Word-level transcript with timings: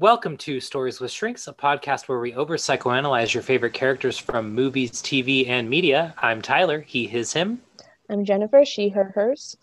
Welcome 0.00 0.38
to 0.38 0.60
Stories 0.60 0.98
with 0.98 1.10
Shrinks, 1.10 1.46
a 1.46 1.52
podcast 1.52 2.08
where 2.08 2.20
we 2.20 2.32
over 2.32 2.56
psychoanalyze 2.56 3.34
your 3.34 3.42
favorite 3.42 3.74
characters 3.74 4.16
from 4.16 4.54
movies, 4.54 4.92
TV, 4.92 5.46
and 5.46 5.68
media. 5.68 6.14
I'm 6.16 6.40
Tyler, 6.40 6.80
he, 6.80 7.06
his, 7.06 7.34
him. 7.34 7.60
I'm 8.08 8.24
Jennifer, 8.24 8.64
she, 8.64 8.88
her, 8.88 9.12
hers. 9.14 9.58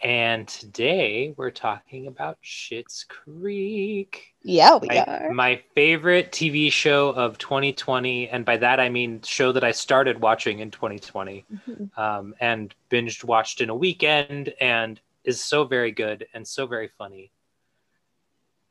And 0.00 0.48
today 0.48 1.32
we're 1.36 1.52
talking 1.52 2.08
about 2.08 2.38
Schitt's 2.42 3.04
Creek. 3.04 4.34
Yeah, 4.42 4.78
we 4.78 4.88
my, 4.88 5.04
are. 5.04 5.30
My 5.32 5.62
favorite 5.76 6.32
TV 6.32 6.72
show 6.72 7.10
of 7.10 7.38
2020. 7.38 8.28
And 8.28 8.44
by 8.44 8.56
that, 8.56 8.80
I 8.80 8.88
mean 8.88 9.22
show 9.22 9.52
that 9.52 9.62
I 9.62 9.70
started 9.70 10.20
watching 10.20 10.58
in 10.58 10.72
2020 10.72 11.44
Mhm. 11.68 11.96
um, 11.96 12.34
and 12.40 12.74
binged 12.90 13.22
watched 13.22 13.60
in 13.60 13.70
a 13.70 13.76
weekend 13.76 14.54
and 14.60 15.00
is 15.22 15.40
so 15.40 15.62
very 15.62 15.92
good 15.92 16.26
and 16.34 16.44
so 16.44 16.66
very 16.66 16.88
funny 16.98 17.30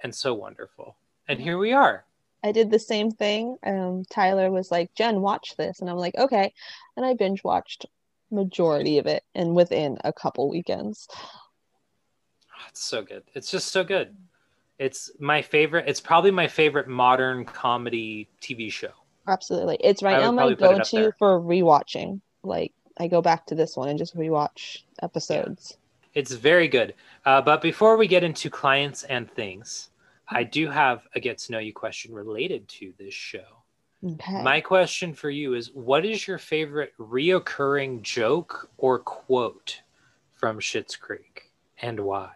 and 0.02 0.14
so 0.14 0.34
wonderful. 0.34 0.96
And 1.28 1.40
here 1.40 1.58
we 1.58 1.74
are. 1.74 2.06
I 2.44 2.52
did 2.52 2.70
the 2.70 2.80
same 2.80 3.10
thing. 3.10 3.58
Um, 3.66 4.04
Tyler 4.10 4.52
was 4.52 4.70
like, 4.70 4.94
Jen, 4.94 5.22
watch 5.22 5.56
this. 5.58 5.80
And 5.80 5.90
I'm 5.90 5.98
like, 5.98 6.16
okay. 6.16 6.54
And 6.96 7.06
I 7.06 7.16
binge 7.16 7.44
watched 7.44 7.88
majority 8.32 9.00
of 9.00 9.08
it 9.08 9.24
and 9.34 9.56
within 9.56 9.98
a 10.04 10.14
couple 10.14 10.50
weekends. 10.50 11.08
It's 12.70 12.84
so 12.84 13.02
good. 13.02 13.24
It's 13.34 13.50
just 13.50 13.70
so 13.70 13.84
good. 13.84 14.16
It's 14.78 15.10
my 15.20 15.42
favorite. 15.42 15.86
It's 15.88 16.02
probably 16.02 16.32
my 16.32 16.48
favorite 16.48 16.88
modern 16.88 17.46
comedy 17.46 18.28
TV 18.42 18.72
show. 18.72 18.92
Absolutely. 19.28 19.78
It's 19.80 20.04
right 20.04 20.20
now 20.20 20.32
my 20.32 20.54
go 20.54 20.78
to 20.78 21.12
for 21.18 21.40
rewatching. 21.40 22.22
Like, 22.44 22.74
I 23.00 23.08
go 23.08 23.22
back 23.22 23.48
to 23.48 23.56
this 23.56 23.76
one 23.76 23.90
and 23.90 23.98
just 23.98 24.16
rewatch 24.16 24.84
episodes. 25.02 25.78
It's 26.16 26.32
very 26.32 26.70
good. 26.70 26.96
Uh, 27.26 27.42
but 27.42 27.62
before 27.62 27.98
we 27.98 28.08
get 28.08 28.24
into 28.24 28.50
clients 28.50 29.04
and 29.04 29.30
things, 29.30 29.90
I 30.28 30.44
do 30.44 30.70
have 30.70 31.04
a 31.14 31.20
get 31.20 31.38
to 31.40 31.52
know 31.52 31.60
you 31.60 31.74
question 31.74 32.14
related 32.14 32.68
to 32.70 32.94
this 32.98 33.14
show. 33.14 33.44
Okay. 34.04 34.42
My 34.42 34.62
question 34.62 35.14
for 35.14 35.30
you 35.30 35.56
is 35.56 35.72
what 35.74 36.06
is 36.06 36.28
your 36.28 36.38
favorite 36.38 36.94
reoccurring 37.00 38.02
joke 38.02 38.70
or 38.78 39.00
quote 39.00 39.82
from 40.34 40.60
Schitt's 40.60 40.96
Creek 40.96 41.52
and 41.82 42.00
why? 42.00 42.32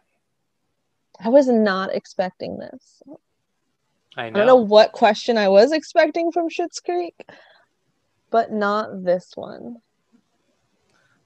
I 1.24 1.30
was 1.30 1.48
not 1.48 1.94
expecting 1.94 2.58
this. 2.58 3.04
I 4.18 4.30
know 4.30 4.36
I 4.36 4.46
don't 4.46 4.48
know 4.48 4.56
what 4.56 4.92
question 4.94 5.38
I 5.38 5.48
was 5.48 5.72
expecting 5.72 6.32
from 6.32 6.50
Schitt's 6.50 6.80
Creek, 6.80 7.16
but 8.30 8.52
not 8.52 9.04
this 9.04 9.32
one. 9.36 9.78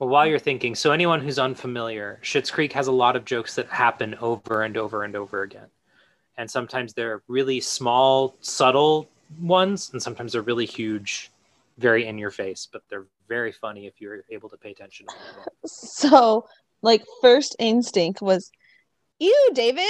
Well, 0.03 0.09
while 0.09 0.27
you're 0.27 0.37
thinking, 0.37 0.75
so 0.75 0.91
anyone 0.91 1.21
who's 1.21 1.39
unfamiliar, 1.39 2.19
Schitt's 2.21 2.51
Creek 2.51 2.73
has 2.73 2.87
a 2.87 2.91
lot 2.91 3.15
of 3.15 3.23
jokes 3.23 3.55
that 3.55 3.67
happen 3.67 4.15
over 4.15 4.63
and 4.63 4.75
over 4.75 5.03
and 5.03 5.15
over 5.15 5.43
again. 5.43 5.67
And 6.37 6.51
sometimes 6.51 6.93
they're 6.93 7.21
really 7.29 7.61
small, 7.61 8.35
subtle 8.41 9.09
ones, 9.39 9.91
and 9.93 10.03
sometimes 10.03 10.33
they're 10.33 10.41
really 10.41 10.65
huge, 10.65 11.31
very 11.77 12.05
in 12.05 12.17
your 12.17 12.31
face, 12.31 12.67
but 12.69 12.81
they're 12.89 13.05
very 13.29 13.53
funny 13.53 13.87
if 13.87 14.01
you're 14.01 14.25
able 14.29 14.49
to 14.49 14.57
pay 14.57 14.71
attention. 14.71 15.05
to 15.07 15.15
them. 15.15 15.45
So, 15.65 16.47
like, 16.81 17.05
first 17.21 17.55
instinct 17.57 18.21
was, 18.21 18.51
"Ew, 19.19 19.51
David," 19.53 19.85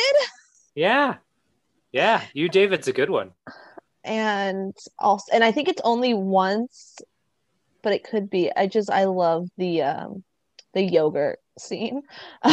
Yeah. 0.76 1.16
Yeah. 1.92 2.22
You, 2.34 2.50
David's 2.50 2.88
a 2.88 2.94
good 2.94 3.10
one. 3.10 3.32
and 4.04 4.76
also, 5.00 5.32
and 5.34 5.44
I 5.44 5.52
think 5.52 5.70
it's 5.70 5.82
only 5.84 6.14
once, 6.14 6.98
but 7.84 7.94
it 7.94 8.04
could 8.04 8.30
be. 8.30 8.52
I 8.56 8.68
just 8.68 8.90
I 8.90 9.06
love 9.06 9.50
the 9.58 9.84
um 9.84 10.24
the 10.74 10.82
yogurt 10.82 11.40
scene. 11.60 12.02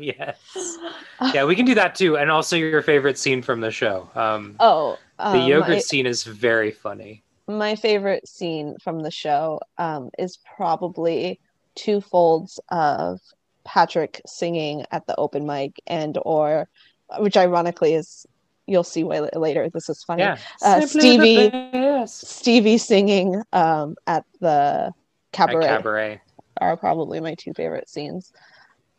yes. 0.00 0.78
Yeah, 1.32 1.44
we 1.44 1.54
can 1.54 1.64
do 1.66 1.74
that 1.76 1.94
too. 1.94 2.16
And 2.16 2.30
also 2.30 2.56
your 2.56 2.82
favorite 2.82 3.18
scene 3.18 3.42
from 3.42 3.60
the 3.60 3.70
show. 3.70 4.10
Um, 4.14 4.56
Oh, 4.58 4.98
the 5.18 5.24
um, 5.24 5.48
yogurt 5.48 5.68
my, 5.68 5.78
scene 5.78 6.06
is 6.06 6.24
very 6.24 6.72
funny. 6.72 7.22
my 7.46 7.76
favorite 7.76 8.26
scene 8.28 8.76
from 8.82 9.00
the 9.00 9.10
show 9.10 9.60
um 9.78 10.10
is 10.18 10.38
probably 10.56 11.40
two 11.74 12.00
folds 12.00 12.58
of 12.70 13.20
Patrick 13.64 14.20
singing 14.26 14.84
at 14.90 15.06
the 15.06 15.14
open 15.16 15.46
mic 15.46 15.80
and 15.86 16.18
or 16.24 16.68
which 17.18 17.36
ironically 17.36 17.94
is 17.94 18.26
you'll 18.70 18.84
see 18.84 19.02
way 19.04 19.20
later 19.34 19.68
this 19.74 19.88
is 19.88 20.02
funny 20.04 20.22
Yeah. 20.22 20.36
Uh, 20.62 20.80
Stevie- 20.86 22.06
Stevie 22.06 22.78
singing 22.78 23.42
um, 23.52 23.96
at 24.06 24.24
the 24.40 24.48
At 24.92 24.92
cabaret 25.32 25.66
cabaret. 25.66 26.20
are 26.60 26.76
probably 26.76 27.20
my 27.20 27.34
two 27.34 27.52
favorite 27.54 27.88
scenes. 27.88 28.32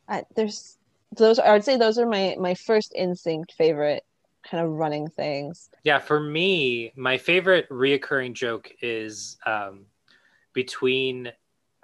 I, 0.07 0.23
there's 0.35 0.77
those. 1.15 1.39
I 1.39 1.53
would 1.53 1.63
say 1.63 1.77
those 1.77 1.97
are 1.97 2.05
my 2.07 2.35
my 2.39 2.53
first 2.53 2.93
instinct 2.95 3.53
favorite 3.57 4.03
kind 4.49 4.63
of 4.65 4.71
running 4.71 5.07
things. 5.09 5.69
Yeah, 5.83 5.99
for 5.99 6.19
me, 6.19 6.91
my 6.95 7.17
favorite 7.17 7.69
reoccurring 7.69 8.33
joke 8.33 8.71
is 8.81 9.37
um, 9.45 9.85
between 10.53 11.31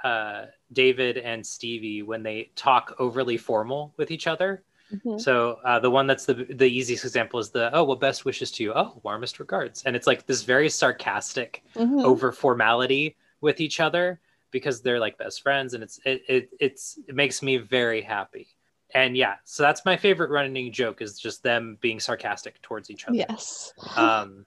uh, 0.04 0.46
David 0.74 1.18
and 1.18 1.46
Stevie 1.46 2.04
when 2.04 2.24
they 2.24 2.52
talk 2.56 2.96
overly 3.00 3.38
formal 3.38 3.94
with 3.98 4.12
each 4.12 4.28
other. 4.28 4.64
Mhm. 4.94 5.20
So 5.20 5.60
uh, 5.66 5.80
the 5.80 5.90
one 5.90 6.08
that's 6.08 6.26
the 6.26 6.34
the 6.34 6.66
easiest 6.66 7.04
example 7.04 7.40
is 7.40 7.50
the 7.50 7.70
oh 7.76 7.84
well 7.84 7.98
best 7.98 8.24
wishes 8.26 8.52
to 8.52 8.64
you 8.64 8.74
oh 8.74 9.00
warmest 9.04 9.40
regards 9.40 9.84
and 9.84 9.96
it's 9.96 10.08
like 10.08 10.26
this 10.26 10.44
very 10.44 10.70
sarcastic 10.70 11.64
Mhm. 11.76 12.04
over 12.06 12.32
formality 12.32 13.16
with 13.42 13.60
each 13.60 13.80
other 13.80 14.20
because 14.52 14.82
they're 14.82 15.00
like 15.00 15.18
best 15.18 15.42
friends 15.42 15.74
and 15.74 15.84
it's 15.84 16.00
it, 16.06 16.22
it 16.30 16.50
it's 16.60 17.00
it 17.08 17.16
makes 17.16 17.42
me 17.44 17.58
very 17.58 18.02
happy 18.02 18.48
and 18.94 19.18
yeah 19.18 19.36
so 19.44 19.62
that's 19.62 19.84
my 19.84 19.98
favorite 19.98 20.30
running 20.30 20.72
joke 20.72 21.02
is 21.02 21.20
just 21.20 21.44
them 21.44 21.78
being 21.82 22.00
sarcastic 22.00 22.62
towards 22.62 22.90
each 22.90 23.08
other 23.08 23.18
Yes. 23.18 23.74
um 23.98 24.46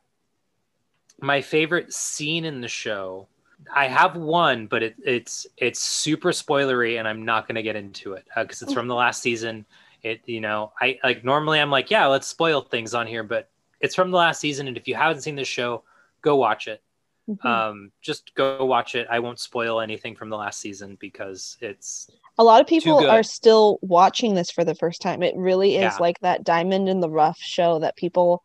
my 1.20 1.42
favorite 1.42 1.92
scene 1.92 2.44
in 2.46 2.60
the 2.60 2.68
show 2.68 3.28
i 3.74 3.86
have 3.86 4.16
one 4.16 4.66
but 4.66 4.82
it, 4.82 4.94
it's 5.04 5.46
it's 5.58 5.80
super 5.80 6.30
spoilery 6.30 6.98
and 6.98 7.06
i'm 7.06 7.24
not 7.26 7.46
going 7.46 7.56
to 7.56 7.62
get 7.62 7.76
into 7.76 8.14
it 8.14 8.24
because 8.38 8.62
it's 8.62 8.72
from 8.72 8.88
the 8.88 8.94
last 8.94 9.20
season 9.20 9.66
it 10.04 10.20
you 10.26 10.40
know 10.40 10.72
i 10.80 10.98
like 11.04 11.24
normally 11.24 11.60
i'm 11.60 11.70
like 11.70 11.90
yeah 11.90 12.06
let's 12.06 12.26
spoil 12.26 12.60
things 12.60 12.94
on 12.94 13.06
here 13.06 13.22
but 13.22 13.48
it's 13.80 13.94
from 13.94 14.10
the 14.10 14.16
last 14.16 14.40
season 14.40 14.68
and 14.68 14.76
if 14.76 14.86
you 14.88 14.94
haven't 14.94 15.22
seen 15.22 15.36
this 15.36 15.48
show 15.48 15.82
go 16.22 16.36
watch 16.36 16.68
it 16.68 16.82
Mhm. 17.28 17.44
um 17.44 17.92
just 18.00 18.34
go 18.34 18.64
watch 18.64 18.94
it 18.94 19.06
i 19.10 19.18
won't 19.20 19.38
spoil 19.38 19.80
anything 19.80 20.16
from 20.16 20.30
the 20.30 20.36
last 20.36 20.58
season 20.60 20.96
because 21.00 21.56
it's 21.60 22.10
a 22.38 22.44
lot 22.44 22.60
of 22.60 22.66
people 22.66 23.06
are 23.06 23.22
still 23.22 23.78
watching 23.82 24.34
this 24.34 24.50
for 24.50 24.64
the 24.64 24.74
first 24.74 25.02
time. 25.02 25.22
It 25.22 25.36
really 25.36 25.74
is 25.76 25.82
Yeah. 25.82 25.96
like 26.00 26.18
that 26.20 26.42
diamond 26.42 26.88
in 26.88 27.00
the 27.00 27.10
rough 27.10 27.38
show 27.38 27.80
that 27.80 27.96
people 27.96 28.42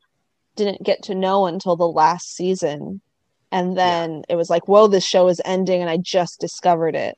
didn't 0.57 0.83
get 0.83 1.03
to 1.03 1.15
know 1.15 1.45
until 1.45 1.77
the 1.77 1.87
last 1.87 2.35
season. 2.35 2.99
And 3.53 3.77
then 3.77 4.23
it 4.27 4.35
was 4.35 4.49
like, 4.49 4.67
whoa, 4.67 4.87
this 4.87 5.05
show 5.05 5.29
is 5.29 5.41
ending, 5.45 5.79
and 5.79 5.89
I 5.89 5.95
just 5.95 6.41
discovered 6.41 6.93
it. 6.95 7.17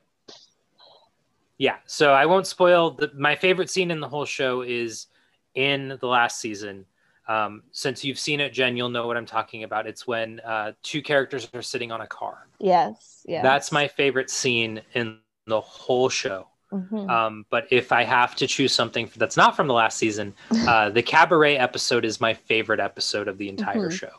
Yeah 1.57 1.78
so 1.85 2.12
i 2.13 2.25
won't 2.25 2.47
spoil 2.47 2.91
the, 2.91 3.12
my 3.16 3.35
favorite 3.35 3.69
scene 3.69 3.91
in 3.91 4.00
the 4.00 4.07
whole 4.07 4.25
show 4.25 4.62
is 4.62 5.07
in 5.56 5.97
the 6.01 6.07
last 6.07 6.40
season 6.40 6.85
um, 7.28 7.63
since 7.72 8.06
you've 8.06 8.19
seen 8.19 8.40
it 8.40 8.53
jen 8.53 8.78
you'll 8.78 8.90
know 8.90 9.07
what 9.07 9.18
i'm 9.18 9.25
talking 9.25 9.63
about 9.63 9.85
it's 9.88 10.06
when 10.07 10.40
uh, 10.41 10.72
two 10.84 11.01
characters 11.01 11.47
are 11.53 11.62
sitting 11.62 11.91
on 11.91 12.01
a 12.01 12.07
car 12.07 12.47
Yes. 12.59 13.23
Yeah. 13.28 13.41
that's 13.41 13.72
my 13.72 13.88
favorite 13.88 14.29
scene 14.29 14.81
in 14.94 15.19
the 15.46 15.62
whole 15.62 16.09
show 16.09 16.47
Mhm. 16.72 17.09
um, 17.09 17.46
but 17.50 17.66
if 17.72 17.94
i 17.94 18.03
have 18.03 18.35
to 18.35 18.46
choose 18.46 18.73
something 18.73 19.09
that's 19.16 19.38
not 19.38 19.56
from 19.56 19.67
the 19.67 19.73
last 19.73 19.97
season 19.97 20.34
uh, 20.67 20.90
the 20.90 21.01
cabaret 21.01 21.57
episode 21.57 22.03
is 22.03 22.19
my 22.19 22.34
favorite 22.34 22.81
episode 22.81 23.28
of 23.29 23.38
the 23.38 23.47
entire 23.47 23.88
Mhm. 23.90 23.94
show 23.94 24.12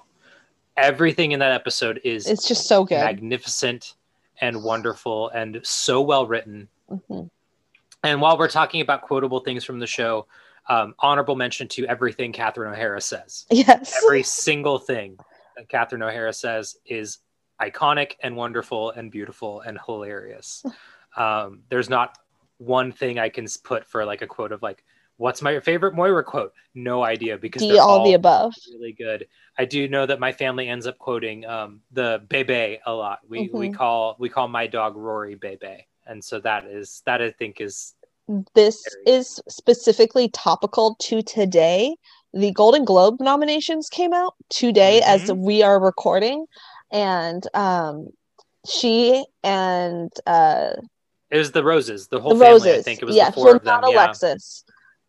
everything 0.77 1.33
in 1.33 1.41
that 1.41 1.53
episode 1.53 2.01
is 2.05 2.27
it's 2.27 2.49
just 2.49 2.67
so 2.67 2.85
good. 2.85 3.01
magnificent 3.01 3.95
and 4.41 4.63
wonderful 4.63 5.29
and 5.31 5.61
so 5.63 6.01
well 6.01 6.27
written 6.27 6.69
Mhm. 6.91 7.31
and 8.05 8.21
while 8.21 8.39
we're 8.39 8.49
talking 8.49 8.81
about 8.81 9.03
quotable 9.03 9.41
things 9.41 9.65
from 9.65 9.79
the 9.79 9.87
show, 9.87 10.27
um, 10.69 10.95
honorable 11.01 11.35
mention 11.37 11.67
to 11.69 11.87
everything 11.87 12.33
Catherine 12.33 12.73
O'Hara 12.73 13.01
says. 13.01 13.47
Yes. 13.51 13.95
Every 14.05 14.23
single 14.23 14.79
thing 14.79 15.19
that 15.57 15.69
Catherine 15.69 16.03
O'Hara 16.03 16.33
says 16.33 16.77
is 16.87 17.19
iconic 17.61 18.13
and 18.23 18.37
wonderful 18.37 18.91
and 18.91 19.11
beautiful 19.11 19.61
and 19.63 19.79
hilarious. 19.85 20.65
Um, 21.17 21.63
there's 21.71 21.89
not 21.91 22.17
one 22.59 22.93
thing 22.93 23.19
I 23.19 23.29
can 23.31 23.47
put 23.65 23.85
for 23.87 24.05
like 24.05 24.23
a 24.23 24.27
quote 24.27 24.53
of 24.53 24.63
like, 24.63 24.85
what's 25.17 25.43
my 25.43 25.59
favorite 25.59 25.95
Moira 25.95 26.23
quote? 26.23 26.53
No 26.75 27.03
idea 27.03 27.37
because 27.37 27.63
they're 27.63 27.83
all 27.83 28.05
the 28.05 28.13
above. 28.15 28.55
really 28.73 28.93
good. 28.93 29.27
I 29.59 29.65
do 29.65 29.89
know 29.89 30.07
that 30.07 30.21
my 30.21 30.31
family 30.31 30.69
ends 30.69 30.87
up 30.87 30.99
quoting 30.99 31.45
um, 31.47 31.81
the 31.91 32.23
Bebe 32.29 32.79
a 32.87 32.93
lot. 32.93 33.21
We 33.29 33.49
we 33.53 33.71
Mhm. 33.71 33.75
call 33.75 34.15
we 34.21 34.29
call 34.29 34.47
my 34.47 34.69
dog 34.69 34.95
Rory 34.97 35.35
Bebe, 35.35 35.88
and 36.09 36.25
so 36.25 36.41
that 36.41 36.65
is 36.65 37.03
that 37.07 37.23
I 37.23 37.31
think 37.31 37.61
is 37.61 37.95
This 38.55 38.85
Very- 39.07 39.17
is 39.19 39.41
specifically 39.49 40.29
topical 40.29 40.97
to 41.01 41.23
today. 41.23 41.97
The 42.35 42.53
Golden 42.53 42.85
Globe 42.85 43.21
nominations 43.21 43.89
came 43.89 44.13
out 44.13 44.35
today 44.51 45.01
as 45.01 45.23
Mhm. 45.31 45.39
we 45.39 45.63
are 45.63 45.81
recording, 45.81 46.45
and 46.91 47.47
um, 47.55 48.09
she 48.67 49.25
and 49.43 50.13
uh, 50.27 50.73
it 51.31 51.39
was 51.39 51.53
the 51.53 51.65
roses. 51.65 52.09
The 52.09 52.21
whole 52.21 52.35
the 52.35 52.45
family. 52.45 52.53
Roses. 52.69 52.81
I 52.81 52.83
think 52.83 53.01
it 53.01 53.07
was 53.07 53.17
yeah, 53.17 53.31
the 53.31 53.33
four 53.33 53.57
of 53.57 53.65
them. 53.65 53.81
not 53.81 53.91
Yeah. 53.91 53.97
Alexis, 53.97 54.65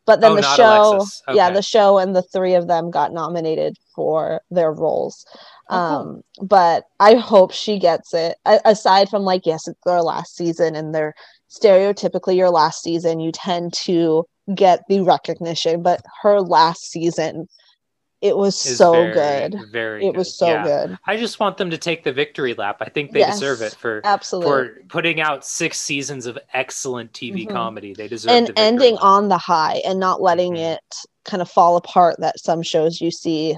but 0.10 0.22
then 0.22 0.32
Oh, 0.32 0.36
the 0.36 0.42
show 0.58 0.92
Alexis. 0.96 1.22
yeah 1.38 1.50
the 1.52 1.62
show 1.62 1.98
and 2.00 2.16
the 2.16 2.22
three 2.34 2.56
of 2.56 2.68
them 2.68 2.90
got 2.92 3.14
nominated 3.14 3.76
for 3.96 4.42
their 4.58 4.72
roles 4.72 5.26
Oh, 5.70 5.70
cool. 5.70 5.78
um 5.80 6.22
but 6.56 6.84
i 7.00 7.14
hope 7.16 7.52
she 7.54 7.78
gets 7.80 8.14
it 8.14 8.36
A- 8.46 8.62
aside 8.66 9.08
from 9.10 9.24
like 9.24 9.46
yes 9.46 9.68
it's 9.68 9.80
their 9.86 10.02
last 10.02 10.36
season 10.36 10.76
and 10.76 10.94
they're 10.96 11.14
stereotypically 11.50 12.36
your 12.36 12.50
last 12.50 12.82
season 12.84 13.20
you 13.20 13.32
tend 13.32 13.74
to 13.86 14.24
get 14.56 14.80
the 14.90 15.02
recognition 15.02 15.84
but 15.84 16.02
her 16.24 16.42
last 16.42 16.90
season 16.92 17.48
it 18.22 18.36
was 18.36 18.60
so 18.60 18.92
very, 18.92 19.14
good 19.14 19.56
Very. 19.72 20.06
it 20.06 20.14
was 20.14 20.36
so 20.36 20.48
Yeah. 20.48 20.64
good 20.64 20.98
I 21.06 21.16
just 21.18 21.40
want 21.40 21.58
them 21.58 21.70
to 21.70 21.78
take 21.78 22.04
the 22.04 22.12
victory 22.12 22.54
lap. 22.54 22.78
I 22.82 22.90
think 22.90 23.12
they 23.12 23.24
deserve 23.24 23.62
it 23.62 23.74
for 23.76 24.02
absolutely 24.04 24.50
for 24.50 24.84
putting 24.90 25.22
out 25.22 25.46
six 25.46 25.80
seasons 25.80 26.26
of 26.26 26.38
excellent 26.54 27.14
TV 27.14 27.46
Mhm. 27.48 27.52
comedy. 27.52 27.94
They 27.94 28.08
deserve 28.08 28.32
and 28.32 28.48
the 28.48 28.60
ending 28.60 28.96
lap. 28.96 29.04
on 29.04 29.30
the 29.30 29.38
high 29.38 29.82
and 29.86 30.00
not 30.00 30.22
letting 30.22 30.54
Mhm. 30.56 30.74
it 30.76 30.96
kind 31.26 31.42
of 31.42 31.50
fall 31.50 31.78
apart 31.78 32.16
that 32.20 32.40
some 32.40 32.62
shows 32.62 33.00
you 33.02 33.12
see 33.12 33.58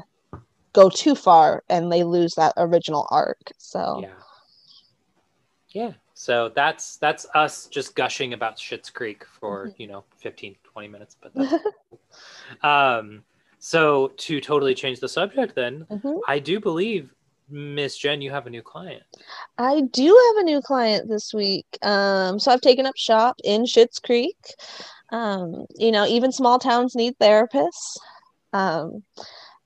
go 0.73 0.89
too 0.89 1.15
far 1.15 1.63
and 1.69 1.91
they 1.91 2.03
lose 2.03 2.35
that 2.35 2.53
original 2.57 3.07
arc 3.11 3.51
so 3.57 3.99
Yeah. 4.01 4.09
Yeah. 5.69 5.93
So 6.13 6.49
that's 6.49 6.97
that's 6.97 7.25
us 7.33 7.65
just 7.67 7.95
gushing 7.95 8.33
about 8.33 8.57
Schitt's 8.57 8.89
Creek 8.91 9.25
for, 9.25 9.67
Mhm. 9.69 9.73
you 9.79 9.87
know, 9.87 10.03
15, 10.17 10.55
20 10.63 10.87
minutes, 10.87 11.15
but 11.19 11.31
um 12.63 13.23
so 13.61 14.11
to 14.17 14.41
totally 14.41 14.73
change 14.73 14.99
the 14.99 15.07
subject 15.07 15.55
then, 15.55 15.85
Mhm. 15.89 16.19
I 16.27 16.39
do 16.39 16.59
believe 16.59 17.13
Miss 17.47 17.95
Jen 17.97 18.21
you 18.21 18.31
have 18.31 18.47
a 18.47 18.49
new 18.49 18.63
client. 18.63 19.03
I 19.57 19.81
do 19.81 20.07
have 20.07 20.41
a 20.41 20.45
new 20.45 20.61
client 20.61 21.09
this 21.09 21.33
week. 21.33 21.67
Um, 21.83 22.39
so 22.39 22.51
I've 22.51 22.61
taken 22.61 22.85
up 22.85 22.97
shop 22.97 23.35
in 23.43 23.65
Schitt's 23.65 23.99
Creek. 23.99 24.37
Um, 25.11 25.65
you 25.75 25.91
know, 25.91 26.05
even 26.07 26.31
small 26.31 26.57
towns 26.57 26.95
need 26.95 27.17
therapists. 27.19 27.97
Um, 28.53 29.03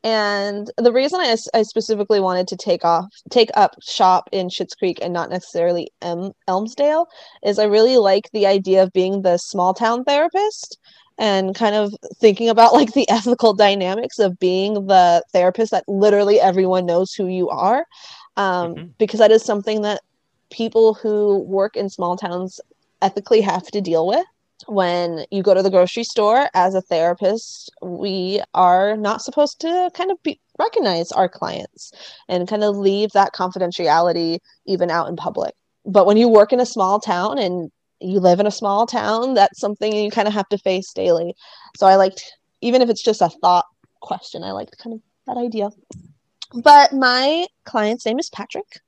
and 0.04 0.70
the 0.78 0.92
reason 0.92 1.20
I, 1.22 1.36
I 1.54 1.64
specifically 1.64 2.20
wanted 2.20 2.48
to 2.50 2.58
take 2.58 2.84
off, 2.84 3.06
take 3.30 3.50
up 3.56 3.76
shop 3.82 4.28
in 4.32 4.50
Schitt's 4.50 4.76
Creek 4.76 5.00
and 5.02 5.14
not 5.14 5.30
necessarily 5.30 5.92
em, 6.02 6.32
Elmdale 6.48 7.06
is 7.44 7.60
I 7.60 7.64
really 7.64 7.98
like 7.98 8.30
the 8.32 8.46
idea 8.46 8.84
of 8.84 8.92
being 8.92 9.22
the 9.22 9.38
small 9.38 9.74
town 9.74 10.04
therapist 10.04 10.80
and 11.18 11.56
kind 11.56 11.76
of 11.76 11.94
thinking 12.18 12.50
about 12.50 12.74
like 12.74 12.94
the 12.94 13.08
ethical 13.10 13.54
dynamics 13.54 14.20
of 14.20 14.40
being 14.40 14.74
the 14.88 15.24
therapist 15.32 15.72
that 15.72 15.88
literally 15.88 16.40
everyone 16.40 16.86
knows 16.86 17.14
who 17.14 17.28
you 17.28 17.50
are 17.50 17.86
um, 18.38 18.76
Mhm. 18.76 18.94
because 18.98 19.20
that 19.20 19.32
is 19.32 19.44
something 19.44 19.82
that 19.82 20.02
people 20.50 20.94
who 20.94 21.40
work 21.40 21.76
in 21.76 21.90
small 21.90 22.18
towns 22.18 22.60
ethically 23.02 23.42
have 23.42 23.68
to 23.68 23.82
deal 23.82 24.08
with 24.08 24.26
when 24.68 25.26
you 25.32 25.44
go 25.44 25.54
to 25.54 25.62
the 25.62 25.70
grocery 25.70 26.04
store 26.04 26.50
as 26.54 26.76
a 26.76 26.82
therapist 26.82 27.70
we 27.82 28.42
are 28.54 28.96
not 28.98 29.22
supposed 29.22 29.60
to 29.60 29.92
kind 29.94 30.12
of 30.12 30.22
be, 30.24 30.40
recognize 30.58 31.12
our 31.12 31.28
clients 31.28 31.92
and 32.30 32.48
kind 32.48 32.64
of 32.64 32.76
leave 32.78 33.12
that 33.12 33.34
confidentiality 33.34 34.40
even 34.66 34.90
out 34.90 35.08
in 35.10 35.16
public 35.16 35.54
but 35.86 36.06
when 36.06 36.18
you 36.18 36.28
work 36.28 36.52
in 36.54 36.60
a 36.60 36.66
small 36.66 37.00
town 37.00 37.38
and 37.38 37.72
you 38.06 38.20
live 38.20 38.40
in 38.40 38.48
a 38.48 38.52
small 38.52 38.86
town 38.86 39.34
that's 39.34 39.60
something 39.60 39.96
you 39.96 40.12
kind 40.12 40.28
of 40.28 40.34
have 40.34 40.50
to 40.50 40.58
face 40.58 40.92
daily. 40.94 41.36
So 41.78 41.88
i 41.88 41.96
liked 41.96 42.24
even 42.62 42.82
if 42.82 42.90
it's 42.90 43.04
just 43.04 43.22
a 43.22 43.30
thought 43.30 43.66
question 44.02 44.44
i 44.44 44.52
liked 44.52 44.78
kind 44.78 44.94
of 44.94 45.02
that 45.28 45.38
idea. 45.38 45.70
But 46.54 46.94
my 46.94 47.48
client's 47.66 48.06
name 48.06 48.20
is 48.20 48.30
patrick 48.30 48.80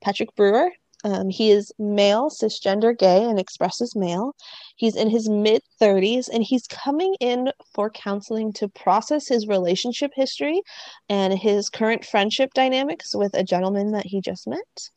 patrick 0.00 0.34
brewer. 0.36 0.70
Um, 1.04 1.28
he 1.30 1.52
is 1.52 1.72
male 1.78 2.28
cisgender 2.28 2.96
gay 2.96 3.22
and 3.22 3.38
expresses 3.38 3.94
male. 3.94 4.34
He's 4.76 4.96
in 4.96 5.08
his 5.08 5.28
mid 5.28 5.62
30s 5.80 6.28
and 6.32 6.42
he's 6.42 6.66
coming 6.66 7.14
in 7.20 7.52
for 7.72 7.88
counseling 7.88 8.52
to 8.54 8.68
process 8.68 9.28
his 9.28 9.46
relationship 9.46 10.10
history 10.14 10.60
and 11.08 11.38
his 11.38 11.68
current 11.68 12.04
friendship 12.04 12.52
dynamics 12.52 13.14
with 13.14 13.34
a 13.34 13.44
gentleman 13.44 13.92
that 13.92 14.06
he 14.06 14.20
just 14.20 14.48
met. 14.48 14.90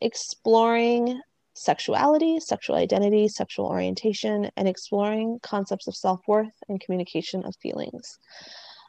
Exploring 0.00 1.20
sexuality, 1.54 2.40
sexual 2.40 2.76
identity, 2.76 3.28
sexual 3.28 3.66
orientation, 3.66 4.50
and 4.56 4.68
exploring 4.68 5.38
concepts 5.42 5.86
of 5.86 5.96
self 5.96 6.20
worth 6.26 6.52
and 6.68 6.80
communication 6.80 7.44
of 7.44 7.54
feelings. 7.62 8.18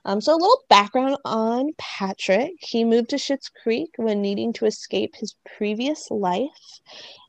Um, 0.05 0.21
so, 0.21 0.33
a 0.33 0.37
little 0.37 0.63
background 0.69 1.17
on 1.25 1.71
Patrick. 1.77 2.53
He 2.59 2.83
moved 2.83 3.09
to 3.09 3.15
Schitt's 3.15 3.49
Creek 3.49 3.89
when 3.97 4.21
needing 4.21 4.53
to 4.53 4.65
escape 4.65 5.15
his 5.15 5.35
previous 5.57 6.09
life, 6.11 6.79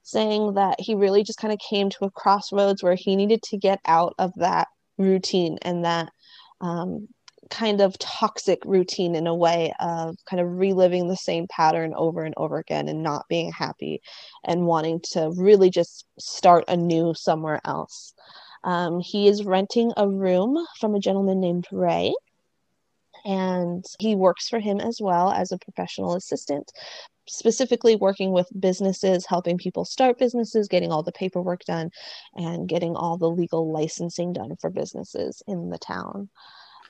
saying 0.03 0.55
that 0.55 0.81
he 0.81 0.95
really 0.95 1.23
just 1.23 1.39
kind 1.39 1.55
of 1.55 1.59
came 1.59 1.89
to 1.91 2.05
a 2.05 2.11
crossroads 2.11 2.83
where 2.83 2.95
he 2.95 3.17
needed 3.17 3.43
to 3.45 3.57
get 3.57 3.81
out 3.87 4.15
of 4.19 4.33
that 4.37 4.69
routine 4.99 5.59
and 5.63 5.85
that 5.85 6.11
um, 6.61 7.09
kind 7.51 7.81
of 7.81 7.99
toxic 7.99 8.61
routine 8.65 9.15
in 9.15 9.27
a 9.27 9.35
way 9.35 9.73
of 9.81 10.17
kind 10.29 10.41
of 10.41 10.59
reliving 10.59 11.09
the 11.09 11.17
same 11.17 11.47
pattern 11.49 11.93
over 11.97 12.25
and 12.25 12.35
over 12.37 12.59
again 12.59 12.89
and 12.89 13.03
not 13.03 13.27
being 13.29 13.53
happy 13.53 14.03
and 14.45 14.67
wanting 14.67 15.01
to 15.13 15.33
really 15.37 15.71
just 15.71 16.05
start 16.19 16.65
anew 16.69 17.15
somewhere 17.15 17.61
else. 17.65 18.15
Um, 18.65 19.01
he 19.01 19.29
is 19.29 19.45
renting 19.45 19.93
a 19.97 20.09
room 20.09 20.59
from 20.81 20.95
a 20.95 21.01
gentleman 21.01 21.41
named 21.41 21.67
Ray. 21.71 22.15
And 23.25 23.85
he 23.99 24.15
works 24.15 24.49
for 24.49 24.61
him 24.61 24.81
as 24.81 25.01
well 25.01 25.33
as 25.33 25.51
a 25.51 25.59
professional 25.59 26.15
assistant, 26.15 26.71
specifically 27.29 27.97
working 27.97 28.31
with 28.31 28.49
businesses, 28.59 29.27
helping 29.27 29.59
people 29.59 29.85
start 29.85 30.19
businesses, 30.19 30.69
getting 30.69 30.93
all 30.93 31.03
the 31.03 31.11
paperwork 31.11 31.65
done, 31.65 31.91
and 32.35 32.69
getting 32.69 32.95
all 32.95 33.19
the 33.19 33.31
legal 33.31 33.73
licensing 33.73 34.33
done 34.33 34.55
for 34.61 34.71
businesses 34.71 35.43
in 35.49 35.71
the 35.71 35.79
town. 35.79 36.29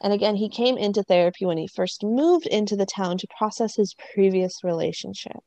And 0.02 0.12
again, 0.12 0.36
he 0.36 0.48
came 0.48 0.76
into 0.76 1.02
therapy 1.02 1.46
when 1.46 1.58
he 1.58 1.66
first 1.66 2.02
moved 2.02 2.46
into 2.46 2.76
the 2.76 2.86
town 2.86 3.18
to 3.18 3.26
process 3.38 3.76
his 3.76 3.94
previous 4.14 4.62
relationship. 4.62 5.38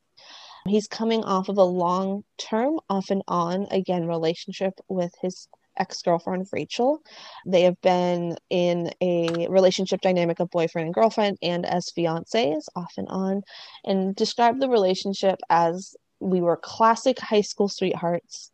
He's 0.68 0.88
coming 0.88 1.24
off 1.24 1.50
of 1.50 1.58
a 1.58 1.64
long 1.64 2.24
term, 2.38 2.80
off 2.90 3.10
and 3.10 3.24
on, 3.28 3.68
again, 3.72 4.08
relationship 4.08 4.74
with 4.88 5.14
his 5.22 5.48
ex 5.78 6.02
girlfriend, 6.02 6.48
Rachel. 6.52 7.00
They 7.46 7.64
have 7.64 7.80
been 7.82 8.38
in 8.50 8.92
a 9.02 9.48
relationship 9.48 10.02
dynamic 10.02 10.40
of 10.40 10.50
boyfriend 10.50 10.88
and 10.88 10.94
girlfriend 10.94 11.38
and 11.42 11.66
as 11.66 11.92
fiancés, 11.98 12.66
off 12.76 12.94
and 12.98 13.08
on, 13.08 13.44
and 13.86 14.16
describe 14.16 14.60
the 14.60 14.70
relationship 14.70 15.40
as 15.50 15.96
we 16.20 16.42
were 16.42 16.58
classic 16.58 17.20
high 17.20 17.42
school 17.42 17.70
sweethearts. 17.70 18.52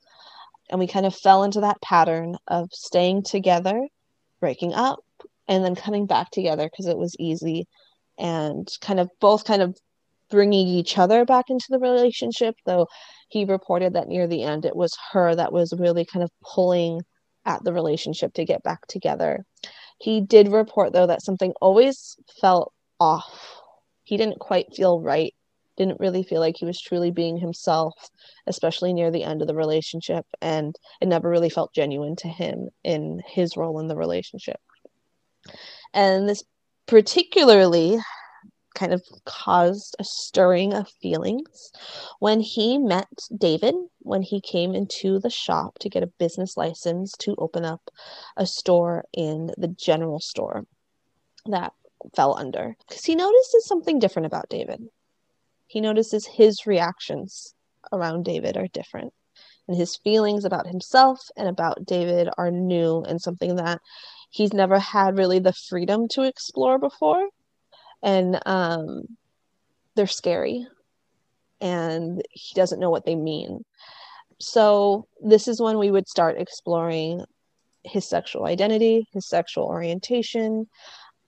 And 0.70 0.80
we 0.80 0.88
kind 0.88 1.06
of 1.06 1.16
fell 1.16 1.44
into 1.44 1.62
that 1.62 1.82
pattern 1.82 2.38
of 2.48 2.70
staying 2.72 3.24
together, 3.24 3.88
breaking 4.40 4.74
up, 4.74 5.05
and 5.48 5.64
then 5.64 5.75
coming 5.75 6.06
back 6.06 6.32
together 6.32 6.70
because 6.70 6.88
it 6.88 6.98
was 6.98 7.16
easy 7.20 7.68
and 8.18 8.68
kind 8.82 9.00
of 9.00 9.10
both 9.20 9.46
kind 9.46 9.62
of 9.62 9.78
bringing 10.32 10.68
each 10.68 10.98
other 10.98 11.24
back 11.25 11.46
into 11.50 11.68
the 11.70 11.80
relationship 11.80 12.56
though 12.66 12.88
he 13.30 13.46
reported 13.46 13.94
that 13.94 14.08
near 14.08 14.28
the 14.28 14.44
end 14.44 14.66
it 14.66 14.75
was 14.75 14.98
her 15.12 15.36
that 15.36 15.54
was 15.54 15.74
really 15.78 16.06
kind 16.06 16.24
of 16.24 16.32
pulling 16.42 17.02
at 17.46 17.64
the 17.64 17.74
relationship 17.74 18.34
to 18.34 18.46
get 18.46 18.64
back 18.64 18.86
together. 18.88 19.46
He 20.00 20.22
did 20.22 20.50
report 20.50 20.94
though 20.94 21.08
that 21.08 21.24
something 21.24 21.54
always 21.62 22.18
felt 22.42 22.74
off. 23.00 23.62
He 24.04 24.18
didn't 24.18 24.40
quite 24.40 24.75
feel 24.75 25.00
right 25.00 25.34
didn't 25.78 26.00
really 26.00 26.24
feel 26.24 26.40
like 26.40 26.56
he 26.58 26.64
was 26.64 26.80
truly 26.80 27.12
being 27.12 27.38
himself 27.38 27.94
especially 28.48 28.94
near 28.94 29.12
the 29.12 29.25
end 29.25 29.42
of 29.42 29.48
the 29.50 29.54
relationship 29.54 30.25
and 30.42 30.74
it 31.02 31.08
never 31.10 31.30
really 31.30 31.50
felt 31.50 31.74
genuine 31.74 32.16
to 32.16 32.30
him 32.30 32.70
in 32.86 33.22
his 33.28 33.58
role 33.58 33.78
in 33.82 33.90
the 33.90 33.96
relationship 33.98 34.62
and 35.94 36.28
this 36.28 36.44
particularly 36.88 37.98
kind 38.75 38.94
of 38.94 39.02
caused 39.25 39.96
a 40.00 40.04
stirring 40.04 40.74
of 40.74 40.88
feelings 41.02 41.72
when 42.20 42.42
he 42.42 42.78
met 42.78 43.08
David 43.36 43.74
when 44.00 44.22
he 44.22 44.42
came 44.42 44.75
into 44.75 45.18
the 45.20 45.30
shop 45.30 45.80
to 45.80 45.90
get 45.90 46.04
a 46.04 46.12
business 46.20 46.58
license 46.58 47.14
to 47.20 47.36
open 47.38 47.64
up 47.66 47.90
a 48.38 48.46
store 48.46 49.06
in 49.14 49.52
the 49.58 49.70
general 49.70 50.20
store 50.20 50.66
that 51.46 51.74
fell 52.16 52.38
under 52.38 52.75
because 52.88 53.06
he 53.06 53.16
notices 53.16 53.66
something 53.66 53.98
different 53.98 54.25
about 54.25 54.50
David. 54.50 54.82
He 55.68 55.82
notices 55.82 56.28
his 56.28 56.68
reactions 56.68 57.56
around 57.92 58.25
David 58.25 58.58
are 58.58 58.68
different 58.68 59.14
and 59.68 59.78
his 59.78 59.96
feelings 59.96 60.46
about 60.46 60.68
himself 60.68 61.30
and 61.38 61.48
about 61.48 61.86
David 61.86 62.30
are 62.38 62.52
new 62.52 63.02
and 63.04 63.22
something 63.22 63.56
that 63.56 63.82
he's 64.36 64.54
never 64.54 64.77
had 64.77 65.18
really 65.18 65.39
the 65.39 65.54
freedom 65.54 66.10
to 66.10 66.24
explore 66.24 66.77
before. 66.77 67.30
And 68.04 68.38
um, 68.46 69.04
they're 69.96 70.08
scary. 70.08 70.68
And 71.62 72.22
he 72.32 72.54
doesn't 72.54 72.82
know 72.82 72.89
what 72.89 73.06
they 73.06 73.15
mean. 73.15 73.63
So 74.42 75.08
this 75.24 75.48
is 75.48 75.62
when 75.62 75.77
we 75.77 75.89
would 75.89 76.10
start 76.10 76.38
exploring 76.38 77.24
his 77.86 78.10
sexual 78.10 78.46
identity 78.46 79.08
his 79.13 79.30
sexual 79.30 79.65
orientation 79.65 80.68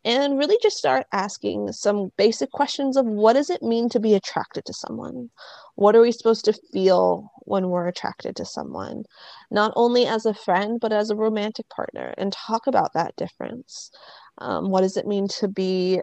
and 0.08 0.38
really 0.38 0.58
just 0.64 0.78
start 0.78 1.06
asking 1.12 1.74
some 1.74 2.14
basic 2.18 2.50
questions 2.52 2.96
of 2.96 3.06
what 3.06 3.34
does 3.34 3.50
it 3.50 3.62
mean 3.62 3.90
to 3.90 4.00
be 4.00 4.14
attracted 4.14 4.64
to 4.66 4.74
someone? 4.74 5.30
What 5.76 5.98
are 5.98 6.02
we 6.02 6.14
supposed 6.14 6.46
to 6.46 6.58
feel 6.72 7.30
when 7.40 7.68
we're 7.68 7.90
attracted 7.90 8.38
to 8.38 8.46
someone? 8.46 9.04
Not 9.52 9.74
only 9.76 10.06
as 10.06 10.26
a 10.26 10.34
friend, 10.34 10.80
but 10.80 10.94
as 10.94 11.10
a 11.10 11.16
romantic 11.18 11.68
partner, 11.68 12.14
and 12.18 12.32
talk 12.32 12.68
about 12.68 12.94
that 12.94 13.18
difference. 13.18 13.92
Um, 14.38 14.70
what 14.70 14.80
does 14.80 14.96
it 14.96 15.08
mean 15.08 15.28
to 15.40 15.50
be 15.50 16.00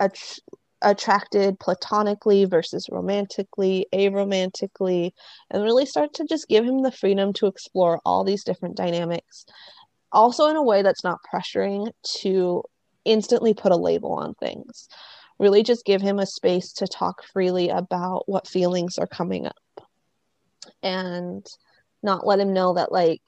att- 0.00 0.38
attracted 0.80 1.60
platonically 1.60 2.46
versus 2.46 2.88
romantically, 2.90 3.86
aromantically, 3.92 5.10
and 5.50 5.62
really 5.62 5.84
start 5.84 6.14
to 6.14 6.24
just 6.24 6.48
give 6.48 6.64
him 6.64 6.80
the 6.82 6.90
freedom 6.90 7.34
to 7.34 7.48
explore 7.48 8.00
all 8.06 8.24
these 8.24 8.44
different 8.44 8.78
dynamics. 8.78 9.44
Also, 10.10 10.46
in 10.46 10.56
a 10.56 10.62
way 10.62 10.80
that's 10.80 11.04
not 11.04 11.18
pressuring 11.30 11.90
to 12.20 12.62
instantly 13.06 13.54
put 13.54 13.72
a 13.72 13.76
label 13.76 14.12
on 14.12 14.34
things. 14.34 14.88
Really 15.38 15.62
just 15.62 15.86
give 15.86 16.02
him 16.02 16.18
a 16.18 16.26
space 16.26 16.72
to 16.74 16.86
talk 16.86 17.22
freely 17.32 17.68
about 17.68 18.24
what 18.26 18.48
feelings 18.48 18.98
are 18.98 19.06
coming 19.06 19.46
up 19.46 19.86
and 20.82 21.46
not 22.02 22.26
let 22.26 22.40
him 22.40 22.52
know 22.52 22.74
that, 22.74 22.92
like, 22.92 23.22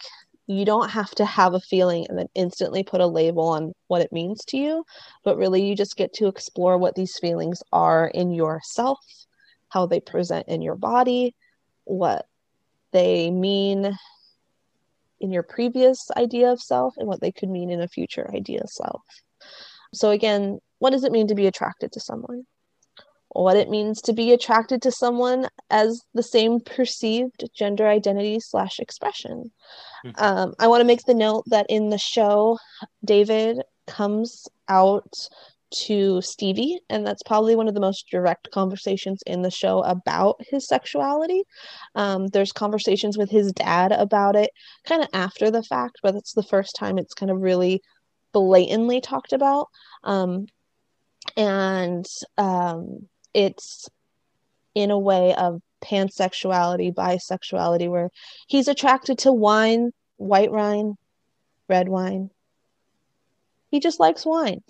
you 0.46 0.64
don't 0.64 0.90
have 0.90 1.10
to 1.10 1.26
have 1.26 1.52
a 1.52 1.60
feeling 1.60 2.06
and 2.08 2.18
then 2.18 2.28
instantly 2.34 2.82
put 2.82 3.02
a 3.02 3.06
label 3.06 3.48
on 3.48 3.74
what 3.88 4.00
it 4.00 4.12
means 4.12 4.42
to 4.46 4.56
you, 4.56 4.84
but 5.22 5.36
really 5.36 5.62
you 5.62 5.76
just 5.76 5.96
get 5.96 6.14
to 6.14 6.26
explore 6.26 6.78
what 6.78 6.94
these 6.94 7.18
feelings 7.18 7.62
are 7.70 8.08
in 8.08 8.32
yourself, 8.32 8.98
how 9.68 9.84
they 9.84 10.00
present 10.00 10.48
in 10.48 10.62
your 10.62 10.76
body, 10.76 11.34
what 11.84 12.26
they 12.92 13.30
mean 13.30 13.94
in 15.20 15.30
your 15.30 15.42
previous 15.42 16.10
idea 16.16 16.50
of 16.50 16.62
self, 16.62 16.94
and 16.96 17.06
what 17.06 17.20
they 17.20 17.32
could 17.32 17.50
mean 17.50 17.70
in 17.70 17.82
a 17.82 17.88
future 17.88 18.30
idea 18.34 18.60
of 18.60 18.70
self. 18.70 19.02
So, 19.94 20.10
again, 20.10 20.58
what 20.78 20.90
does 20.90 21.04
it 21.04 21.12
mean 21.12 21.28
to 21.28 21.34
be 21.34 21.46
attracted 21.46 21.92
to 21.92 22.00
someone? 22.00 22.44
What 23.30 23.56
it 23.56 23.68
means 23.68 24.00
to 24.02 24.12
be 24.12 24.32
attracted 24.32 24.82
to 24.82 24.90
someone 24.90 25.48
as 25.70 26.02
the 26.14 26.22
same 26.22 26.60
perceived 26.60 27.44
gender 27.54 27.86
identity 27.86 28.40
slash 28.40 28.78
expression. 28.78 29.50
Mm-hmm. 30.04 30.24
Um, 30.24 30.54
I 30.58 30.66
want 30.66 30.80
to 30.80 30.86
make 30.86 31.04
the 31.04 31.14
note 31.14 31.44
that 31.46 31.66
in 31.68 31.90
the 31.90 31.98
show, 31.98 32.58
David 33.04 33.62
comes 33.86 34.48
out 34.68 35.28
to 35.70 36.22
Stevie, 36.22 36.80
and 36.88 37.06
that's 37.06 37.22
probably 37.22 37.54
one 37.54 37.68
of 37.68 37.74
the 37.74 37.80
most 37.80 38.06
direct 38.10 38.50
conversations 38.50 39.20
in 39.26 39.42
the 39.42 39.50
show 39.50 39.82
about 39.82 40.40
his 40.48 40.66
sexuality. 40.66 41.42
Um, 41.94 42.28
there's 42.28 42.52
conversations 42.52 43.18
with 43.18 43.30
his 43.30 43.52
dad 43.52 43.92
about 43.92 44.36
it 44.36 44.50
kind 44.86 45.02
of 45.02 45.08
after 45.12 45.50
the 45.50 45.62
fact, 45.62 45.98
but 46.02 46.14
it's 46.14 46.32
the 46.32 46.42
first 46.42 46.74
time 46.76 46.98
it's 46.98 47.14
kind 47.14 47.30
of 47.30 47.40
really 47.40 47.82
blatantly 48.32 49.00
talked 49.00 49.32
about. 49.32 49.68
Um, 50.04 50.46
and 51.36 52.06
um, 52.36 53.08
it's 53.34 53.88
in 54.74 54.90
a 54.90 54.98
way 54.98 55.34
of 55.34 55.60
pansexuality, 55.82 56.94
bisexuality, 56.94 57.90
where 57.90 58.10
he's 58.46 58.68
attracted 58.68 59.18
to 59.18 59.32
wine, 59.32 59.92
white 60.16 60.50
wine, 60.50 60.94
red 61.68 61.88
wine. 61.88 62.30
He 63.70 63.80
just 63.80 64.00
likes 64.00 64.24
wine. 64.24 64.62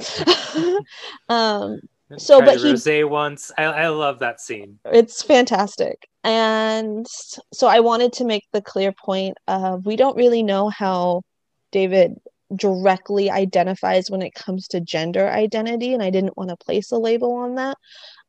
um, 1.28 1.80
so, 2.16 2.40
but 2.40 2.56
he 2.56 2.72
rosé 2.72 3.08
once. 3.08 3.52
I, 3.58 3.64
I 3.64 3.88
love 3.88 4.18
that 4.20 4.40
scene. 4.40 4.78
It's 4.86 5.22
fantastic, 5.22 6.08
and 6.24 7.06
so 7.52 7.66
I 7.66 7.80
wanted 7.80 8.14
to 8.14 8.24
make 8.24 8.46
the 8.52 8.62
clear 8.62 8.92
point 8.92 9.36
of 9.46 9.84
we 9.84 9.94
don't 9.94 10.16
really 10.16 10.42
know 10.42 10.70
how 10.70 11.22
David 11.70 12.18
directly 12.56 13.30
identifies 13.30 14.10
when 14.10 14.22
it 14.22 14.34
comes 14.34 14.68
to 14.68 14.80
gender 14.80 15.28
identity 15.28 15.92
and 15.92 16.02
i 16.02 16.08
didn't 16.08 16.36
want 16.36 16.48
to 16.48 16.56
place 16.56 16.90
a 16.90 16.98
label 16.98 17.34
on 17.34 17.56
that. 17.56 17.76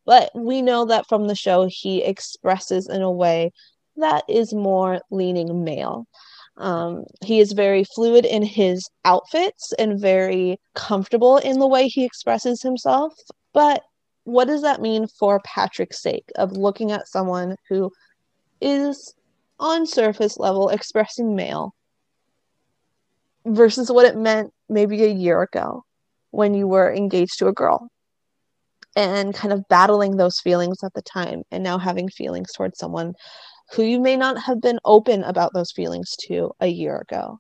But 0.06 0.32
we 0.34 0.62
know 0.62 0.86
that 0.86 1.08
from 1.08 1.28
the 1.28 1.36
show 1.36 1.68
he 1.70 2.04
expresses 2.04 2.90
in 2.90 3.02
a 3.02 3.12
way 3.12 3.52
that 3.98 4.24
is 4.28 4.54
more 4.54 5.02
leaning 5.12 5.64
male. 5.64 6.08
Um, 6.58 7.06
he 7.24 7.40
is 7.40 7.54
very 7.54 7.84
fluid 7.84 8.26
in 8.26 8.42
his 8.44 8.90
outfits 9.06 9.72
and 9.78 10.00
very 10.00 10.60
comfortable 10.74 11.38
in 11.38 11.60
the 11.60 11.68
way 11.68 11.88
he 11.88 12.06
expresses 12.06 12.62
himself. 12.62 13.14
But 13.54 13.84
what 14.24 14.46
does 14.46 14.62
that 14.64 14.82
mean 14.82 15.08
for 15.08 15.42
patrick's 15.46 16.02
sake 16.02 16.30
of 16.36 16.52
looking 16.54 16.92
at 16.92 17.08
someone 17.08 17.56
who 17.70 17.92
is 18.62 19.14
on 19.60 19.86
surface 19.86 20.38
level 20.38 20.70
expressing 20.70 21.36
male 21.36 21.74
versus 23.50 23.91
what 23.91 24.06
it 24.06 24.18
meant 24.18 24.51
maybe 24.70 25.03
a 25.03 25.10
year 25.10 25.41
ago 25.41 25.84
when 26.32 26.53
you 26.53 26.68
were 26.68 26.94
engaged 26.94 27.39
to 27.39 27.48
a 27.48 27.53
girl 27.53 27.89
and 28.96 29.34
kind 29.34 29.53
of 29.53 29.68
battling 29.70 30.18
those 30.18 30.39
feelings 30.39 30.84
at 30.84 30.94
the 30.94 31.01
time 31.01 31.44
and 31.51 31.63
now 31.63 31.77
having 31.77 32.10
feelings 32.10 32.51
towards 32.56 32.77
someone 32.77 33.13
who 33.72 33.84
you 33.84 34.00
may 34.00 34.15
not 34.15 34.38
have 34.38 34.62
been 34.62 34.79
open 34.86 35.24
about 35.24 35.53
those 35.53 35.72
feelings 35.72 36.15
to 36.27 36.51
a 36.60 36.68
year 36.68 36.98
ago. 36.98 37.39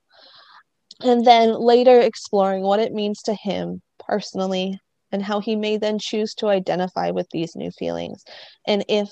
And 1.01 1.25
then 1.25 1.53
later 1.53 1.99
exploring 1.99 2.63
what 2.63 2.79
it 2.79 2.93
means 2.93 3.21
to 3.23 3.33
him 3.33 3.81
personally 3.99 4.79
and 5.11 5.23
how 5.23 5.39
he 5.39 5.55
may 5.55 5.77
then 5.77 5.97
choose 5.99 6.33
to 6.35 6.47
identify 6.47 7.09
with 7.11 7.27
these 7.31 7.55
new 7.55 7.71
feelings. 7.71 8.23
And 8.67 8.85
if 8.87 9.09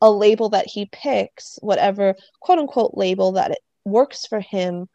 a 0.00 0.10
label 0.10 0.48
that 0.50 0.66
he 0.66 0.88
picks, 0.92 1.58
whatever 1.62 2.14
quote 2.40 2.58
unquote 2.58 2.92
label 2.94 3.32
that 3.32 3.52
it 3.52 3.58
works 3.84 4.26
for 4.26 4.40
him, 4.40 4.86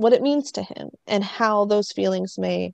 what 0.00 0.14
it 0.14 0.22
means 0.22 0.50
to 0.52 0.62
him 0.62 0.88
and 1.06 1.22
how 1.22 1.66
those 1.66 1.92
feelings 1.92 2.38
may 2.38 2.72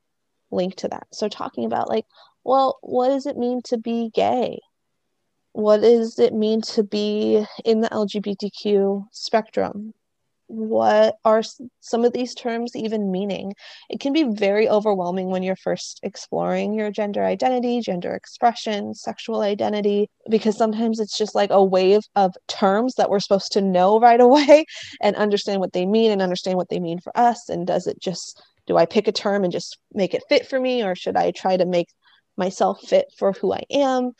link 0.53 0.77
to 0.77 0.87
that. 0.87 1.09
So, 1.13 1.29
talking 1.29 1.65
about, 1.65 1.89
like, 1.89 2.05
well, 2.45 2.79
what 2.83 3.09
does 3.09 3.27
it 3.27 3.37
mean 3.37 3.63
to 3.65 3.79
be 3.79 4.11
gay? 4.15 4.61
What 5.51 5.81
does 5.81 6.21
it 6.21 6.33
mean 6.33 6.61
to 6.63 6.85
be 6.85 7.45
in 7.65 7.81
the 7.81 7.89
LGBTQ 7.89 9.07
spectrum? 9.11 9.93
What 10.49 11.17
are 11.25 11.43
some 11.81 12.05
of 12.05 12.13
these 12.13 12.35
terms 12.35 12.77
even 12.77 13.11
meaning? 13.11 13.55
It 13.91 14.01
can 14.01 14.13
be 14.13 14.25
very 14.25 14.69
overwhelming 14.69 15.31
when 15.31 15.43
you're 15.43 15.57
first 15.57 16.01
exploring 16.03 16.75
your 16.75 16.91
gender 16.91 17.25
identity, 17.25 17.81
gender 17.81 18.15
expression, 18.15 18.95
sexual 18.95 19.41
identity, 19.41 20.09
because 20.31 20.57
sometimes 20.57 21.01
it's 21.01 21.19
just 21.19 21.35
like 21.35 21.51
a 21.51 21.65
wave 21.65 22.03
of 22.15 22.35
terms 22.49 22.95
that 22.95 23.11
we're 23.11 23.21
supposed 23.21 23.53
to 23.53 23.61
know 23.61 23.99
right 24.07 24.21
away 24.21 24.65
and 25.01 25.17
understand 25.17 25.61
what 25.61 25.73
they 25.73 25.87
mean 25.87 26.11
and 26.11 26.23
understand 26.23 26.57
what 26.57 26.69
they 26.69 26.81
mean 26.81 27.01
for 27.01 27.17
us. 27.19 27.49
And 27.49 27.67
does 27.67 27.87
it 27.87 28.01
just, 28.01 28.41
do 28.67 28.77
I 28.77 28.87
pick 28.87 29.09
a 29.09 29.13
term 29.13 29.43
and 29.43 29.53
just 29.53 29.79
make 29.93 30.15
it 30.15 30.25
fit 30.29 30.47
for 30.47 30.61
me, 30.61 30.83
or 30.83 30.95
should 30.95 31.17
I 31.17 31.33
try 31.33 31.57
to 31.57 31.67
make 31.67 31.89
myself 32.37 32.81
fit 32.83 33.07
for 33.19 33.33
who 33.33 33.53
I 33.53 33.63
am? 33.71 34.13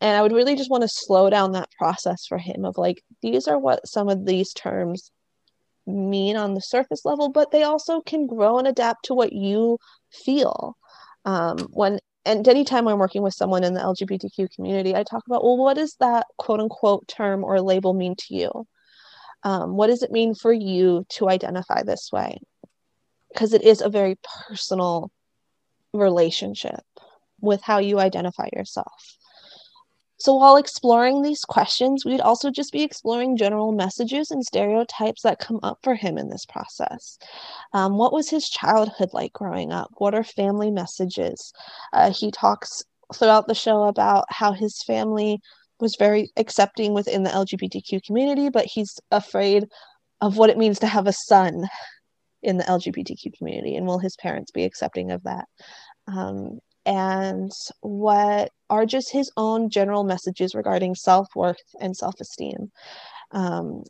And 0.00 0.16
I 0.16 0.22
would 0.22 0.32
really 0.32 0.56
just 0.56 0.70
want 0.70 0.82
to 0.82 0.88
slow 0.88 1.30
down 1.30 1.52
that 1.52 1.70
process 1.78 2.26
for 2.26 2.38
him 2.38 2.64
of 2.64 2.76
like, 2.78 3.02
these 3.22 3.48
are 3.48 3.58
what 3.58 3.86
some 3.86 4.08
of 4.08 4.26
these 4.26 4.52
terms 4.52 5.10
mean 5.86 6.36
on 6.36 6.54
the 6.54 6.60
surface 6.60 7.04
level, 7.04 7.28
but 7.28 7.50
they 7.50 7.62
also 7.62 8.00
can 8.00 8.26
grow 8.26 8.58
and 8.58 8.66
adapt 8.66 9.06
to 9.06 9.14
what 9.14 9.32
you 9.32 9.78
feel. 10.10 10.76
Um, 11.24 11.58
when 11.70 12.00
and 12.26 12.46
anytime 12.48 12.88
I'm 12.88 12.98
working 12.98 13.22
with 13.22 13.34
someone 13.34 13.64
in 13.64 13.74
the 13.74 13.80
LGBTQ 13.80 14.54
community, 14.54 14.94
I 14.94 15.02
talk 15.02 15.24
about, 15.26 15.44
well, 15.44 15.58
what 15.58 15.76
does 15.76 15.94
that 16.00 16.26
quote 16.38 16.60
unquote 16.60 17.06
term 17.06 17.44
or 17.44 17.60
label 17.60 17.92
mean 17.92 18.14
to 18.16 18.34
you? 18.34 18.66
Um, 19.42 19.76
what 19.76 19.88
does 19.88 20.02
it 20.02 20.10
mean 20.10 20.34
for 20.34 20.52
you 20.52 21.04
to 21.10 21.28
identify 21.28 21.82
this 21.82 22.10
way? 22.10 22.38
Because 23.30 23.52
it 23.52 23.62
is 23.62 23.82
a 23.82 23.90
very 23.90 24.16
personal 24.48 25.10
relationship 25.92 26.80
with 27.40 27.60
how 27.62 27.78
you 27.78 28.00
identify 28.00 28.48
yourself. 28.54 29.18
So, 30.24 30.32
while 30.36 30.56
exploring 30.56 31.20
these 31.20 31.44
questions, 31.44 32.06
we'd 32.06 32.22
also 32.22 32.50
just 32.50 32.72
be 32.72 32.82
exploring 32.82 33.36
general 33.36 33.72
messages 33.72 34.30
and 34.30 34.42
stereotypes 34.42 35.20
that 35.20 35.38
come 35.38 35.60
up 35.62 35.80
for 35.82 35.94
him 35.94 36.16
in 36.16 36.30
this 36.30 36.46
process. 36.46 37.18
Um, 37.74 37.98
what 37.98 38.10
was 38.10 38.30
his 38.30 38.48
childhood 38.48 39.10
like 39.12 39.34
growing 39.34 39.70
up? 39.70 39.90
What 39.98 40.14
are 40.14 40.24
family 40.24 40.70
messages? 40.70 41.52
Uh, 41.92 42.10
he 42.10 42.30
talks 42.30 42.82
throughout 43.14 43.48
the 43.48 43.54
show 43.54 43.82
about 43.82 44.24
how 44.30 44.52
his 44.52 44.82
family 44.84 45.42
was 45.78 45.96
very 45.96 46.30
accepting 46.38 46.94
within 46.94 47.24
the 47.24 47.30
LGBTQ 47.30 48.02
community, 48.02 48.48
but 48.48 48.64
he's 48.64 48.98
afraid 49.10 49.66
of 50.22 50.38
what 50.38 50.48
it 50.48 50.56
means 50.56 50.78
to 50.78 50.86
have 50.86 51.06
a 51.06 51.12
son 51.12 51.68
in 52.42 52.56
the 52.56 52.64
LGBTQ 52.64 53.36
community, 53.36 53.76
and 53.76 53.86
will 53.86 53.98
his 53.98 54.16
parents 54.16 54.50
be 54.52 54.64
accepting 54.64 55.10
of 55.10 55.22
that? 55.24 55.44
Um, 56.06 56.60
and 56.86 57.50
what 57.80 58.50
are 58.70 58.86
just 58.86 59.12
his 59.12 59.30
own 59.36 59.70
general 59.70 60.04
messages 60.04 60.54
regarding 60.54 60.94
self 60.94 61.28
worth 61.34 61.56
and 61.80 61.96
self 61.96 62.14
esteem. 62.20 62.70
Um, 63.30 63.84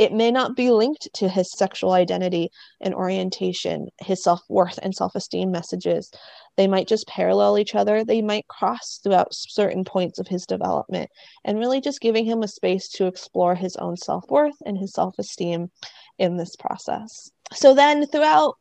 it 0.00 0.14
may 0.14 0.30
not 0.30 0.56
be 0.56 0.70
linked 0.70 1.08
to 1.16 1.28
his 1.28 1.52
sexual 1.52 1.92
identity 1.92 2.48
and 2.80 2.94
orientation, 2.94 3.88
his 4.00 4.22
self 4.24 4.40
worth 4.48 4.78
and 4.82 4.94
self 4.94 5.14
esteem 5.14 5.50
messages. 5.50 6.10
They 6.56 6.66
might 6.66 6.88
just 6.88 7.06
parallel 7.06 7.58
each 7.58 7.74
other. 7.74 8.02
They 8.02 8.22
might 8.22 8.48
cross 8.48 8.98
throughout 9.02 9.28
certain 9.32 9.84
points 9.84 10.18
of 10.18 10.26
his 10.26 10.46
development, 10.46 11.10
and 11.44 11.58
really 11.58 11.82
just 11.82 12.00
giving 12.00 12.24
him 12.24 12.42
a 12.42 12.48
space 12.48 12.88
to 12.92 13.06
explore 13.06 13.54
his 13.54 13.76
own 13.76 13.98
self 13.98 14.24
worth 14.30 14.56
and 14.64 14.78
his 14.78 14.94
self 14.94 15.18
esteem 15.18 15.70
in 16.18 16.38
this 16.38 16.56
process. 16.56 17.30
So, 17.52 17.74
then 17.74 18.06
throughout 18.06 18.54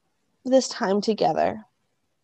this 0.44 0.68
time 0.68 1.00
together, 1.00 1.66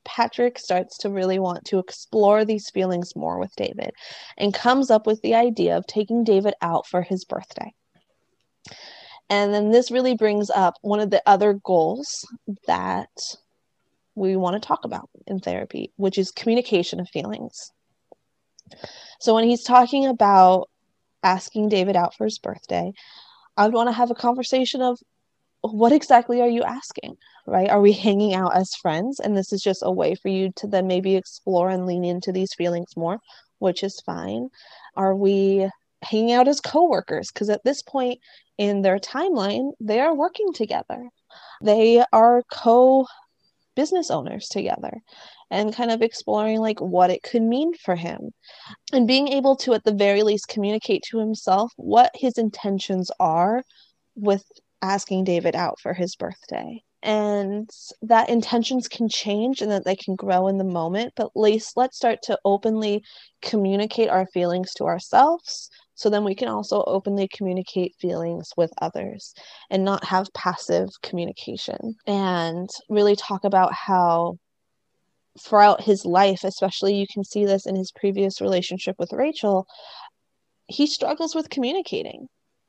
Patrick 0.06 0.58
starts 0.60 0.98
to 1.00 1.10
really 1.10 1.40
want 1.40 1.66
to 1.66 1.80
explore 1.80 2.46
these 2.46 2.70
feelings 2.70 3.16
more 3.16 3.40
with 3.40 3.56
David 3.56 3.92
and 4.38 4.54
comes 4.54 4.90
up 4.90 5.06
with 5.06 5.22
the 5.22 5.36
idea 5.36 5.76
of 5.76 5.86
taking 5.88 6.24
David 6.24 6.54
out 6.62 6.88
for 6.88 7.02
his 7.02 7.26
birthday. 7.26 7.74
And 9.30 9.54
then 9.54 9.72
this 9.72 9.92
really 9.92 10.16
brings 10.16 10.50
up 10.50 10.76
one 10.82 11.00
of 11.00 11.10
the 11.10 11.24
other 11.26 11.54
goals 11.54 12.26
that 12.68 13.10
we 14.14 14.36
want 14.36 14.62
to 14.62 14.66
talk 14.66 14.86
about 14.86 15.10
in 15.28 15.40
therapy, 15.40 15.92
which 15.98 16.18
is 16.18 16.32
communication 16.32 17.00
of 17.00 17.10
feelings. 17.10 17.72
So 19.20 19.34
when 19.34 19.44
he's 19.44 19.64
talking 19.64 20.06
about 20.06 20.70
asking 21.24 21.70
David 21.70 21.96
out 21.96 22.14
for 22.14 22.26
his 22.26 22.38
birthday, 22.38 22.94
I 23.58 23.66
would 23.66 23.74
want 23.74 23.90
to 23.90 23.94
have 23.94 24.12
a 24.12 24.16
conversation 24.16 24.82
of 24.82 25.00
what 25.72 25.92
exactly 25.92 26.42
are 26.42 26.50
you 26.50 26.64
asking? 26.64 27.18
Right? 27.48 27.70
Are 27.70 27.82
we 27.82 27.94
hanging 27.94 28.34
out 28.34 28.56
as 28.56 28.76
friends? 28.76 29.20
And 29.20 29.38
this 29.38 29.54
is 29.54 29.62
just 29.62 29.84
a 29.84 29.92
way 29.92 30.16
for 30.16 30.30
you 30.30 30.52
to 30.58 30.68
then 30.68 30.88
maybe 30.88 31.16
explore 31.16 31.70
and 31.70 31.86
lean 31.86 32.04
into 32.04 32.32
these 32.32 32.54
feelings 32.54 32.98
more, 32.98 33.20
which 33.60 33.84
is 33.84 34.02
fine. 34.06 34.50
Are 34.96 35.16
we 35.16 35.70
hanging 36.02 36.34
out 36.34 36.48
as 36.48 36.60
coworkers? 36.60 37.32
Because 37.32 37.50
at 37.50 37.64
this 37.64 37.82
point 37.82 38.20
in 38.58 38.82
their 38.82 39.00
timeline, 39.00 39.72
they 39.80 40.00
are 40.00 40.16
working 40.16 40.54
together. 40.54 41.10
They 41.62 42.04
are 42.12 42.44
co 42.52 43.06
business 43.76 44.10
owners 44.10 44.48
together 44.48 45.02
and 45.52 45.76
kind 45.76 45.92
of 45.92 46.02
exploring 46.02 46.60
like 46.60 46.80
what 46.80 47.10
it 47.10 47.22
could 47.24 47.42
mean 47.42 47.74
for 47.74 47.96
him 47.96 48.32
and 48.94 49.08
being 49.08 49.28
able 49.28 49.56
to 49.58 49.74
at 49.74 49.84
the 49.84 49.94
very 49.94 50.24
least 50.24 50.48
communicate 50.48 51.04
to 51.04 51.20
himself 51.20 51.72
what 51.76 52.10
his 52.16 52.38
intentions 52.38 53.12
are 53.20 53.64
with 54.16 54.46
asking 54.82 55.24
David 55.24 55.56
out 55.56 55.80
for 55.80 55.94
his 55.94 56.16
birthday. 56.16 56.82
And 57.04 57.70
that 58.02 58.30
intentions 58.30 58.88
can 58.88 59.08
change 59.08 59.62
and 59.62 59.72
that 59.72 59.86
they 59.86 59.96
can 59.96 60.16
grow 60.16 60.48
in 60.48 60.58
the 60.58 60.64
moment 60.64 61.14
but 61.16 61.28
at 61.28 61.32
least 61.36 61.78
let's 61.78 61.98
start 61.98 62.24
to 62.24 62.40
openly 62.44 63.04
communicate 63.44 64.10
our 64.10 64.26
feelings 64.28 64.74
to 64.76 64.86
ourselves. 64.86 65.70
So 65.94 66.10
then 66.10 66.24
we 66.24 66.36
can 66.36 66.48
also 66.48 66.84
openly 66.86 67.30
communicate 67.32 67.96
feelings 68.02 68.50
with 68.58 68.72
others 68.82 69.34
and 69.70 69.86
not 69.86 70.04
have 70.04 70.34
passive 70.34 70.90
communication 71.04 71.96
and 72.08 72.70
really 72.90 73.16
talk 73.16 73.44
about 73.44 73.72
how 73.74 74.38
throughout 75.40 75.82
his 75.82 76.06
life 76.06 76.44
especially 76.46 76.96
you 76.96 77.06
can 77.14 77.24
see 77.24 77.46
this 77.46 77.66
in 77.66 77.76
his 77.76 77.92
previous 77.92 78.40
relationship 78.40 78.96
with 78.98 79.12
Rachel 79.12 79.68
he 80.68 80.88
struggles 80.88 81.36
with 81.36 81.50
communicating 81.50 82.28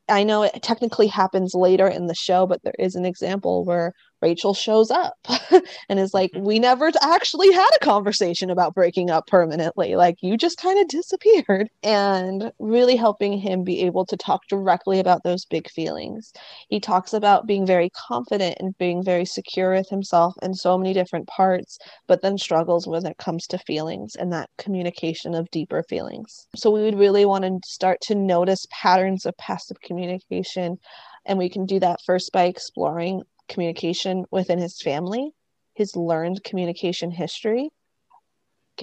I 0.09 0.23
know 0.25 0.43
it 0.43 0.63
technically 0.63 1.09
happens 1.09 1.55
later 1.55 1.89
in 1.89 2.07
the 2.07 2.15
show, 2.15 2.47
but 2.47 2.63
there 2.63 2.75
is 2.79 2.95
an 2.95 3.05
example 3.05 3.65
where 3.65 3.93
Rachel 4.23 4.55
shows 4.55 4.91
up 4.91 5.15
and 5.89 5.99
is 5.99 6.15
like, 6.15 6.33
mm-hmm. 6.33 6.47
We 6.47 6.59
never 6.61 6.91
actually 7.03 7.53
had 7.53 7.69
a 7.75 7.85
conversation 7.85 8.51
about 8.51 8.75
breaking 8.75 9.11
up 9.11 9.27
permanently. 9.27 9.97
Like, 9.97 10.17
you 10.23 10.37
just 10.37 10.59
kind 10.59 10.79
of 10.79 10.89
disappeared. 10.89 11.69
And 11.83 12.53
really 12.59 12.97
helping 12.97 13.39
him 13.39 13.65
be 13.65 13.83
able 13.83 14.07
to 14.07 14.17
talk 14.17 14.43
directly 14.49 15.01
about 15.01 15.25
those 15.25 15.45
big 15.45 15.69
feelings. 15.71 16.33
He 16.69 16.81
talks 16.81 17.13
about 17.13 17.47
being 17.47 17.67
very 17.67 17.91
confident 17.91 18.57
and 18.61 18.79
being 18.79 19.05
very 19.05 19.25
secure 19.25 19.75
with 19.75 19.89
himself 19.89 20.35
in 20.43 20.55
so 20.55 20.79
many 20.79 20.93
different 20.93 21.27
parts, 21.27 21.79
but 22.07 22.23
then 22.23 22.39
struggles 22.39 22.87
when 22.87 23.07
it 23.07 23.19
comes 23.19 23.47
to 23.49 23.59
feelings 23.59 24.15
and 24.17 24.33
that 24.33 24.51
communication 24.59 25.35
of 25.35 25.51
deeper 25.51 25.83
feelings. 25.89 26.47
So, 26.55 26.71
we 26.71 26.83
would 26.83 26.99
really 26.99 27.25
want 27.25 27.45
to 27.45 27.59
start 27.65 28.01
to 28.03 28.15
notice 28.15 28.67
patterns 28.71 29.27
of 29.27 29.37
passive 29.37 29.81
communication. 29.83 30.79
And 31.27 31.39
we 31.39 31.49
can 31.49 31.67
do 31.67 31.81
that 31.81 32.01
first 32.07 32.33
by 32.33 32.45
exploring 32.45 33.23
communication 33.49 34.25
within 34.31 34.59
his 34.59 34.81
family, 34.81 35.33
his 35.75 35.97
learned 35.97 36.43
communication 36.45 37.11
history, 37.11 37.71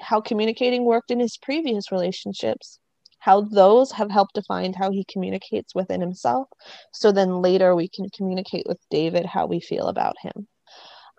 how 0.02 0.22
communicating 0.22 0.86
worked 0.86 1.12
in 1.12 1.20
his 1.20 1.38
previous 1.42 1.92
relationships, 1.92 2.80
how 3.20 3.42
those 3.42 3.92
have 3.92 4.12
helped 4.12 4.36
define 4.36 4.74
how 4.74 4.92
he 4.92 5.06
communicates 5.12 5.74
within 5.74 6.02
himself. 6.02 6.48
So 6.92 7.12
then 7.12 7.42
later 7.42 7.76
we 7.76 7.88
can 7.88 8.10
communicate 8.10 8.66
with 8.68 8.80
David 8.90 9.26
how 9.26 9.46
we 9.46 9.60
feel 9.60 9.88
about 9.88 10.16
him. 10.22 10.48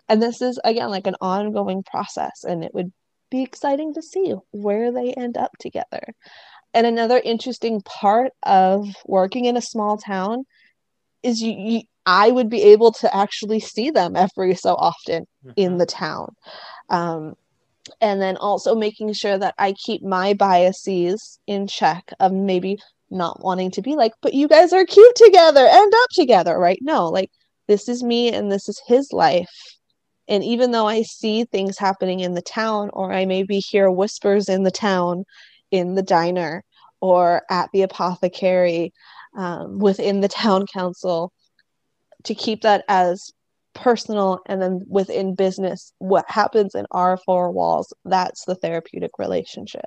And 0.07 0.21
this 0.21 0.41
is, 0.41 0.59
again, 0.63 0.89
like 0.89 1.07
an 1.07 1.15
ongoing 1.19 1.83
process, 1.83 2.43
and 2.43 2.63
it 2.63 2.73
would 2.75 2.93
be 3.31 3.41
exciting 3.41 3.93
to 3.95 4.03
see 4.03 4.35
where 4.51 4.91
they 4.91 5.13
end 5.13 5.35
up 5.35 5.49
together. 5.59 6.13
And 6.75 6.85
another 6.85 7.19
interesting 7.23 7.81
part 7.81 8.33
of 8.43 8.87
working 9.05 9.45
in 9.45 9.57
a 9.57 9.61
small 9.61 9.97
town 9.97 10.43
is 11.23 11.41
you, 11.41 11.55
you 11.57 11.81
I 12.05 12.31
would 12.31 12.49
be 12.49 12.61
able 12.63 12.91
to 12.93 13.15
actually 13.15 13.59
see 13.59 13.89
them 13.89 14.15
every 14.15 14.55
so 14.55 14.75
often 14.75 15.23
mm-hmm. 15.45 15.51
in 15.55 15.77
the 15.77 15.85
town. 15.85 16.35
Um, 16.89 17.35
and 18.01 18.21
then 18.21 18.37
also 18.37 18.75
making 18.75 19.13
sure 19.13 19.37
that 19.37 19.55
I 19.57 19.73
keep 19.73 20.03
my 20.03 20.33
biases 20.33 21.39
in 21.47 21.67
check 21.67 22.11
of 22.19 22.31
maybe 22.31 22.79
not 23.11 23.43
wanting 23.43 23.71
to 23.71 23.81
be 23.81 23.95
like, 23.95 24.13
but 24.21 24.33
you 24.33 24.47
guys 24.47 24.73
are 24.73 24.85
cute 24.85 25.15
together, 25.15 25.67
end 25.69 25.93
up 25.95 26.09
together, 26.11 26.57
right? 26.57 26.79
No, 26.81 27.07
like 27.07 27.31
this 27.67 27.87
is 27.87 28.03
me 28.03 28.33
and 28.33 28.51
this 28.51 28.67
is 28.69 28.81
his 28.87 29.11
life. 29.13 29.77
And 30.27 30.43
even 30.43 30.71
though 30.71 30.87
I 30.87 31.03
see 31.03 31.45
things 31.45 31.77
happening 31.77 32.21
in 32.21 32.33
the 32.33 32.41
town, 32.41 32.89
or 32.93 33.13
I 33.13 33.25
maybe 33.25 33.59
hear 33.59 33.91
whispers 33.91 34.49
in 34.49 34.63
the 34.63 34.71
town, 34.71 35.23
in 35.69 35.93
the 35.93 36.01
diner, 36.01 36.63
or 36.99 37.43
at 37.51 37.69
the 37.71 37.83
apothecary, 37.83 38.91
um, 39.37 39.77
within 39.77 40.21
the 40.21 40.27
town 40.27 40.65
council, 40.73 41.31
to 42.25 42.35
keep 42.35 42.61
that 42.61 42.83
as 42.87 43.31
personal 43.73 44.39
and 44.47 44.61
then 44.61 44.81
within 44.87 45.35
business 45.35 45.91
what 45.99 46.25
happens 46.29 46.73
in 46.73 46.85
our 46.91 47.17
four 47.17 47.51
walls 47.51 47.93
that's 48.05 48.45
the 48.45 48.55
therapeutic 48.55 49.11
relationship. 49.19 49.85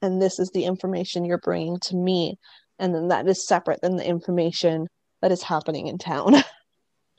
And 0.00 0.22
this 0.22 0.38
is 0.38 0.50
the 0.50 0.64
information 0.64 1.24
you're 1.24 1.38
bringing 1.38 1.78
to 1.80 1.96
me. 1.96 2.38
And 2.78 2.94
then 2.94 3.08
that 3.08 3.26
is 3.26 3.46
separate 3.46 3.80
than 3.80 3.96
the 3.96 4.06
information 4.06 4.86
that 5.22 5.32
is 5.32 5.42
happening 5.42 5.88
in 5.88 5.98
town. 5.98 6.36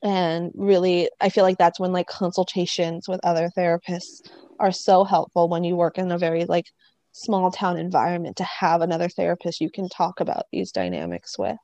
And 0.04 0.52
really 0.54 1.10
i 1.20 1.30
feel 1.30 1.44
like 1.44 1.58
that's 1.58 1.80
when 1.80 1.92
like 1.92 2.06
consultations 2.06 3.08
with 3.08 3.20
other 3.24 3.50
therapists 3.58 4.22
are 4.60 4.72
so 4.72 5.04
helpful 5.04 5.50
when 5.50 5.64
you 5.64 5.76
work 5.76 5.98
in 5.98 6.12
a 6.12 6.20
very 6.20 6.46
like 6.46 6.68
small 7.14 7.50
town 7.50 7.78
environment 7.78 8.38
to 8.38 8.44
have 8.44 8.82
another 8.82 9.10
therapist 9.10 9.60
you 9.60 9.72
can 9.72 9.90
talk 9.90 10.20
about 10.20 10.44
these 10.52 10.72
dynamics 10.72 11.36
with 11.40 11.58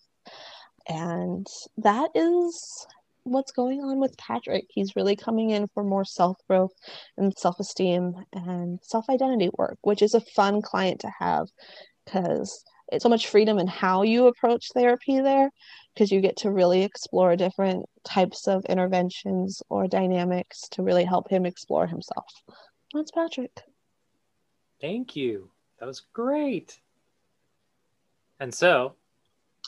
and 0.87 1.47
that 1.77 2.09
is 2.15 2.87
what's 3.23 3.51
going 3.51 3.81
on 3.81 3.99
with 3.99 4.17
Patrick. 4.17 4.65
He's 4.69 4.95
really 4.95 5.15
coming 5.15 5.51
in 5.51 5.67
for 5.73 5.83
more 5.83 6.05
self 6.05 6.37
growth 6.47 6.73
and 7.17 7.33
self 7.37 7.59
esteem 7.59 8.13
and 8.33 8.79
self 8.83 9.05
identity 9.09 9.49
work, 9.57 9.77
which 9.81 10.01
is 10.01 10.13
a 10.13 10.21
fun 10.21 10.61
client 10.61 11.01
to 11.01 11.11
have 11.19 11.47
because 12.05 12.63
it's 12.91 13.03
so 13.03 13.09
much 13.09 13.27
freedom 13.27 13.59
in 13.59 13.67
how 13.67 14.03
you 14.03 14.27
approach 14.27 14.67
therapy 14.73 15.19
there 15.19 15.49
because 15.93 16.11
you 16.11 16.21
get 16.21 16.37
to 16.37 16.51
really 16.51 16.83
explore 16.83 17.35
different 17.35 17.85
types 18.03 18.47
of 18.47 18.65
interventions 18.65 19.61
or 19.69 19.87
dynamics 19.87 20.67
to 20.71 20.83
really 20.83 21.05
help 21.05 21.29
him 21.29 21.45
explore 21.45 21.87
himself. 21.87 22.25
That's 22.93 23.11
Patrick. 23.11 23.61
Thank 24.81 25.15
you. 25.15 25.49
That 25.79 25.85
was 25.85 26.01
great. 26.13 26.79
And 28.39 28.53
so, 28.53 28.95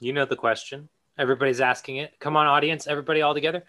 you 0.01 0.12
know 0.12 0.25
the 0.25 0.36
question 0.36 0.89
Everybody's 1.17 1.62
asking 1.62 1.97
it. 1.97 2.13
Come 2.19 2.36
on, 2.36 2.47
audience, 2.47 2.88
everybody 2.88 3.21
all 3.21 3.34
together. 3.34 3.63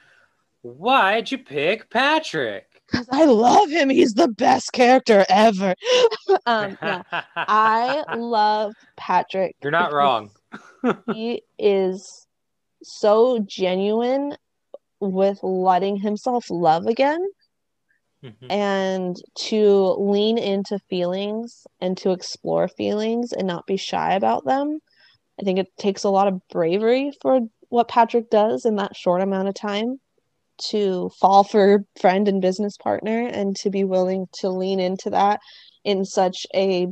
Why'd 0.62 1.30
you 1.30 1.38
pick 1.38 1.90
Patrick? 1.90 2.66
Because 2.90 3.08
I 3.10 3.24
love 3.24 3.70
him. 3.70 3.88
He's 3.88 4.14
the 4.14 4.28
best 4.28 4.72
character 4.72 5.24
ever. 5.28 5.74
um, 6.46 6.78
yeah. 6.82 7.02
I 7.36 8.04
love 8.16 8.74
Patrick. 8.96 9.56
You're 9.62 9.70
not 9.70 9.92
wrong. 9.92 10.30
he 11.12 11.42
is 11.58 12.26
so 12.82 13.38
genuine 13.40 14.36
with 15.00 15.38
letting 15.42 15.96
himself 15.96 16.50
love 16.50 16.86
again 16.86 17.24
mm-hmm. 18.24 18.50
and 18.50 19.16
to 19.34 19.94
lean 19.98 20.38
into 20.38 20.78
feelings 20.90 21.66
and 21.80 21.96
to 21.98 22.12
explore 22.12 22.68
feelings 22.68 23.32
and 23.32 23.46
not 23.46 23.66
be 23.66 23.76
shy 23.76 24.14
about 24.14 24.44
them 24.44 24.80
I 25.40 25.44
think 25.44 25.58
it 25.58 25.68
takes 25.78 26.04
a 26.04 26.10
lot 26.10 26.28
of 26.28 26.40
bravery 26.48 27.12
for 27.20 27.40
what 27.68 27.88
Patrick 27.88 28.30
does 28.30 28.64
in 28.64 28.76
that 28.76 28.96
short 28.96 29.20
amount 29.20 29.48
of 29.48 29.54
time 29.54 30.00
to 30.58 31.10
fall 31.20 31.44
for 31.44 31.84
friend 32.00 32.28
and 32.28 32.40
business 32.40 32.76
partner 32.76 33.26
and 33.26 33.54
to 33.56 33.70
be 33.70 33.84
willing 33.84 34.26
to 34.32 34.48
lean 34.48 34.80
into 34.80 35.10
that 35.10 35.40
in 35.84 36.04
such 36.04 36.46
a 36.54 36.86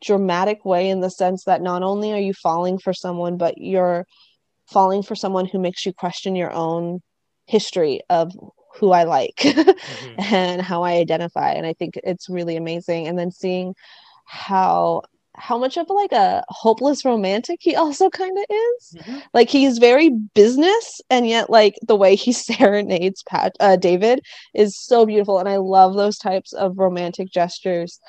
dramatic 0.00 0.64
way 0.64 0.88
in 0.88 1.00
the 1.00 1.10
sense 1.10 1.44
that 1.44 1.62
not 1.62 1.82
only 1.82 2.12
are 2.12 2.20
you 2.20 2.32
falling 2.32 2.78
for 2.78 2.92
someone 2.92 3.36
but 3.36 3.58
you're 3.58 4.06
falling 4.66 5.02
for 5.02 5.14
someone 5.14 5.46
who 5.46 5.58
makes 5.58 5.84
you 5.84 5.92
question 5.92 6.34
your 6.36 6.52
own 6.52 7.00
history 7.46 8.00
of 8.08 8.32
who 8.76 8.92
I 8.92 9.04
like 9.04 9.36
mm-hmm. 9.40 10.34
and 10.34 10.62
how 10.62 10.82
I 10.82 10.92
identify 10.92 11.52
and 11.52 11.66
I 11.66 11.74
think 11.74 11.98
it's 12.04 12.30
really 12.30 12.56
amazing 12.56 13.06
and 13.06 13.18
then 13.18 13.30
seeing 13.30 13.74
how 14.24 15.02
how 15.34 15.58
much 15.58 15.76
of 15.76 15.88
like 15.88 16.12
a 16.12 16.44
hopeless 16.48 17.04
romantic 17.04 17.58
he 17.62 17.74
also 17.76 18.10
kind 18.10 18.36
of 18.36 18.44
is. 18.48 18.96
Mm-hmm. 18.98 19.18
Like 19.34 19.48
he's 19.48 19.78
very 19.78 20.10
business, 20.10 21.00
and 21.10 21.26
yet 21.26 21.50
like 21.50 21.74
the 21.86 21.96
way 21.96 22.14
he 22.14 22.32
serenades 22.32 23.22
Pat 23.24 23.56
uh, 23.60 23.76
David 23.76 24.20
is 24.54 24.78
so 24.78 25.06
beautiful, 25.06 25.38
and 25.38 25.48
I 25.48 25.56
love 25.56 25.94
those 25.94 26.18
types 26.18 26.52
of 26.52 26.78
romantic 26.78 27.30
gestures 27.30 28.00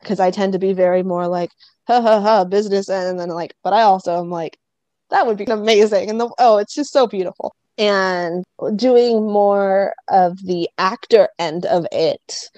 because 0.00 0.20
I 0.20 0.30
tend 0.30 0.54
to 0.54 0.58
be 0.58 0.72
very 0.72 1.02
more 1.02 1.28
like 1.28 1.50
ha 1.86 2.00
ha 2.00 2.20
ha 2.20 2.44
business, 2.44 2.88
and 2.88 3.18
then 3.18 3.28
like, 3.30 3.54
but 3.62 3.72
I 3.72 3.82
also 3.82 4.18
am 4.18 4.30
like 4.30 4.58
that 5.10 5.26
would 5.26 5.36
be 5.36 5.44
amazing, 5.44 6.10
and 6.10 6.20
the 6.20 6.30
oh, 6.38 6.58
it's 6.58 6.74
just 6.74 6.92
so 6.92 7.06
beautiful. 7.06 7.54
And 7.78 8.44
doing 8.76 9.24
more 9.24 9.94
of 10.08 10.36
the 10.44 10.68
actor 10.76 11.28
end 11.38 11.64
of 11.64 11.86
it 11.92 12.50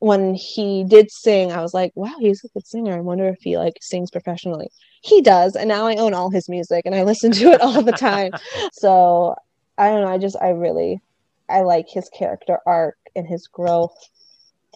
when 0.00 0.34
he 0.34 0.82
did 0.84 1.10
sing, 1.10 1.52
I 1.52 1.62
was 1.62 1.74
like, 1.74 1.92
wow, 1.94 2.14
he's 2.18 2.42
a 2.42 2.48
good 2.48 2.66
singer. 2.66 2.96
I 2.96 3.00
wonder 3.00 3.28
if 3.28 3.38
he 3.40 3.56
like 3.58 3.78
sings 3.80 4.10
professionally. 4.10 4.70
He 5.02 5.20
does, 5.22 5.56
and 5.56 5.68
now 5.68 5.86
I 5.86 5.96
own 5.96 6.14
all 6.14 6.30
his 6.30 6.48
music 6.48 6.82
and 6.86 6.94
I 6.94 7.02
listen 7.04 7.30
to 7.32 7.52
it 7.52 7.60
all 7.60 7.82
the 7.82 7.92
time. 7.92 8.32
so 8.72 9.36
I 9.78 9.88
don't 9.88 10.00
know. 10.02 10.08
I 10.08 10.18
just 10.18 10.36
I 10.40 10.50
really 10.50 11.00
I 11.48 11.60
like 11.60 11.88
his 11.88 12.08
character 12.08 12.58
arc 12.66 12.96
and 13.14 13.26
his 13.26 13.46
growth, 13.46 13.94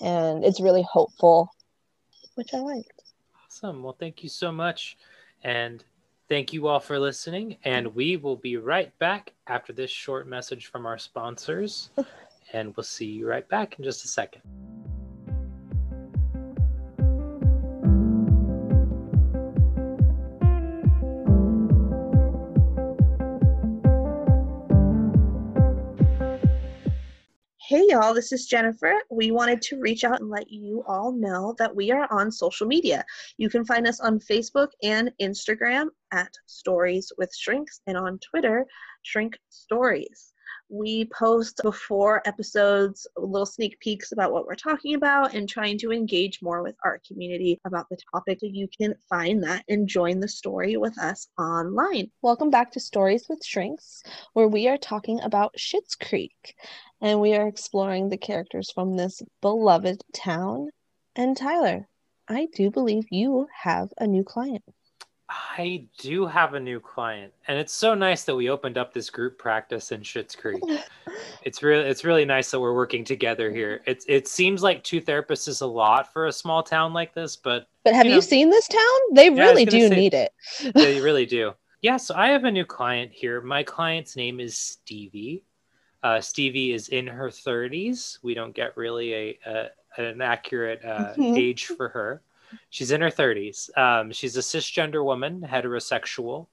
and 0.01 0.45
it's 0.45 0.61
really 0.61 0.83
hopeful, 0.83 1.51
which 2.35 2.53
I 2.53 2.59
liked. 2.59 3.03
Awesome. 3.47 3.83
Well, 3.83 3.97
thank 3.99 4.23
you 4.23 4.29
so 4.29 4.53
much, 4.53 4.99
and 5.43 5.83
thank 6.29 6.53
you 6.53 6.67
all 6.67 6.81
for 6.81 6.99
listening. 6.99 7.57
And 7.65 7.95
we 7.95 8.19
will 8.19 8.37
be 8.37 8.59
right 8.59 8.97
back 8.99 9.33
after 9.47 9.73
this 9.73 9.91
short 9.91 10.29
message 10.29 10.67
from 10.67 10.85
our 10.85 10.99
sponsors, 10.99 11.89
and 12.53 12.77
we'll 12.77 12.85
see 12.85 13.07
you 13.07 13.27
right 13.27 13.49
back 13.49 13.79
in 13.79 13.85
just 13.85 14.05
a 14.05 14.09
second. 14.09 14.43
Hey 27.75 27.87
y'all, 27.89 28.15
this 28.15 28.31
is 28.31 28.47
Jennifer. 28.47 29.01
We 29.11 29.33
wanted 29.33 29.61
to 29.63 29.81
reach 29.81 30.05
out 30.05 30.21
and 30.21 30.31
let 30.31 30.49
you 30.49 30.85
all 30.87 31.11
know 31.11 31.57
that 31.59 31.75
we 31.75 31.91
are 31.91 32.07
on 32.09 32.31
social 32.31 32.69
media. 32.69 33.05
You 33.37 33.51
can 33.51 33.65
find 33.65 33.89
us 33.89 33.99
on 33.99 34.21
Facebook 34.21 34.69
and 34.85 35.11
Instagram 35.21 35.89
at 36.13 36.33
Stories 36.47 37.11
with 37.19 37.35
Shrinks 37.35 37.81
and 37.89 37.97
on 37.97 38.21
Twitter, 38.21 38.65
Shrink 39.03 39.37
Stories. 39.49 40.33
We 40.71 41.07
post 41.07 41.61
before 41.63 42.23
episodes 42.27 43.07
little 43.17 43.45
sneak 43.45 43.79
peeks 43.81 44.13
about 44.13 44.33
what 44.33 44.47
we're 44.47 44.55
talking 44.55 44.95
about 44.95 45.35
and 45.35 45.49
trying 45.49 45.79
to 45.79 45.93
engage 45.93 46.41
more 46.43 46.63
with 46.63 46.77
our 46.85 47.01
community 47.07 47.61
about 47.67 47.89
the 47.91 47.99
topic. 48.13 48.39
So 48.41 48.47
you 48.47 48.69
can 48.69 48.95
find 49.09 49.43
that 49.43 49.65
and 49.69 49.87
join 49.87 50.21
the 50.21 50.29
story 50.29 50.77
with 50.77 50.99
us 50.99 51.29
online. 51.39 52.11
Welcome 52.23 52.51
back 52.51 52.73
to 52.73 52.81
Stories 52.81 53.27
with 53.29 53.45
Shrinks, 53.45 54.03
where 54.33 54.49
we 54.49 54.67
are 54.69 54.79
talking 54.79 55.21
about 55.21 55.55
Schitt's 55.59 55.97
Creek 55.97 56.55
and 57.05 57.21
we 57.21 57.35
are 57.35 57.47
exploring 57.47 58.09
the 58.09 58.17
characters 58.17 58.71
from 58.73 58.97
this 58.97 59.23
beloved 59.43 60.03
town. 60.14 60.71
And 61.14 61.37
Tyler, 61.37 61.87
I 62.27 62.49
do 62.57 62.71
believe 62.71 63.05
you 63.11 63.47
have 63.62 63.93
a 63.99 64.07
new 64.07 64.25
client. 64.25 64.64
I 65.29 65.87
do 65.99 66.27
have 66.27 66.55
a 66.55 66.61
new 66.61 66.81
client, 66.81 67.33
and 67.47 67.59
it's 67.59 67.73
so 67.73 67.95
nice 67.95 68.25
that 68.25 68.37
we 68.37 68.51
opened 68.51 68.79
up 68.79 68.93
this 68.93 69.11
group 69.11 69.38
practice 69.38 69.93
in 69.93 70.01
Schitt's 70.01 70.35
Creek. 70.35 70.62
it's 71.43 71.62
really 71.62 71.85
it's 71.88 72.05
really 72.05 72.25
nice 72.25 72.51
that 72.51 72.61
we're 72.61 72.75
working 72.75 73.05
together 73.05 73.51
here. 73.51 73.83
It 73.87 74.05
it 74.07 74.29
seems 74.29 74.62
like 74.62 74.85
two 74.85 75.01
therapists 75.01 75.49
is 75.49 75.61
a 75.61 75.67
lot 75.67 76.12
for 76.12 76.27
a 76.27 76.33
small 76.33 76.62
town 76.62 76.93
like 76.93 77.14
this, 77.14 77.37
but 77.37 77.69
but 77.85 77.95
have 77.95 78.05
you, 78.07 78.11
know, 78.11 78.17
you 78.17 78.23
seen 78.23 78.51
this 78.51 78.69
town? 78.69 79.01
They 79.12 79.31
yeah, 79.31 79.43
really 79.43 79.64
do 79.64 79.88
say, 79.88 79.97
need 79.97 80.14
it. 80.14 80.33
they 80.75 81.01
really 81.01 81.27
do. 81.40 81.53
Yeah, 81.81 81.97
so 81.97 82.14
I 82.14 82.29
have 82.29 82.45
a 82.45 82.51
new 82.51 82.64
client 82.64 83.12
here. 83.12 83.40
My 83.40 83.62
client's 83.62 84.17
name 84.17 84.40
is 84.40 84.57
Stevie. 84.57 85.43
Uh, 86.05 86.21
Stevie 86.21 86.73
is 86.73 86.90
in 86.90 87.07
her 87.07 87.31
30s. 87.31 88.19
We 88.23 88.35
don't 88.35 88.55
get 88.55 88.77
really 88.77 89.14
a, 89.14 89.38
a 89.47 89.69
an 89.97 90.21
accurate 90.21 90.85
uh, 90.85 91.14
age 91.19 91.64
for 91.64 91.88
her. 91.88 92.21
She's 92.69 92.90
in 92.90 93.01
her 93.01 93.11
30s. 93.11 93.77
Um, 93.79 94.12
she's 94.12 94.37
a 94.37 94.40
cisgender 94.40 95.03
woman, 95.03 95.40
heterosexual, 95.40 96.47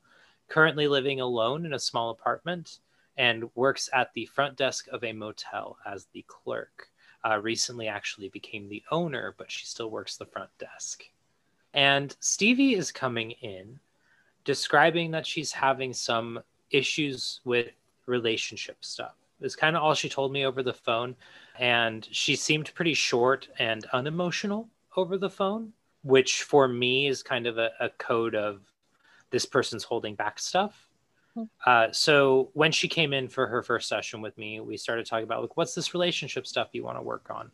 currently 0.48 0.88
living 0.88 1.20
alone 1.20 1.66
in 1.66 1.74
a 1.74 1.80
small 1.80 2.12
apartment, 2.12 2.80
and 3.18 3.50
works 3.56 3.90
at 3.92 4.14
the 4.14 4.26
front 4.28 4.56
desk 4.56 4.88
of 4.90 5.04
a 5.04 5.12
motel 5.12 5.78
as 5.86 6.08
the 6.14 6.24
clerk. 6.30 6.88
Uh, 7.26 7.38
recently, 7.38 7.90
actually 7.90 8.30
became 8.30 8.70
the 8.70 8.84
owner, 8.90 9.36
but 9.38 9.52
she 9.52 9.66
still 9.66 9.92
works 9.92 10.16
the 10.16 10.26
front 10.26 10.50
desk. 10.60 11.04
And 11.74 12.16
Stevie 12.22 12.76
is 12.76 12.90
coming 12.90 13.32
in, 13.42 13.80
describing 14.46 15.12
that 15.12 15.28
she's 15.28 15.52
having 15.52 15.92
some 15.92 16.40
issues 16.72 17.42
with 17.44 17.68
relationship 18.08 18.78
stuff 18.80 19.16
is 19.42 19.56
kind 19.56 19.76
of 19.76 19.84
all 19.84 19.94
she 19.94 20.10
told 20.10 20.32
me 20.32 20.46
over 20.46 20.64
the 20.64 20.74
phone. 20.74 21.16
And 21.60 22.08
she 22.12 22.36
seemed 22.36 22.74
pretty 22.74 22.94
short 22.94 23.48
and 23.60 23.86
unemotional 23.94 24.70
over 24.96 25.18
the 25.18 25.30
phone, 25.30 25.74
which 26.04 26.44
for 26.44 26.68
me 26.68 27.08
is 27.08 27.24
kind 27.24 27.48
of 27.48 27.58
a, 27.58 27.72
a 27.80 27.90
code 27.90 28.36
of 28.36 28.62
this 29.30 29.46
person's 29.46 29.84
holding 29.84 30.16
back 30.16 30.40
stuff. 30.40 30.90
Hmm. 31.34 31.44
Uh, 31.66 31.88
so 31.92 32.50
when 32.54 32.72
she 32.72 32.88
came 32.88 33.14
in 33.14 33.30
for 33.30 33.48
her 33.48 33.64
first 33.64 33.88
session 33.88 34.22
with 34.22 34.38
me, 34.38 34.60
we 34.60 34.78
started 34.78 35.06
talking 35.06 35.24
about 35.24 35.42
like, 35.42 35.58
what's 35.58 35.74
this 35.74 35.94
relationship 35.94 36.46
stuff 36.46 36.70
you 36.74 36.84
want 36.84 36.98
to 36.98 37.04
work 37.04 37.28
on? 37.30 37.52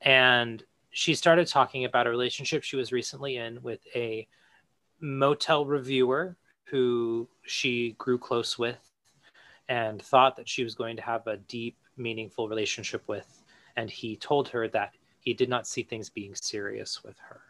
And 0.00 0.62
she 0.90 1.14
started 1.14 1.46
talking 1.46 1.84
about 1.84 2.06
a 2.06 2.10
relationship 2.10 2.62
she 2.62 2.76
was 2.76 2.90
recently 2.90 3.36
in 3.36 3.62
with 3.62 3.80
a 3.94 4.26
motel 5.00 5.64
reviewer 5.64 6.36
who 6.64 7.28
she 7.42 7.94
grew 7.98 8.18
close 8.18 8.58
with 8.58 8.89
and 9.70 10.02
thought 10.02 10.34
that 10.36 10.48
she 10.48 10.64
was 10.64 10.74
going 10.74 10.96
to 10.96 11.02
have 11.02 11.26
a 11.28 11.36
deep, 11.36 11.78
meaningful 11.96 12.48
relationship 12.48 13.06
with. 13.06 13.42
And 13.76 13.88
he 13.88 14.16
told 14.16 14.48
her 14.48 14.66
that 14.68 14.94
he 15.20 15.32
did 15.32 15.48
not 15.48 15.66
see 15.66 15.84
things 15.84 16.10
being 16.10 16.34
serious 16.34 17.04
with 17.04 17.16
her. 17.20 17.40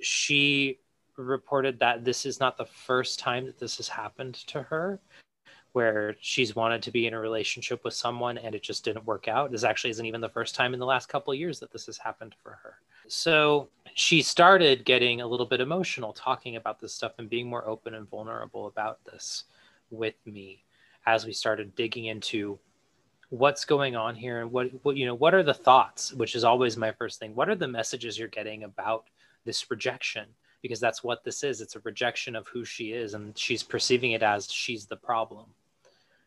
She 0.00 0.80
reported 1.16 1.78
that 1.80 2.04
this 2.04 2.24
is 2.24 2.40
not 2.40 2.56
the 2.56 2.64
first 2.64 3.18
time 3.18 3.44
that 3.44 3.58
this 3.58 3.76
has 3.76 3.86
happened 3.86 4.34
to 4.46 4.62
her, 4.62 4.98
where 5.72 6.16
she's 6.20 6.56
wanted 6.56 6.82
to 6.82 6.90
be 6.90 7.06
in 7.06 7.12
a 7.12 7.20
relationship 7.20 7.84
with 7.84 7.92
someone 7.92 8.38
and 8.38 8.54
it 8.54 8.62
just 8.62 8.82
didn't 8.82 9.04
work 9.04 9.28
out. 9.28 9.50
This 9.50 9.64
actually 9.64 9.90
isn't 9.90 10.06
even 10.06 10.22
the 10.22 10.28
first 10.30 10.54
time 10.54 10.72
in 10.72 10.80
the 10.80 10.86
last 10.86 11.10
couple 11.10 11.34
of 11.34 11.38
years 11.38 11.60
that 11.60 11.70
this 11.70 11.84
has 11.84 11.98
happened 11.98 12.34
for 12.42 12.58
her. 12.62 12.76
So 13.08 13.68
she 13.94 14.22
started 14.22 14.86
getting 14.86 15.20
a 15.20 15.26
little 15.26 15.44
bit 15.44 15.60
emotional 15.60 16.14
talking 16.14 16.56
about 16.56 16.80
this 16.80 16.94
stuff 16.94 17.12
and 17.18 17.28
being 17.28 17.46
more 17.46 17.68
open 17.68 17.92
and 17.92 18.08
vulnerable 18.08 18.68
about 18.68 19.04
this 19.04 19.44
with 19.90 20.14
me 20.24 20.64
as 21.08 21.24
we 21.24 21.32
started 21.32 21.74
digging 21.74 22.04
into 22.04 22.58
what's 23.30 23.64
going 23.64 23.96
on 23.96 24.14
here 24.14 24.42
and 24.42 24.52
what, 24.52 24.68
what 24.82 24.96
you 24.96 25.06
know 25.06 25.14
what 25.14 25.34
are 25.34 25.42
the 25.42 25.54
thoughts 25.54 26.12
which 26.12 26.34
is 26.34 26.44
always 26.44 26.76
my 26.76 26.92
first 26.92 27.18
thing. 27.18 27.34
What 27.34 27.48
are 27.48 27.54
the 27.54 27.68
messages 27.68 28.18
you're 28.18 28.28
getting 28.28 28.64
about 28.64 29.04
this 29.44 29.70
rejection? 29.70 30.26
Because 30.60 30.80
that's 30.80 31.02
what 31.02 31.24
this 31.24 31.42
is. 31.44 31.60
It's 31.60 31.76
a 31.76 31.80
rejection 31.80 32.36
of 32.36 32.46
who 32.48 32.64
she 32.64 32.92
is 32.92 33.14
and 33.14 33.36
she's 33.38 33.62
perceiving 33.62 34.12
it 34.12 34.22
as 34.22 34.52
she's 34.52 34.86
the 34.86 34.96
problem. 34.96 35.46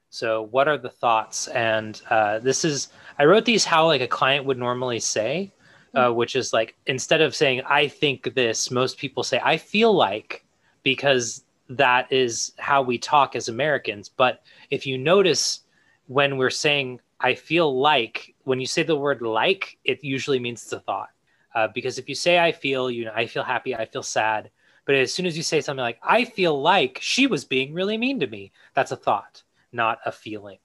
So 0.09 0.43
what 0.43 0.67
are 0.67 0.77
the 0.77 0.89
thoughts? 0.89 1.47
And 1.49 2.01
uh, 2.09 2.39
this 2.39 2.65
is 2.65 2.89
i 3.19 3.25
wrote 3.25 3.45
these 3.45 3.65
how 3.65 3.85
like 3.85 4.01
a 4.01 4.07
client 4.07 4.45
would 4.45 4.57
normally 4.57 4.99
say 4.99 5.51
uh, 5.93 6.07
mm-hmm. 6.07 6.15
which 6.15 6.35
is 6.35 6.53
like 6.53 6.75
instead 6.87 7.21
of 7.21 7.35
saying 7.35 7.61
i 7.67 7.87
think 7.87 8.33
this 8.33 8.71
most 8.71 8.97
people 8.97 9.23
say 9.23 9.39
i 9.43 9.57
feel 9.57 9.93
like 9.93 10.45
because 10.83 11.43
that 11.77 12.11
is 12.11 12.53
how 12.57 12.81
we 12.81 12.97
talk 12.97 13.35
as 13.35 13.47
Americans. 13.47 14.09
But 14.09 14.43
if 14.69 14.85
you 14.85 14.97
notice 14.97 15.61
when 16.07 16.37
we're 16.37 16.49
saying, 16.49 16.99
I 17.19 17.35
feel 17.35 17.79
like, 17.79 18.35
when 18.43 18.59
you 18.59 18.65
say 18.65 18.83
the 18.83 18.95
word 18.95 19.21
like, 19.21 19.77
it 19.83 20.03
usually 20.03 20.39
means 20.39 20.63
it's 20.63 20.73
a 20.73 20.79
thought. 20.79 21.09
Uh, 21.53 21.67
because 21.73 21.97
if 21.97 22.09
you 22.09 22.15
say, 22.15 22.39
I 22.39 22.51
feel, 22.51 22.89
you 22.89 23.05
know, 23.05 23.13
I 23.15 23.27
feel 23.27 23.43
happy, 23.43 23.75
I 23.75 23.85
feel 23.85 24.03
sad. 24.03 24.49
But 24.85 24.95
as 24.95 25.13
soon 25.13 25.25
as 25.25 25.37
you 25.37 25.43
say 25.43 25.61
something 25.61 25.81
like, 25.81 25.99
I 26.01 26.25
feel 26.25 26.59
like 26.59 26.97
she 27.01 27.27
was 27.27 27.45
being 27.45 27.73
really 27.73 27.97
mean 27.97 28.19
to 28.19 28.27
me, 28.27 28.51
that's 28.73 28.91
a 28.91 28.95
thought, 28.95 29.43
not 29.71 29.99
a 30.05 30.11
feeling. 30.11 30.57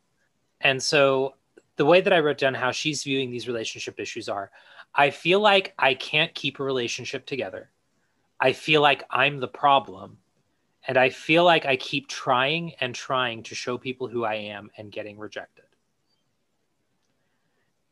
And 0.61 0.83
so 0.83 1.35
the 1.77 1.85
way 1.85 2.01
that 2.01 2.13
I 2.13 2.21
wrote 2.21 2.39
down 2.39 2.55
how 2.55 2.73
she's 2.73 3.05
viewing 3.05 3.31
these 3.31 3.47
relationship 3.47 4.01
issues 4.01 4.29
are 4.29 4.51
I 4.95 5.11
feel 5.11 5.41
like 5.41 5.75
I 5.79 5.95
can't 5.95 6.35
keep 6.35 6.59
a 6.59 6.65
relationship 6.65 7.27
together. 7.27 7.71
I 8.41 8.53
feel 8.53 8.81
like 8.81 9.05
I'm 9.11 9.39
the 9.39 9.49
problem 9.49 10.19
and 10.87 10.97
I 10.97 11.11
feel 11.11 11.45
like 11.45 11.67
I 11.67 11.77
keep 11.77 12.09
trying 12.09 12.73
and 12.81 12.95
trying 12.95 13.43
to 13.45 13.55
show 13.55 13.77
people 13.77 14.09
who 14.09 14.25
I 14.25 14.35
am 14.35 14.71
and 14.77 14.93
getting 14.93 15.19
rejected. 15.19 15.65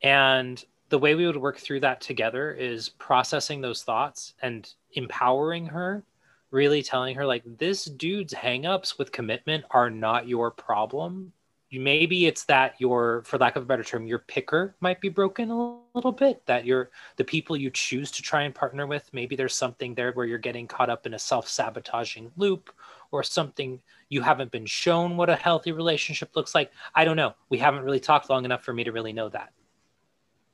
And 0.03 0.63
the 0.91 0.99
way 0.99 1.15
we 1.15 1.27
would 1.27 1.37
work 1.37 1.59
through 1.59 1.81
that 1.81 2.01
together 2.01 2.53
is 2.53 2.91
processing 2.91 3.61
those 3.61 3.83
thoughts 3.83 4.35
and 4.43 4.73
empowering 4.93 5.67
her, 5.67 6.05
really 6.51 6.83
telling 6.83 7.17
her, 7.17 7.27
like, 7.27 7.43
this 7.59 7.87
dude's 7.87 8.35
hangups 8.35 8.99
with 8.99 9.11
commitment 9.11 9.65
are 9.71 9.91
not 9.91 10.29
your 10.29 10.51
problem. 10.51 11.33
Maybe 11.79 12.27
it's 12.27 12.45
that 12.45 12.75
your 12.79 13.23
for 13.25 13.39
lack 13.39 13.57
of 13.57 13.63
a 13.63 13.67
better 13.67 13.85
term 13.85 14.07
your 14.07 14.19
picker 14.19 14.75
might 14.81 15.01
be 15.01 15.09
broken 15.09 15.51
a 15.51 15.79
little 15.95 16.13
bit 16.13 16.45
that 16.47 16.65
you're 16.65 16.91
the 17.17 17.25
people 17.25 17.57
you 17.57 17.71
choose 17.71 18.11
to 18.11 18.23
try 18.23 18.43
and 18.43 18.55
partner 18.55 18.87
with 18.87 19.09
maybe 19.13 19.37
there's 19.37 19.55
something 19.55 19.95
there 19.95 20.13
where 20.13 20.27
you're 20.27 20.39
getting 20.39 20.67
caught 20.67 20.91
up 20.91 21.07
in 21.07 21.15
a 21.15 21.19
self-sabotaging 21.19 22.31
loop 22.37 22.71
or 23.15 23.23
something 23.23 23.81
you 24.09 24.21
haven't 24.21 24.51
been 24.51 24.67
shown 24.67 25.17
what 25.17 25.31
a 25.31 25.37
healthy 25.37 25.73
relationship 25.73 26.35
looks 26.35 26.55
like. 26.55 26.73
I 26.95 27.05
don't 27.05 27.17
know. 27.17 27.35
We 27.49 27.59
haven't 27.59 27.85
really 27.85 28.01
talked 28.01 28.29
long 28.29 28.45
enough 28.45 28.65
for 28.65 28.73
me 28.73 28.85
to 28.85 28.93
really 28.93 29.13
know 29.13 29.29
that. 29.29 29.53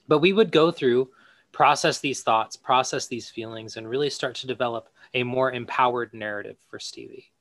But 0.09 0.18
we 0.18 0.33
would 0.33 0.52
go 0.52 0.70
through 0.70 1.11
process 1.52 1.98
these 1.98 2.22
thoughts 2.22 2.56
process 2.56 3.06
these 3.06 3.28
feelings 3.28 3.76
and 3.76 3.88
really 3.88 4.09
start 4.09 4.37
to 4.37 4.46
develop 4.46 4.88
a 5.14 5.22
more 5.22 5.52
empowered 5.52 6.14
narrative 6.14 6.56
for 6.68 6.78
stevie. 6.78 7.33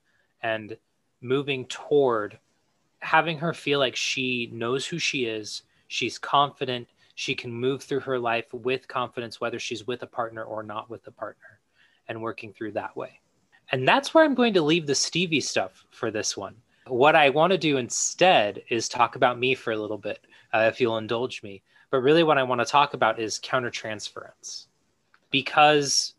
And 0.41 0.77
moving 1.21 1.65
toward 1.65 2.39
having 2.99 3.37
her 3.39 3.53
feel 3.53 3.79
like 3.79 3.95
she 3.95 4.49
knows 4.51 4.85
who 4.85 4.99
she 4.99 5.25
is, 5.25 5.63
she's 5.87 6.17
confident, 6.17 6.87
she 7.15 7.35
can 7.35 7.51
move 7.51 7.83
through 7.83 7.99
her 8.01 8.17
life 8.19 8.53
with 8.53 8.87
confidence, 8.87 9.41
whether 9.41 9.59
she's 9.59 9.87
with 9.87 10.03
a 10.03 10.07
partner 10.07 10.43
or 10.43 10.63
not 10.63 10.89
with 10.89 11.05
a 11.07 11.11
partner, 11.11 11.59
and 12.07 12.21
working 12.21 12.53
through 12.53 12.71
that 12.71 12.95
way. 12.95 13.19
And 13.71 13.87
that's 13.87 14.13
where 14.13 14.23
I'm 14.23 14.35
going 14.35 14.53
to 14.53 14.61
leave 14.61 14.87
the 14.87 14.95
Stevie 14.95 15.41
stuff 15.41 15.85
for 15.91 16.11
this 16.11 16.35
one. 16.37 16.55
What 16.87 17.15
I 17.15 17.29
want 17.29 17.51
to 17.51 17.57
do 17.57 17.77
instead 17.77 18.63
is 18.69 18.89
talk 18.89 19.15
about 19.15 19.37
me 19.37 19.53
for 19.53 19.71
a 19.71 19.77
little 19.77 19.97
bit, 19.97 20.25
uh, 20.53 20.69
if 20.71 20.81
you'll 20.81 20.97
indulge 20.97 21.43
me. 21.43 21.61
But 21.91 21.99
really, 21.99 22.23
what 22.23 22.37
I 22.37 22.43
want 22.43 22.61
to 22.61 22.65
talk 22.65 22.93
about 22.93 23.19
is 23.19 23.39
countertransference, 23.39 24.67
because 25.29 26.13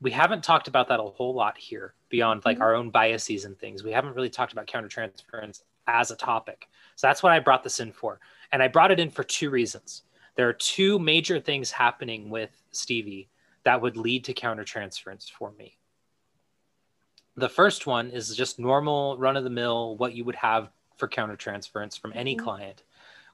we 0.00 0.10
haven't 0.10 0.44
talked 0.44 0.68
about 0.68 0.88
that 0.88 1.00
a 1.00 1.02
whole 1.02 1.34
lot 1.34 1.56
here 1.56 1.94
beyond 2.08 2.44
like 2.44 2.56
mm-hmm. 2.56 2.62
our 2.62 2.74
own 2.74 2.90
biases 2.90 3.44
and 3.44 3.58
things. 3.58 3.82
We 3.82 3.92
haven't 3.92 4.14
really 4.14 4.30
talked 4.30 4.52
about 4.52 4.66
countertransference 4.66 5.62
as 5.86 6.10
a 6.10 6.16
topic. 6.16 6.68
So 6.96 7.06
that's 7.06 7.22
what 7.22 7.32
I 7.32 7.40
brought 7.40 7.64
this 7.64 7.80
in 7.80 7.92
for. 7.92 8.20
And 8.52 8.62
I 8.62 8.68
brought 8.68 8.90
it 8.90 9.00
in 9.00 9.10
for 9.10 9.24
two 9.24 9.50
reasons. 9.50 10.02
There 10.34 10.48
are 10.48 10.54
two 10.54 10.98
major 10.98 11.40
things 11.40 11.70
happening 11.70 12.30
with 12.30 12.50
Stevie 12.70 13.28
that 13.64 13.80
would 13.80 13.96
lead 13.96 14.24
to 14.24 14.34
countertransference 14.34 15.30
for 15.30 15.52
me. 15.52 15.78
The 17.36 17.48
first 17.48 17.86
one 17.86 18.10
is 18.10 18.36
just 18.36 18.58
normal 18.58 19.16
run 19.18 19.36
of 19.36 19.44
the 19.44 19.50
mill, 19.50 19.96
what 19.96 20.14
you 20.14 20.24
would 20.24 20.34
have 20.36 20.70
for 20.96 21.08
countertransference 21.08 21.98
from 21.98 22.12
any 22.14 22.36
mm-hmm. 22.36 22.44
client, 22.44 22.82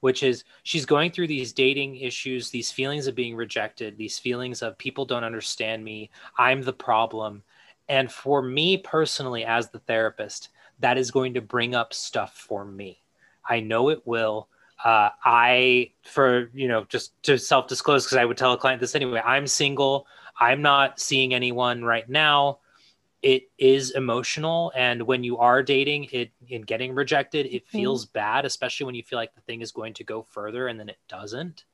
which 0.00 0.22
is 0.22 0.44
she's 0.62 0.86
going 0.86 1.10
through 1.10 1.26
these 1.26 1.52
dating 1.52 1.96
issues, 1.96 2.50
these 2.50 2.70
feelings 2.70 3.06
of 3.06 3.14
being 3.14 3.34
rejected, 3.34 3.96
these 3.96 4.18
feelings 4.18 4.62
of 4.62 4.78
people 4.78 5.04
don't 5.04 5.24
understand 5.24 5.84
me, 5.84 6.10
I'm 6.36 6.62
the 6.62 6.72
problem. 6.72 7.42
And 7.88 8.12
for 8.12 8.42
me 8.42 8.76
personally, 8.76 9.44
as 9.44 9.70
the 9.70 9.80
therapist, 9.80 10.50
that 10.80 10.98
is 10.98 11.10
going 11.10 11.34
to 11.34 11.40
bring 11.40 11.74
up 11.74 11.92
stuff 11.92 12.34
for 12.36 12.64
me. 12.64 13.00
I 13.48 13.60
know 13.60 13.88
it 13.88 14.06
will. 14.06 14.48
Uh, 14.84 15.10
I, 15.24 15.92
for, 16.04 16.50
you 16.54 16.68
know, 16.68 16.84
just 16.88 17.20
to 17.24 17.38
self 17.38 17.66
disclose, 17.66 18.04
because 18.04 18.18
I 18.18 18.24
would 18.24 18.36
tell 18.36 18.52
a 18.52 18.58
client 18.58 18.80
this 18.80 18.94
anyway, 18.94 19.22
I'm 19.24 19.46
single. 19.46 20.06
I'm 20.38 20.62
not 20.62 21.00
seeing 21.00 21.34
anyone 21.34 21.84
right 21.84 22.08
now. 22.08 22.58
It 23.22 23.50
is 23.58 23.90
emotional. 23.90 24.72
And 24.76 25.02
when 25.02 25.24
you 25.24 25.38
are 25.38 25.64
dating 25.64 26.04
it 26.12 26.30
in 26.46 26.62
getting 26.62 26.94
rejected, 26.94 27.46
it 27.46 27.66
mm-hmm. 27.66 27.78
feels 27.78 28.06
bad, 28.06 28.44
especially 28.44 28.86
when 28.86 28.94
you 28.94 29.02
feel 29.02 29.18
like 29.18 29.34
the 29.34 29.40
thing 29.40 29.62
is 29.62 29.72
going 29.72 29.94
to 29.94 30.04
go 30.04 30.22
further 30.22 30.68
and 30.68 30.78
then 30.78 30.88
it 30.88 30.98
doesn't. 31.08 31.64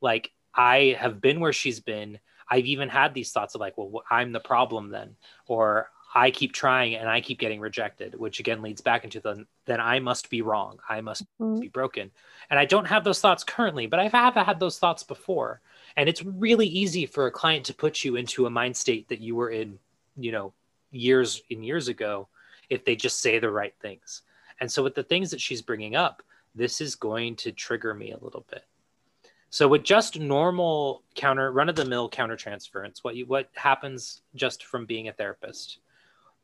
Like, 0.00 0.30
I 0.54 0.96
have 1.00 1.20
been 1.20 1.40
where 1.40 1.52
she's 1.52 1.80
been. 1.80 2.20
I've 2.48 2.66
even 2.66 2.88
had 2.88 3.12
these 3.12 3.32
thoughts 3.32 3.56
of 3.56 3.60
like, 3.60 3.76
well, 3.76 4.04
I'm 4.08 4.30
the 4.30 4.40
problem 4.40 4.90
then, 4.90 5.16
or 5.48 5.90
I 6.16 6.30
keep 6.30 6.52
trying 6.52 6.94
and 6.94 7.10
I 7.10 7.20
keep 7.20 7.38
getting 7.38 7.60
rejected, 7.60 8.18
which 8.18 8.40
again 8.40 8.62
leads 8.62 8.80
back 8.80 9.04
into 9.04 9.20
the 9.20 9.44
then 9.66 9.82
I 9.82 9.98
must 9.98 10.30
be 10.30 10.40
wrong. 10.40 10.78
I 10.88 11.02
must 11.02 11.24
mm-hmm. 11.38 11.60
be 11.60 11.68
broken. 11.68 12.10
And 12.48 12.58
I 12.58 12.64
don't 12.64 12.86
have 12.86 13.04
those 13.04 13.20
thoughts 13.20 13.44
currently, 13.44 13.86
but 13.86 14.00
I've 14.00 14.12
have 14.12 14.34
had 14.34 14.58
those 14.58 14.78
thoughts 14.78 15.02
before. 15.02 15.60
And 15.94 16.08
it's 16.08 16.24
really 16.24 16.66
easy 16.66 17.04
for 17.04 17.26
a 17.26 17.30
client 17.30 17.66
to 17.66 17.74
put 17.74 18.02
you 18.02 18.16
into 18.16 18.46
a 18.46 18.50
mind 18.50 18.74
state 18.78 19.06
that 19.10 19.20
you 19.20 19.36
were 19.36 19.50
in, 19.50 19.78
you 20.16 20.32
know, 20.32 20.54
years 20.90 21.42
and 21.50 21.62
years 21.62 21.88
ago 21.88 22.28
if 22.70 22.82
they 22.86 22.96
just 22.96 23.20
say 23.20 23.38
the 23.38 23.50
right 23.50 23.74
things. 23.82 24.22
And 24.60 24.72
so 24.72 24.82
with 24.82 24.94
the 24.94 25.02
things 25.02 25.30
that 25.32 25.40
she's 25.42 25.60
bringing 25.60 25.96
up, 25.96 26.22
this 26.54 26.80
is 26.80 26.94
going 26.94 27.36
to 27.36 27.52
trigger 27.52 27.92
me 27.92 28.12
a 28.12 28.24
little 28.24 28.46
bit. 28.50 28.64
So 29.50 29.68
with 29.68 29.82
just 29.82 30.18
normal 30.18 31.02
counter 31.14 31.52
run 31.52 31.68
of 31.68 31.76
the 31.76 31.84
mill 31.84 32.08
counter 32.08 32.36
transference, 32.36 33.04
what 33.04 33.16
you 33.16 33.26
what 33.26 33.50
happens 33.54 34.22
just 34.34 34.64
from 34.64 34.86
being 34.86 35.08
a 35.08 35.12
therapist 35.12 35.80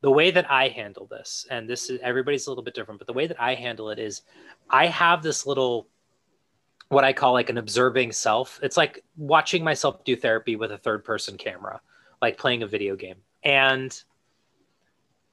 the 0.03 0.11
way 0.11 0.31
that 0.31 0.51
I 0.51 0.69
handle 0.69 1.07
this, 1.07 1.47
and 1.51 1.69
this 1.69 1.88
is 1.88 1.99
everybody's 2.03 2.47
a 2.47 2.51
little 2.51 2.65
bit 2.65 2.75
different, 2.75 2.99
but 2.99 3.07
the 3.07 3.12
way 3.12 3.27
that 3.27 3.41
I 3.41 3.55
handle 3.55 3.91
it 3.91 3.99
is 3.99 4.23
I 4.69 4.87
have 4.87 5.23
this 5.23 5.47
little 5.47 5.88
what 6.88 7.05
I 7.05 7.15
call 7.15 7.33
like 7.33 7.49
an 7.49 7.57
observing 7.57 8.12
self. 8.12 8.61
It's 8.62 8.77
like 8.77 9.03
watching 9.17 9.65
myself 9.65 10.05
do 10.05 10.15
therapy 10.15 10.57
with 10.57 10.73
a 10.73 10.79
third 10.79 11.05
person 11.05 11.38
camera, 11.38 11.81
like 12.21 12.37
playing 12.37 12.62
a 12.62 12.67
video 12.67 12.97
game. 12.97 13.17
And 13.43 13.99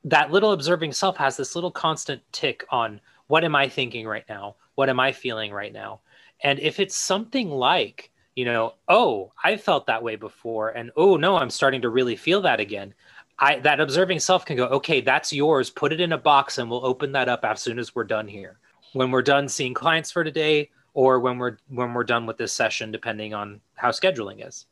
that 0.05 0.31
little 0.31 0.53
observing 0.53 0.93
self 0.93 1.17
has 1.17 1.35
this 1.35 1.55
little 1.55 1.71
constant 1.71 2.21
tick 2.31 2.63
on 2.69 3.01
what 3.27 3.43
am 3.43 3.55
I 3.55 3.67
thinking 3.67 4.07
right 4.07 4.23
now? 4.29 4.55
What 4.75 4.87
am 4.87 5.01
I 5.01 5.11
feeling 5.11 5.51
right 5.51 5.73
now? 5.73 5.99
And 6.41 6.59
if 6.59 6.79
it's 6.79 6.95
something 6.95 7.49
like, 7.49 8.09
you 8.35 8.45
know, 8.45 8.75
oh, 8.87 9.33
I 9.43 9.57
felt 9.57 9.85
that 9.87 10.01
way 10.01 10.15
before, 10.15 10.69
and 10.69 10.91
oh 10.95 11.17
no, 11.17 11.35
I'm 11.35 11.49
starting 11.49 11.81
to 11.81 11.89
really 11.89 12.15
feel 12.15 12.41
that 12.43 12.61
again. 12.61 12.93
I 13.39 13.59
that 13.59 13.79
observing 13.79 14.19
self 14.19 14.45
can 14.45 14.57
go, 14.57 14.65
okay, 14.65 15.01
that's 15.01 15.31
yours. 15.31 15.69
Put 15.69 15.93
it 15.93 16.01
in 16.01 16.11
a 16.11 16.17
box, 16.17 16.57
and 16.57 16.69
we'll 16.69 16.85
open 16.85 17.13
that 17.13 17.29
up 17.29 17.45
as 17.45 17.61
soon 17.61 17.79
as 17.79 17.95
we're 17.95 18.03
done 18.03 18.27
here. 18.27 18.59
When 18.93 19.11
we're 19.11 19.21
done 19.21 19.47
seeing 19.47 19.73
clients 19.73 20.11
for 20.11 20.23
today, 20.23 20.69
or 20.93 21.19
when 21.19 21.37
we're 21.37 21.57
when 21.69 21.93
we're 21.93 22.03
done 22.03 22.25
with 22.25 22.37
this 22.37 22.51
session, 22.51 22.91
depending 22.91 23.33
on 23.33 23.61
how 23.75 23.89
scheduling 23.89 24.45
is. 24.45 24.65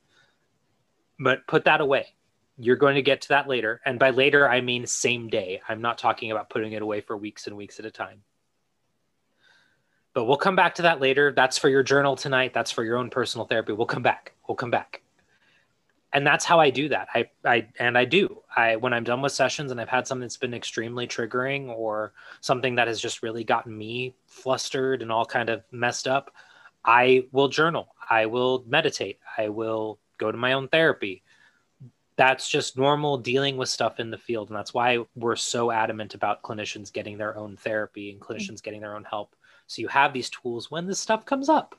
But 1.19 1.47
put 1.47 1.63
that 1.65 1.81
away. 1.81 2.07
You're 2.57 2.75
going 2.75 2.95
to 2.95 3.01
get 3.01 3.21
to 3.21 3.29
that 3.29 3.47
later, 3.47 3.81
and 3.85 3.99
by 3.99 4.09
later 4.09 4.49
I 4.49 4.61
mean 4.61 4.85
same 4.85 5.29
day. 5.29 5.61
I'm 5.69 5.81
not 5.81 5.97
talking 5.97 6.31
about 6.31 6.49
putting 6.49 6.73
it 6.73 6.81
away 6.81 7.01
for 7.01 7.15
weeks 7.15 7.47
and 7.47 7.55
weeks 7.55 7.79
at 7.79 7.85
a 7.85 7.91
time. 7.91 8.23
But 10.13 10.25
we'll 10.25 10.37
come 10.37 10.55
back 10.55 10.75
to 10.75 10.81
that 10.81 10.99
later. 10.99 11.31
That's 11.31 11.59
for 11.59 11.69
your 11.69 11.83
journal 11.83 12.15
tonight. 12.15 12.53
That's 12.53 12.71
for 12.71 12.83
your 12.83 12.97
own 12.97 13.11
personal 13.11 13.45
therapy. 13.45 13.73
We'll 13.73 13.85
come 13.85 14.01
back. 14.01 14.33
We'll 14.47 14.55
come 14.55 14.71
back 14.71 15.03
and 16.17 16.25
that's 16.25 16.45
how 16.45 16.59
I 16.59 16.71
do 16.71 16.89
that. 16.89 17.09
I, 17.13 17.29
I, 17.45 17.67
and 17.77 17.95
I 17.95 18.05
do. 18.05 18.41
I, 18.55 18.75
when 18.77 18.91
I'm 18.91 19.03
done 19.03 19.21
with 19.21 19.33
sessions 19.33 19.69
and 19.69 19.79
I've 19.79 19.87
had 19.87 20.07
something 20.07 20.23
that's 20.23 20.35
been 20.35 20.55
extremely 20.55 21.05
triggering 21.05 21.69
or 21.69 22.13
something 22.41 22.73
that 22.73 22.87
has 22.87 22.99
just 22.99 23.21
really 23.21 23.43
gotten 23.43 23.77
me 23.77 24.15
flustered 24.25 25.03
and 25.03 25.11
all 25.11 25.27
kind 25.27 25.51
of 25.51 25.61
messed 25.71 26.07
up, 26.07 26.33
I 26.83 27.27
will 27.31 27.49
journal. 27.49 27.89
I 28.09 28.25
will 28.25 28.63
meditate. 28.65 29.19
I 29.37 29.49
will 29.49 29.99
go 30.17 30.31
to 30.31 30.37
my 30.39 30.53
own 30.53 30.69
therapy. 30.69 31.21
That's 32.15 32.49
just 32.49 32.79
normal 32.79 33.19
dealing 33.19 33.55
with 33.55 33.69
stuff 33.69 33.99
in 33.99 34.09
the 34.09 34.17
field. 34.17 34.49
And 34.49 34.57
that's 34.57 34.73
why 34.73 35.05
we're 35.15 35.35
so 35.35 35.69
adamant 35.69 36.15
about 36.15 36.41
clinicians 36.41 36.91
getting 36.91 37.19
their 37.19 37.37
own 37.37 37.57
therapy 37.57 38.09
and 38.09 38.19
clinicians 38.19 38.63
getting 38.63 38.81
their 38.81 38.95
own 38.95 39.03
help. 39.03 39.35
So 39.67 39.83
you 39.83 39.87
have 39.89 40.13
these 40.13 40.31
tools 40.31 40.71
when 40.71 40.87
this 40.87 40.99
stuff 40.99 41.27
comes 41.27 41.47
up. 41.47 41.75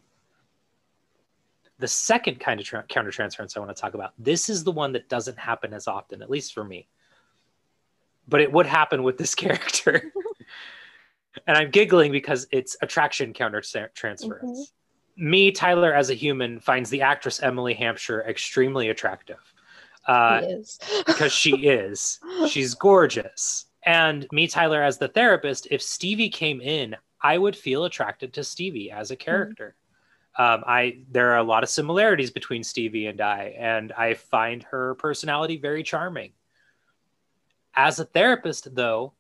The 1.79 1.89
second 1.89 2.41
kind 2.41 2.61
of 2.61 2.67
tra- 2.67 2.85
countertransference 2.89 3.57
I 3.57 3.61
want 3.61 3.75
to 3.75 3.81
talk 3.81 3.95
about, 3.95 4.13
this 4.19 4.49
is 4.49 4.65
the 4.65 4.73
one 4.73 4.93
that 4.93 5.09
doesn't 5.09 5.39
happen 5.39 5.73
as 5.73 5.87
often, 5.87 6.23
at 6.23 6.31
least 6.31 6.53
for 6.53 6.65
me. 6.65 6.89
But 8.27 8.41
it 8.41 8.53
would 8.53 8.67
happen 8.67 9.03
with 9.03 9.17
this 9.17 9.35
character. 9.37 10.13
and 11.47 11.57
I'm 11.57 11.71
giggling 11.71 12.13
because 12.13 12.47
it's 12.51 12.77
attraction 12.83 13.33
countertransference. 13.33 14.23
Mm-hmm. 14.25 15.31
Me, 15.31 15.51
Tyler, 15.51 15.93
as 15.93 16.11
a 16.11 16.15
human, 16.15 16.61
finds 16.61 16.91
the 16.91 17.03
actress 17.03 17.43
Emily 17.43 17.75
Hampshire 17.75 18.23
extremely 18.23 18.89
attractive. 18.89 19.41
Uh, 20.07 20.43
because 21.07 21.33
she 21.33 21.69
is. 21.69 22.19
She's 22.49 22.75
gorgeous. 22.75 23.67
And 23.85 24.27
me, 24.33 24.49
Tyler, 24.49 24.83
as 24.83 24.99
the 24.99 25.09
therapist, 25.09 25.69
if 25.71 25.83
Stevie 25.83 26.31
came 26.31 26.61
in, 26.61 26.97
I 27.23 27.39
would 27.39 27.57
feel 27.57 27.85
attracted 27.85 28.33
to 28.35 28.45
Stevie 28.45 28.91
as 28.91 29.11
a 29.11 29.17
mm-hmm. 29.17 29.25
character. 29.25 29.75
Um, 30.39 30.63
I 30.67 31.01
there 31.11 31.33
are 31.33 31.39
a 31.39 31.43
lot 31.43 31.65
of 31.65 31.69
similarities 31.69 32.31
between 32.31 32.63
Stevie 32.63 33.07
and 33.07 33.21
I, 33.21 33.57
and 33.59 33.93
I 33.93 34.15
find 34.15 34.63
her 34.65 34.95
personality 34.95 35.57
very 35.57 35.83
charming. 35.83 36.33
As 37.75 37.99
a 37.99 38.05
therapist, 38.05 38.75
though, 38.75 39.15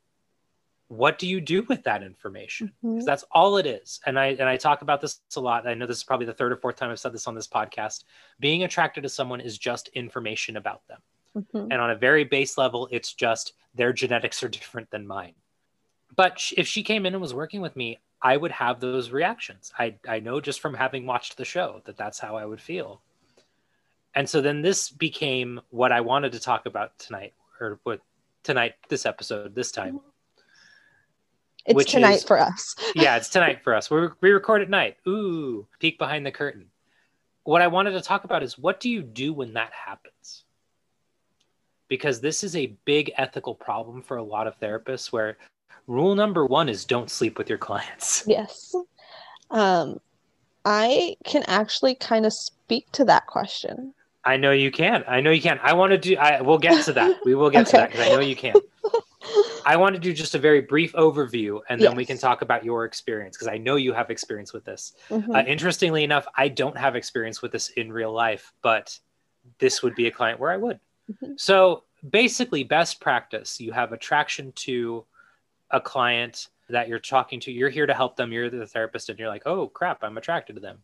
what 0.88 1.18
do 1.18 1.26
you 1.26 1.40
do 1.40 1.62
with 1.68 1.84
that 1.84 2.02
information? 2.02 2.72
Because 2.80 2.98
mm-hmm. 2.98 3.04
that's 3.04 3.24
all 3.30 3.56
it 3.58 3.66
is. 3.66 4.00
And 4.06 4.18
I 4.18 4.28
and 4.28 4.48
I 4.48 4.56
talk 4.56 4.82
about 4.82 5.00
this 5.00 5.20
a 5.36 5.40
lot. 5.40 5.66
I 5.66 5.74
know 5.74 5.86
this 5.86 5.98
is 5.98 6.04
probably 6.04 6.26
the 6.26 6.34
third 6.34 6.52
or 6.52 6.56
fourth 6.56 6.76
time 6.76 6.90
I've 6.90 7.00
said 7.00 7.12
this 7.12 7.26
on 7.26 7.34
this 7.34 7.48
podcast. 7.48 8.04
Being 8.40 8.62
attracted 8.62 9.02
to 9.02 9.08
someone 9.08 9.40
is 9.40 9.58
just 9.58 9.88
information 9.88 10.56
about 10.56 10.86
them. 10.86 11.00
Mm-hmm. 11.36 11.72
And 11.72 11.74
on 11.74 11.90
a 11.90 11.96
very 11.96 12.24
base 12.24 12.56
level, 12.56 12.88
it's 12.90 13.12
just 13.12 13.52
their 13.74 13.92
genetics 13.92 14.42
are 14.42 14.48
different 14.58 14.90
than 14.90 15.06
mine. 15.06 15.34
But 16.16 16.52
if 16.56 16.66
she 16.66 16.82
came 16.82 17.06
in 17.06 17.14
and 17.14 17.20
was 17.20 17.34
working 17.34 17.60
with 17.60 17.76
me, 17.76 17.98
I 18.20 18.36
would 18.36 18.50
have 18.50 18.80
those 18.80 19.10
reactions. 19.10 19.72
I 19.78 19.94
I 20.08 20.20
know 20.20 20.40
just 20.40 20.60
from 20.60 20.74
having 20.74 21.06
watched 21.06 21.36
the 21.36 21.44
show 21.44 21.82
that 21.84 21.96
that's 21.96 22.18
how 22.18 22.36
I 22.36 22.44
would 22.44 22.60
feel. 22.60 23.00
And 24.14 24.28
so 24.28 24.40
then 24.40 24.62
this 24.62 24.90
became 24.90 25.60
what 25.70 25.92
I 25.92 26.00
wanted 26.00 26.32
to 26.32 26.40
talk 26.40 26.66
about 26.66 26.98
tonight 26.98 27.34
or 27.60 27.78
what 27.84 28.00
tonight 28.42 28.74
this 28.88 29.06
episode 29.06 29.54
this 29.54 29.70
time. 29.70 30.00
It's 31.66 31.84
tonight 31.84 32.16
is- 32.16 32.24
for 32.24 32.38
us. 32.38 32.74
yeah, 32.94 33.16
it's 33.16 33.28
tonight 33.28 33.62
for 33.62 33.74
us. 33.74 33.90
We 33.90 34.08
we 34.20 34.30
record 34.30 34.62
at 34.62 34.70
night. 34.70 34.96
Ooh, 35.06 35.66
peek 35.78 35.98
behind 35.98 36.24
the 36.26 36.32
curtain. 36.32 36.66
What 37.44 37.62
I 37.62 37.68
wanted 37.68 37.92
to 37.92 38.00
talk 38.00 38.24
about 38.24 38.42
is 38.42 38.58
what 38.58 38.80
do 38.80 38.90
you 38.90 39.02
do 39.02 39.32
when 39.32 39.54
that 39.54 39.72
happens? 39.72 40.44
Because 41.88 42.20
this 42.20 42.44
is 42.44 42.56
a 42.56 42.76
big 42.84 43.12
ethical 43.16 43.54
problem 43.54 44.02
for 44.02 44.16
a 44.16 44.22
lot 44.22 44.46
of 44.46 44.58
therapists 44.60 45.12
where 45.12 45.38
rule 45.88 46.14
number 46.14 46.46
1 46.46 46.68
is 46.68 46.84
don't 46.84 47.10
sleep 47.10 47.36
with 47.38 47.48
your 47.48 47.58
clients. 47.58 48.24
Yes. 48.28 48.74
Um, 49.50 49.98
I 50.64 51.16
can 51.24 51.42
actually 51.48 51.94
kind 51.94 52.26
of 52.26 52.32
speak 52.32 52.92
to 52.92 53.04
that 53.06 53.26
question. 53.26 53.94
I 54.24 54.36
know 54.36 54.52
you 54.52 54.70
can. 54.70 55.02
I 55.08 55.22
know 55.22 55.30
you 55.30 55.40
can. 55.40 55.58
I 55.62 55.72
want 55.72 55.92
to 55.92 55.98
do 55.98 56.16
I 56.16 56.42
we'll 56.42 56.58
get 56.58 56.84
to 56.84 56.92
that. 56.92 57.18
We 57.24 57.34
will 57.34 57.48
get 57.48 57.66
to 57.68 57.72
that 57.78 57.90
cuz 57.92 58.00
I 58.00 58.10
know 58.10 58.20
you 58.20 58.36
can. 58.36 58.54
I 59.64 59.76
want 59.76 59.94
to 59.94 60.00
do 60.00 60.12
just 60.12 60.34
a 60.34 60.38
very 60.38 60.60
brief 60.60 60.92
overview 60.92 61.60
and 61.70 61.80
then 61.80 61.96
we 61.96 62.04
can 62.04 62.18
talk 62.18 62.42
about 62.42 62.64
your 62.64 62.84
experience 62.84 63.36
because 63.36 63.48
I 63.48 63.56
know 63.56 63.76
you 63.76 63.94
have 63.94 64.10
experience 64.10 64.52
with 64.52 64.64
this. 64.66 64.92
Mhm. 65.08 65.34
Uh, 65.34 65.44
interestingly 65.46 66.04
enough, 66.04 66.26
I 66.36 66.48
don't 66.48 66.76
have 66.76 66.94
experience 66.96 67.40
with 67.40 67.52
this 67.52 67.70
in 67.70 67.90
real 67.90 68.12
life, 68.12 68.52
but 68.60 68.98
this 69.58 69.82
would 69.82 69.94
be 69.94 70.06
a 70.06 70.10
client 70.10 70.38
where 70.38 70.50
I 70.50 70.58
would. 70.58 70.80
Mhm. 71.10 71.40
So 71.40 71.84
basically, 72.10 72.64
best 72.64 73.00
practice 73.00 73.58
you 73.60 73.72
have 73.72 73.92
attraction 73.92 74.52
to 74.52 75.06
a 75.70 75.80
client 75.80 76.48
that 76.68 76.88
you're 76.88 76.98
talking 76.98 77.40
to. 77.40 77.52
You're 77.52 77.70
here 77.70 77.86
to 77.86 77.94
help 77.94 78.16
them. 78.16 78.32
You're 78.32 78.50
the 78.50 78.66
therapist, 78.66 79.08
and 79.08 79.18
you're 79.18 79.28
like, 79.28 79.46
oh 79.46 79.68
crap, 79.68 80.02
I'm 80.02 80.18
attracted 80.18 80.54
to 80.56 80.60
them. 80.60 80.78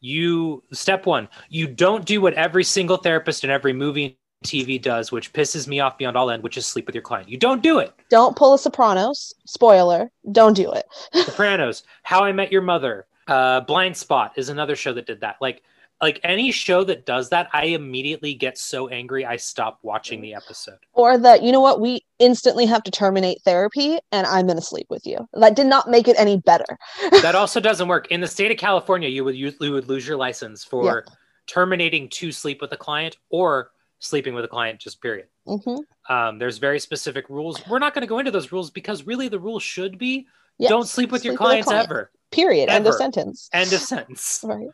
You, 0.00 0.62
step 0.72 1.06
one, 1.06 1.28
you 1.48 1.66
don't 1.66 2.04
do 2.04 2.20
what 2.20 2.34
every 2.34 2.64
single 2.64 2.98
therapist 2.98 3.44
in 3.44 3.50
every 3.50 3.72
movie 3.72 4.04
and 4.04 4.14
TV 4.44 4.80
does, 4.80 5.10
which 5.10 5.32
pisses 5.32 5.66
me 5.66 5.80
off 5.80 5.98
beyond 5.98 6.16
all 6.16 6.30
end, 6.30 6.42
which 6.42 6.56
is 6.56 6.66
sleep 6.66 6.86
with 6.86 6.94
your 6.94 7.02
client. 7.02 7.28
You 7.28 7.38
don't 7.38 7.62
do 7.62 7.78
it. 7.78 7.94
Don't 8.10 8.36
pull 8.36 8.54
a 8.54 8.58
Sopranos. 8.58 9.34
Spoiler. 9.46 10.10
Don't 10.30 10.54
do 10.54 10.72
it. 10.72 10.86
Sopranos, 11.24 11.84
How 12.02 12.24
I 12.24 12.32
Met 12.32 12.52
Your 12.52 12.62
Mother, 12.62 13.06
uh, 13.26 13.62
Blindspot 13.62 14.32
is 14.36 14.48
another 14.48 14.76
show 14.76 14.92
that 14.92 15.06
did 15.06 15.20
that. 15.22 15.36
Like, 15.40 15.62
like 16.00 16.20
any 16.22 16.52
show 16.52 16.84
that 16.84 17.06
does 17.06 17.30
that, 17.30 17.48
I 17.52 17.66
immediately 17.66 18.34
get 18.34 18.58
so 18.58 18.88
angry 18.88 19.24
I 19.24 19.36
stop 19.36 19.78
watching 19.82 20.20
the 20.20 20.34
episode. 20.34 20.78
Or 20.92 21.16
that, 21.18 21.42
you 21.42 21.52
know 21.52 21.62
what, 21.62 21.80
we 21.80 22.02
instantly 22.18 22.66
have 22.66 22.82
to 22.84 22.90
terminate 22.90 23.42
therapy 23.42 23.98
and 24.12 24.26
I'm 24.26 24.46
going 24.46 24.58
to 24.58 24.64
sleep 24.64 24.86
with 24.88 25.06
you. 25.06 25.28
That 25.34 25.56
did 25.56 25.66
not 25.66 25.88
make 25.90 26.08
it 26.08 26.16
any 26.18 26.38
better. 26.38 26.64
That 27.22 27.34
also 27.34 27.60
doesn't 27.60 27.88
work 27.88 28.08
in 28.08 28.20
the 28.20 28.26
state 28.26 28.50
of 28.50 28.56
California. 28.56 29.08
You 29.08 29.24
would 29.24 29.36
use, 29.36 29.54
you 29.60 29.72
would 29.72 29.88
lose 29.88 30.06
your 30.06 30.16
license 30.16 30.64
for 30.64 31.04
terminating 31.46 32.08
to 32.10 32.32
sleep 32.32 32.60
with 32.60 32.72
a 32.72 32.76
client 32.76 33.16
or 33.30 33.70
sleeping 33.98 34.34
with 34.34 34.44
a 34.44 34.48
client. 34.48 34.80
Just 34.80 35.00
period. 35.00 35.26
hmm 35.46 35.76
Um, 36.08 36.38
there's 36.38 36.58
very 36.58 36.78
specific 36.78 37.28
rules. 37.28 37.60
We're 37.68 37.78
not 37.78 37.94
going 37.94 38.02
to 38.02 38.08
go 38.08 38.18
into 38.18 38.30
those 38.30 38.52
rules 38.52 38.70
because 38.70 39.06
really 39.06 39.28
the 39.28 39.38
rule 39.40 39.58
should 39.58 39.98
be 39.98 40.26
don't 40.60 40.86
sleep 40.88 41.10
with 41.12 41.24
your 41.24 41.34
a 41.34 41.36
clients 41.36 41.66
client. 41.68 41.86
ever. 41.88 42.10
Period. 42.30 42.68
End 42.68 42.86
of 42.86 42.94
sentence. 42.94 43.48
End 43.52 43.72
of 43.72 43.80
sentence. 43.80 44.42
Right. 44.44 44.68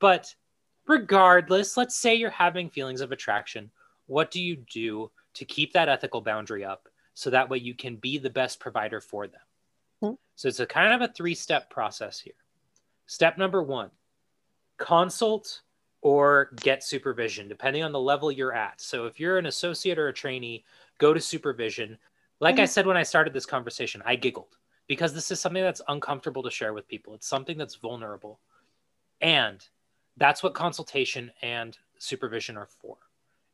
But 0.00 0.34
regardless, 0.86 1.76
let's 1.76 1.96
say 1.96 2.14
you're 2.14 2.30
having 2.30 2.68
feelings 2.70 3.00
of 3.00 3.12
attraction. 3.12 3.70
What 4.06 4.30
do 4.30 4.42
you 4.42 4.56
do 4.56 5.10
to 5.34 5.44
keep 5.44 5.72
that 5.72 5.88
ethical 5.88 6.20
boundary 6.20 6.64
up 6.64 6.88
so 7.14 7.30
that 7.30 7.48
way 7.48 7.58
you 7.58 7.74
can 7.74 7.96
be 7.96 8.18
the 8.18 8.30
best 8.30 8.60
provider 8.60 9.00
for 9.00 9.26
them? 9.26 9.40
Hmm. 10.00 10.14
So 10.36 10.48
it's 10.48 10.60
a 10.60 10.66
kind 10.66 10.92
of 10.94 11.08
a 11.08 11.12
three 11.12 11.34
step 11.34 11.70
process 11.70 12.18
here. 12.18 12.34
Step 13.06 13.38
number 13.38 13.62
one 13.62 13.90
consult 14.78 15.62
or 16.00 16.50
get 16.56 16.82
supervision, 16.82 17.46
depending 17.46 17.82
on 17.82 17.92
the 17.92 18.00
level 18.00 18.32
you're 18.32 18.54
at. 18.54 18.80
So 18.80 19.04
if 19.04 19.20
you're 19.20 19.36
an 19.36 19.46
associate 19.46 19.98
or 19.98 20.08
a 20.08 20.12
trainee, 20.12 20.64
go 20.98 21.12
to 21.12 21.20
supervision. 21.20 21.98
Like 22.40 22.58
I 22.58 22.62
Mhm. 22.62 22.68
said 22.68 22.86
when 22.86 22.96
I 22.96 23.02
started 23.02 23.34
this 23.34 23.44
conversation, 23.44 24.02
I 24.06 24.16
giggled 24.16 24.56
because 24.86 25.12
this 25.12 25.30
is 25.30 25.38
something 25.38 25.62
that's 25.62 25.82
uncomfortable 25.88 26.42
to 26.42 26.50
share 26.50 26.72
with 26.72 26.88
people. 26.88 27.14
It's 27.14 27.26
something 27.26 27.58
that's 27.58 27.74
vulnerable. 27.74 28.40
And 29.20 29.68
that's 30.16 30.42
what 30.42 30.54
consultation 30.54 31.30
and 31.42 31.76
supervision 31.98 32.56
are 32.56 32.66
for, 32.66 32.96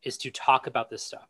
is 0.03 0.17
to 0.19 0.31
talk 0.31 0.67
about 0.67 0.89
this 0.89 1.03
stuff. 1.03 1.27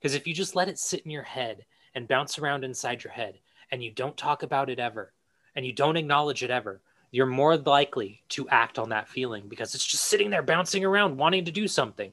Because 0.00 0.14
if 0.14 0.26
you 0.26 0.34
just 0.34 0.56
let 0.56 0.68
it 0.68 0.78
sit 0.78 1.02
in 1.04 1.10
your 1.10 1.22
head 1.22 1.64
and 1.94 2.08
bounce 2.08 2.38
around 2.38 2.64
inside 2.64 3.04
your 3.04 3.12
head 3.12 3.38
and 3.70 3.84
you 3.84 3.90
don't 3.90 4.16
talk 4.16 4.42
about 4.42 4.70
it 4.70 4.78
ever 4.78 5.12
and 5.54 5.66
you 5.66 5.72
don't 5.72 5.96
acknowledge 5.96 6.42
it 6.42 6.50
ever, 6.50 6.80
you're 7.10 7.26
more 7.26 7.56
likely 7.56 8.22
to 8.30 8.48
act 8.48 8.78
on 8.78 8.88
that 8.90 9.08
feeling 9.08 9.44
because 9.48 9.74
it's 9.74 9.86
just 9.86 10.04
sitting 10.04 10.30
there 10.30 10.42
bouncing 10.42 10.84
around 10.84 11.16
wanting 11.16 11.44
to 11.44 11.50
do 11.50 11.68
something. 11.68 12.12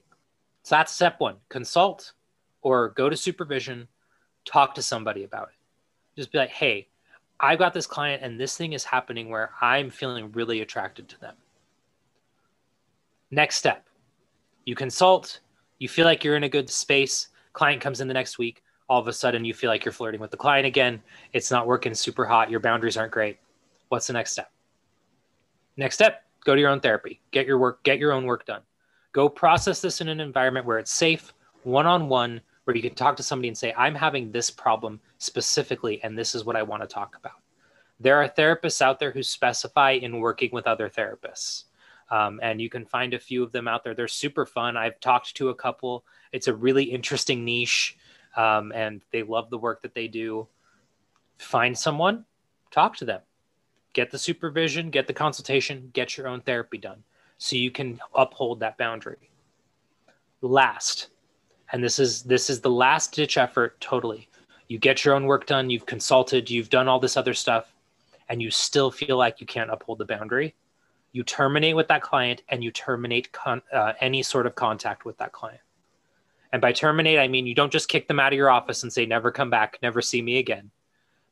So 0.63 0.75
that's 0.75 0.91
step 0.91 1.19
one 1.19 1.35
consult 1.49 2.13
or 2.61 2.89
go 2.89 3.09
to 3.09 3.15
supervision, 3.15 3.87
talk 4.43 4.75
to 4.75 4.81
somebody 4.81 5.23
about 5.23 5.49
it. 5.49 6.19
Just 6.19 6.31
be 6.31 6.39
like, 6.39 6.49
hey, 6.49 6.87
I've 7.39 7.59
got 7.59 7.73
this 7.73 7.87
client 7.87 8.23
and 8.23 8.39
this 8.39 8.57
thing 8.57 8.73
is 8.73 8.83
happening 8.83 9.29
where 9.29 9.51
I'm 9.61 9.91
feeling 9.91 10.31
really 10.31 10.61
attracted 10.61 11.07
to 11.09 11.21
them. 11.21 11.35
Next 13.31 13.57
step 13.57 13.87
you 14.65 14.75
consult, 14.75 15.39
you 15.79 15.87
feel 15.87 16.03
like 16.03 16.25
you're 16.25 16.35
in 16.35 16.43
a 16.43 16.49
good 16.49 16.69
space, 16.69 17.29
client 17.57 17.81
comes 17.81 18.01
in 18.01 18.07
the 18.07 18.13
next 18.13 18.37
week, 18.37 18.61
all 18.87 19.01
of 19.01 19.07
a 19.07 19.13
sudden 19.13 19.43
you 19.43 19.53
feel 19.53 19.69
like 19.69 19.83
you're 19.83 19.91
flirting 19.91 20.21
with 20.21 20.31
the 20.31 20.37
client 20.37 20.67
again, 20.67 21.01
it's 21.33 21.49
not 21.49 21.65
working 21.65 21.93
super 21.93 22.23
hot, 22.23 22.51
your 22.51 22.59
boundaries 22.59 22.95
aren't 22.95 23.11
great. 23.11 23.39
What's 23.89 24.07
the 24.07 24.13
next 24.13 24.31
step? 24.31 24.51
Next 25.75 25.95
step, 25.95 26.23
go 26.45 26.53
to 26.53 26.61
your 26.61 26.69
own 26.69 26.79
therapy. 26.79 27.19
Get 27.31 27.47
your 27.47 27.57
work, 27.57 27.83
get 27.83 27.97
your 27.97 28.11
own 28.11 28.25
work 28.25 28.45
done. 28.45 28.61
Go 29.11 29.27
process 29.27 29.81
this 29.81 30.01
in 30.01 30.07
an 30.07 30.19
environment 30.19 30.67
where 30.67 30.77
it's 30.77 30.93
safe, 30.93 31.33
one-on-one, 31.63 32.39
where 32.63 32.75
you 32.75 32.81
can 32.81 32.93
talk 32.93 33.15
to 33.17 33.23
somebody 33.23 33.47
and 33.47 33.57
say, 33.57 33.73
I'm 33.75 33.95
having 33.95 34.31
this 34.31 34.51
problem 34.51 34.99
specifically, 35.17 35.99
and 36.03 36.17
this 36.17 36.35
is 36.35 36.45
what 36.45 36.55
I 36.55 36.63
want 36.63 36.83
to 36.83 36.87
talk 36.87 37.15
about. 37.17 37.39
There 37.99 38.21
are 38.21 38.29
therapists 38.29 38.81
out 38.81 38.99
there 38.99 39.11
who 39.11 39.23
specify 39.23 39.91
in 39.91 40.19
working 40.19 40.51
with 40.51 40.67
other 40.67 40.89
therapists. 40.89 41.63
Um, 42.09 42.39
and 42.41 42.61
you 42.61 42.69
can 42.69 42.85
find 42.85 43.13
a 43.13 43.19
few 43.19 43.43
of 43.43 43.51
them 43.51 43.67
out 43.67 43.83
there. 43.83 43.93
They're 43.93 44.07
super 44.07 44.45
fun. 44.45 44.77
I've 44.77 44.99
talked 44.99 45.35
to 45.35 45.49
a 45.49 45.55
couple. 45.55 46.05
It's 46.31 46.47
a 46.47 46.53
really 46.53 46.83
interesting 46.83 47.43
niche, 47.43 47.97
um, 48.35 48.71
and 48.73 49.01
they 49.11 49.23
love 49.23 49.49
the 49.49 49.57
work 49.57 49.81
that 49.81 49.93
they 49.93 50.07
do. 50.07 50.47
Find 51.37 51.77
someone, 51.77 52.25
talk 52.71 52.95
to 52.97 53.05
them, 53.05 53.21
get 53.93 54.09
the 54.09 54.17
supervision, 54.17 54.89
get 54.89 55.07
the 55.07 55.13
consultation, 55.13 55.89
get 55.93 56.17
your 56.17 56.27
own 56.27 56.41
therapy 56.41 56.77
done 56.77 57.03
so 57.37 57.55
you 57.55 57.71
can 57.71 57.99
uphold 58.15 58.59
that 58.59 58.77
boundary. 58.77 59.29
Last, 60.41 61.09
and 61.71 61.83
this 61.83 61.99
is 61.99 62.23
this 62.23 62.49
is 62.49 62.61
the 62.61 62.69
last 62.69 63.13
ditch 63.13 63.37
effort 63.37 63.79
totally. 63.81 64.29
You 64.67 64.77
get 64.77 65.03
your 65.03 65.15
own 65.15 65.25
work 65.25 65.45
done, 65.45 65.69
you've 65.69 65.85
consulted, 65.85 66.49
you've 66.49 66.69
done 66.69 66.87
all 66.87 66.99
this 66.99 67.17
other 67.17 67.33
stuff, 67.33 67.73
and 68.29 68.41
you 68.41 68.51
still 68.51 68.91
feel 68.91 69.17
like 69.17 69.39
you 69.39 69.47
can't 69.47 69.71
uphold 69.71 69.97
the 69.97 70.05
boundary. 70.05 70.55
You 71.17 71.23
terminate 71.23 71.75
with 71.75 71.87
that 71.87 72.03
client 72.03 72.43
and 72.47 72.63
you 72.63 72.69
terminate 72.69 73.31
con- 73.31 73.63
uh, 73.73 73.93
any 73.99 74.21
sort 74.21 74.45
of 74.45 74.53
contact 74.53 75.03
with 75.03 75.17
that 75.17 75.31
client. 75.31 75.61
And 76.51 76.61
by 76.61 76.73
terminate, 76.73 77.17
I 77.17 77.27
mean 77.27 77.47
you 77.47 77.55
don't 77.55 77.71
just 77.71 77.89
kick 77.89 78.07
them 78.07 78.19
out 78.19 78.33
of 78.33 78.37
your 78.37 78.51
office 78.51 78.83
and 78.83 78.93
say, 78.93 79.07
never 79.07 79.31
come 79.31 79.49
back, 79.49 79.79
never 79.81 79.99
see 79.99 80.21
me 80.21 80.37
again. 80.37 80.69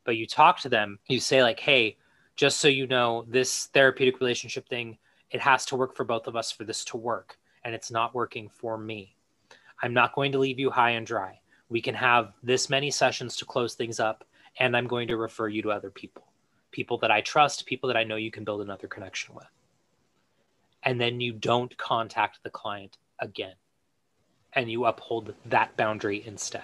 But 0.02 0.16
you 0.16 0.26
talk 0.26 0.58
to 0.62 0.68
them, 0.68 0.98
you 1.06 1.20
say, 1.20 1.40
like, 1.40 1.60
hey, 1.60 1.98
just 2.34 2.58
so 2.58 2.66
you 2.66 2.88
know, 2.88 3.26
this 3.28 3.66
therapeutic 3.66 4.18
relationship 4.18 4.68
thing, 4.68 4.98
it 5.30 5.40
has 5.40 5.64
to 5.66 5.76
work 5.76 5.94
for 5.94 6.02
both 6.02 6.26
of 6.26 6.34
us 6.34 6.50
for 6.50 6.64
this 6.64 6.84
to 6.86 6.96
work. 6.96 7.38
And 7.64 7.72
it's 7.72 7.92
not 7.92 8.12
working 8.12 8.48
for 8.48 8.76
me. 8.76 9.14
I'm 9.84 9.94
not 9.94 10.16
going 10.16 10.32
to 10.32 10.40
leave 10.40 10.58
you 10.58 10.70
high 10.70 10.90
and 10.98 11.06
dry. 11.06 11.38
We 11.68 11.80
can 11.80 11.94
have 11.94 12.32
this 12.42 12.68
many 12.68 12.90
sessions 12.90 13.36
to 13.36 13.44
close 13.44 13.74
things 13.74 14.00
up, 14.00 14.24
and 14.58 14.76
I'm 14.76 14.88
going 14.88 15.06
to 15.06 15.16
refer 15.16 15.46
you 15.46 15.62
to 15.62 15.70
other 15.70 15.92
people, 15.92 16.24
people 16.72 16.98
that 16.98 17.12
I 17.12 17.20
trust, 17.20 17.66
people 17.66 17.86
that 17.86 17.96
I 17.96 18.02
know 18.02 18.16
you 18.16 18.32
can 18.32 18.42
build 18.42 18.62
another 18.62 18.88
connection 18.88 19.32
with. 19.36 19.46
And 20.86 21.00
then 21.00 21.20
you 21.20 21.32
don't 21.32 21.76
contact 21.76 22.38
the 22.44 22.50
client 22.50 22.96
again, 23.18 23.56
and 24.52 24.70
you 24.70 24.86
uphold 24.86 25.34
that 25.46 25.76
boundary 25.76 26.22
instead. 26.24 26.62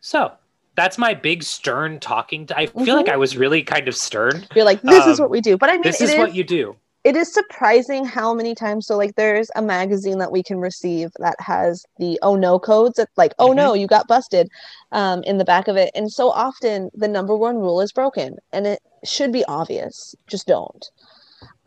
So 0.00 0.32
that's 0.76 0.96
my 0.96 1.14
big 1.14 1.42
stern 1.42 1.98
talking. 2.00 2.46
To, 2.46 2.56
I 2.56 2.66
feel 2.66 2.94
Mhm. 2.94 2.98
like 2.98 3.08
I 3.08 3.16
was 3.16 3.36
really 3.36 3.62
kind 3.62 3.88
of 3.88 3.96
stern. 3.96 4.46
You're 4.54 4.64
like, 4.64 4.80
this 4.82 5.04
is 5.06 5.18
Um, 5.18 5.24
what 5.24 5.30
we 5.30 5.40
do. 5.40 5.58
But 5.58 5.68
I 5.68 5.72
mean, 5.74 5.82
This 5.82 6.00
it 6.00 6.04
is 6.04 6.10
is, 6.12 6.18
what 6.18 6.34
you 6.34 6.44
do. 6.44 6.76
it 7.02 7.16
is 7.16 7.34
surprising 7.34 8.04
how 8.04 8.32
many 8.34 8.54
times. 8.54 8.86
So, 8.86 8.96
like, 8.96 9.16
there's 9.16 9.50
a 9.56 9.62
magazine 9.62 10.18
that 10.18 10.30
we 10.30 10.44
can 10.44 10.58
receive 10.58 11.10
that 11.18 11.34
has 11.40 11.84
the 11.98 12.18
oh 12.22 12.36
no 12.36 12.58
codes. 12.60 12.98
It's 13.00 13.18
like, 13.18 13.34
oh 13.40 13.48
Mm-hmm. 13.48 13.56
no, 13.56 13.74
you 13.74 13.88
got 13.88 14.06
busted 14.06 14.48
um, 14.92 15.24
in 15.24 15.38
the 15.38 15.44
back 15.44 15.66
of 15.66 15.76
it. 15.76 15.90
And 15.94 16.10
so 16.12 16.30
often 16.30 16.90
the 16.94 17.08
number 17.08 17.36
one 17.36 17.56
rule 17.56 17.80
is 17.80 17.92
broken 17.92 18.36
and 18.52 18.66
it 18.66 18.80
should 19.04 19.32
be 19.32 19.44
obvious. 19.46 20.14
Just 20.28 20.46
don't. 20.46 20.88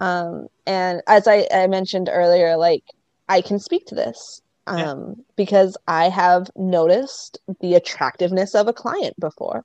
Um, 0.04 0.48
and 0.66 1.02
as 1.08 1.28
I, 1.28 1.48
I 1.54 1.68
mentioned 1.68 2.10
earlier, 2.12 2.58
like, 2.58 2.84
I 3.30 3.42
can 3.42 3.60
speak 3.60 3.86
to 3.88 3.96
this 3.96 4.42
Yeah. 4.68 4.92
um, 4.92 5.24
because 5.38 5.78
I 5.88 6.10
have 6.10 6.50
noticed 6.56 7.38
the 7.62 7.76
attractiveness 7.76 8.54
of 8.54 8.68
a 8.68 8.74
client 8.74 9.18
before 9.20 9.64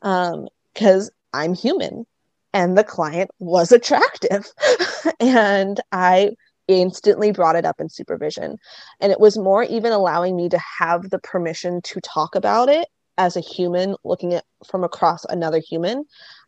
because 0.00 1.10
I'm 1.32 1.54
human 1.54 2.06
and 2.52 2.78
the 2.78 2.84
client 2.84 3.30
was 3.38 3.72
attractive. 3.72 4.46
and 5.20 5.80
I 5.92 6.30
instantly 6.66 7.30
brought 7.30 7.56
it 7.56 7.66
up 7.66 7.78
in 7.78 7.90
supervision. 7.90 8.56
And 9.00 9.12
it 9.12 9.20
was 9.20 9.36
more 9.36 9.64
even 9.64 9.92
allowing 9.92 10.34
me 10.34 10.48
to 10.48 10.58
have 10.78 11.10
the 11.10 11.18
permission 11.18 11.82
to 11.82 12.00
talk 12.00 12.34
about 12.34 12.70
it 12.70 12.88
as 13.18 13.36
a 13.36 13.40
human 13.40 13.96
looking 14.02 14.32
at 14.34 14.44
from 14.66 14.82
across 14.82 15.24
another 15.26 15.60
human 15.60 16.04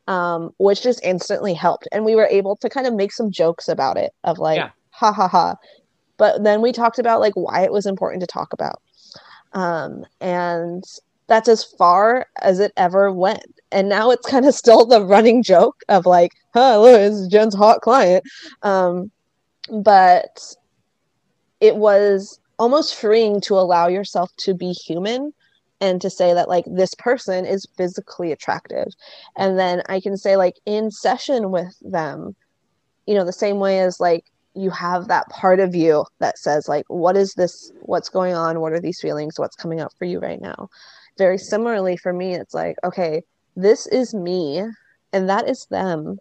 um, 0.06 0.50
which 0.58 0.82
just 0.82 1.02
instantly 1.02 1.54
helped. 1.54 1.88
And 1.92 2.04
we 2.04 2.14
were 2.14 2.26
able 2.26 2.56
to 2.56 2.68
kind 2.68 2.86
of 2.86 2.94
make 2.94 3.12
some 3.12 3.30
jokes 3.30 3.68
about 3.68 3.96
it 3.96 4.12
of 4.24 4.38
like, 4.38 4.58
Yeah. 4.58 4.70
ha 4.90 5.12
ha 5.12 5.28
ha. 5.28 5.56
But 6.16 6.44
then 6.44 6.62
we 6.62 6.72
talked 6.72 6.98
about 6.98 7.20
like 7.20 7.34
why 7.34 7.62
it 7.62 7.72
was 7.72 7.86
important 7.86 8.20
to 8.20 8.26
talk 8.26 8.52
about. 8.52 8.80
Um, 9.52 10.04
and 10.20 10.84
that's 11.26 11.48
as 11.48 11.64
far 11.64 12.26
as 12.42 12.60
it 12.60 12.72
ever 12.76 13.12
went. 13.12 13.60
And 13.72 13.88
now 13.88 14.10
it's 14.10 14.26
kind 14.28 14.46
of 14.46 14.54
still 14.54 14.86
the 14.86 15.04
running 15.04 15.42
joke 15.42 15.82
of 15.88 16.06
like, 16.06 16.32
huh, 16.54 16.80
look, 16.80 17.00
it's 17.00 17.26
Jen's 17.26 17.54
hot 17.54 17.80
client. 17.80 18.24
Um, 18.62 19.10
but 19.70 20.54
it 21.60 21.76
was 21.76 22.38
almost 22.58 22.94
freeing 22.94 23.40
to 23.42 23.54
allow 23.54 23.88
yourself 23.88 24.30
to 24.36 24.54
be 24.54 24.72
human 24.72 25.32
and 25.80 26.00
to 26.00 26.10
say 26.10 26.32
that 26.34 26.48
like 26.48 26.64
this 26.66 26.94
person 26.94 27.44
is 27.44 27.66
physically 27.76 28.32
attractive. 28.32 28.88
And 29.36 29.58
then 29.58 29.82
i 29.88 30.00
can 30.00 30.16
say 30.16 30.36
like 30.36 30.56
in 30.66 30.90
session 30.90 31.50
with 31.50 31.76
them 31.82 32.34
you 33.06 33.14
know 33.14 33.24
the 33.24 33.32
same 33.32 33.58
way 33.58 33.80
as 33.80 34.00
like 34.00 34.24
you 34.54 34.70
have 34.70 35.08
that 35.08 35.28
part 35.28 35.60
of 35.60 35.74
you 35.74 36.04
that 36.18 36.38
says 36.38 36.66
like 36.66 36.84
what 36.88 37.16
is 37.16 37.34
this 37.34 37.70
what's 37.82 38.08
going 38.08 38.34
on? 38.34 38.60
What 38.60 38.72
are 38.72 38.80
these 38.80 39.00
feelings? 39.00 39.38
What's 39.38 39.56
coming 39.56 39.80
up 39.80 39.92
for 39.98 40.06
you 40.06 40.18
right 40.18 40.40
now? 40.40 40.68
Very 41.18 41.38
similarly 41.38 41.96
for 41.96 42.12
me 42.12 42.34
it's 42.34 42.54
like 42.54 42.76
okay 42.84 43.22
this 43.54 43.86
is 43.86 44.14
me 44.14 44.62
and 45.12 45.28
that 45.28 45.48
is 45.48 45.66
them. 45.70 46.18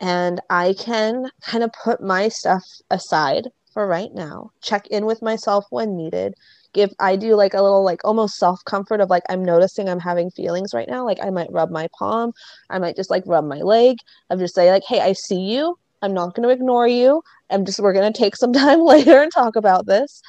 And 0.00 0.40
i 0.50 0.74
can 0.78 1.30
kind 1.42 1.64
of 1.64 1.70
put 1.72 2.00
my 2.02 2.28
stuff 2.28 2.64
aside 2.90 3.48
for 3.72 3.86
right 3.86 4.12
now 4.14 4.50
check 4.62 4.86
in 4.88 5.04
with 5.06 5.22
myself 5.22 5.64
when 5.70 5.96
needed 5.96 6.34
give 6.74 6.92
i 6.98 7.16
do 7.16 7.34
like 7.34 7.54
a 7.54 7.62
little 7.62 7.84
like 7.84 8.00
almost 8.04 8.36
self 8.36 8.64
comfort 8.64 9.00
of 9.00 9.10
like 9.10 9.22
i'm 9.28 9.44
noticing 9.44 9.88
i'm 9.88 10.00
having 10.00 10.30
feelings 10.30 10.74
right 10.74 10.88
now 10.88 11.04
like 11.04 11.18
i 11.22 11.30
might 11.30 11.50
rub 11.52 11.70
my 11.70 11.88
palm 11.98 12.32
i 12.70 12.78
might 12.78 12.96
just 12.96 13.10
like 13.10 13.22
rub 13.26 13.44
my 13.44 13.60
leg 13.60 13.96
i'm 14.30 14.38
just 14.38 14.54
say 14.54 14.70
like 14.70 14.84
hey 14.84 15.00
i 15.00 15.12
see 15.12 15.40
you 15.40 15.78
i'm 16.02 16.12
not 16.12 16.34
going 16.34 16.46
to 16.46 16.54
ignore 16.54 16.86
you 16.86 17.22
i'm 17.50 17.64
just 17.64 17.80
we're 17.80 17.92
going 17.92 18.12
to 18.12 18.18
take 18.18 18.36
some 18.36 18.52
time 18.52 18.80
later 18.80 19.22
and 19.22 19.32
talk 19.32 19.56
about 19.56 19.86
this. 19.86 20.20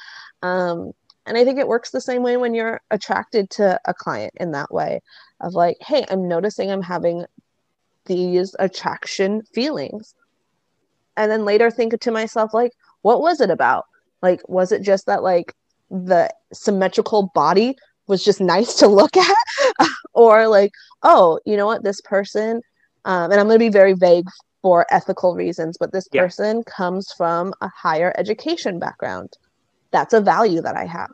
Um 0.42 0.92
and 1.26 1.36
i 1.36 1.44
think 1.44 1.58
it 1.58 1.68
works 1.68 1.90
the 1.90 2.00
same 2.00 2.22
way 2.22 2.36
when 2.36 2.54
you're 2.54 2.80
attracted 2.90 3.50
to 3.50 3.80
a 3.84 3.92
client 3.92 4.32
in 4.36 4.52
that 4.52 4.72
way 4.72 5.00
of 5.40 5.54
like 5.54 5.76
hey 5.80 6.04
i'm 6.08 6.28
noticing 6.28 6.70
i'm 6.70 6.82
having 6.82 7.26
these 8.06 8.56
attraction 8.58 9.42
feelings. 9.52 10.14
And 11.16 11.30
then 11.30 11.44
later 11.44 11.70
think 11.70 11.98
to 12.00 12.10
myself 12.10 12.54
like 12.54 12.72
what 13.02 13.20
was 13.20 13.40
it 13.40 13.50
about? 13.50 13.86
Like 14.22 14.40
was 14.48 14.72
it 14.72 14.82
just 14.82 15.06
that 15.06 15.22
like 15.22 15.54
the 15.90 16.30
symmetrical 16.52 17.30
body 17.34 17.76
was 18.08 18.24
just 18.24 18.40
nice 18.40 18.74
to 18.74 18.86
look 18.88 19.16
at. 19.16 19.36
Or 20.14 20.48
like 20.48 20.72
oh 21.02 21.38
you 21.44 21.56
know 21.56 21.66
what? 21.66 21.84
This 21.84 22.00
person 22.00 22.62
um, 23.04 23.30
and 23.30 23.40
i'm 23.40 23.46
going 23.46 23.58
to 23.58 23.64
be 23.64 23.68
very 23.68 23.92
vague 23.94 24.26
for 24.62 24.86
ethical 24.90 25.34
reasons 25.34 25.76
but 25.78 25.92
this 25.92 26.08
Yeah. 26.12 26.22
person 26.22 26.62
comes 26.64 27.12
from 27.16 27.52
a 27.60 27.68
higher 27.82 28.12
education 28.16 28.78
background. 28.78 29.30
That's 29.92 30.14
a 30.14 30.20
value 30.20 30.60
that 30.62 30.76
i 30.76 30.86
have. 30.86 31.10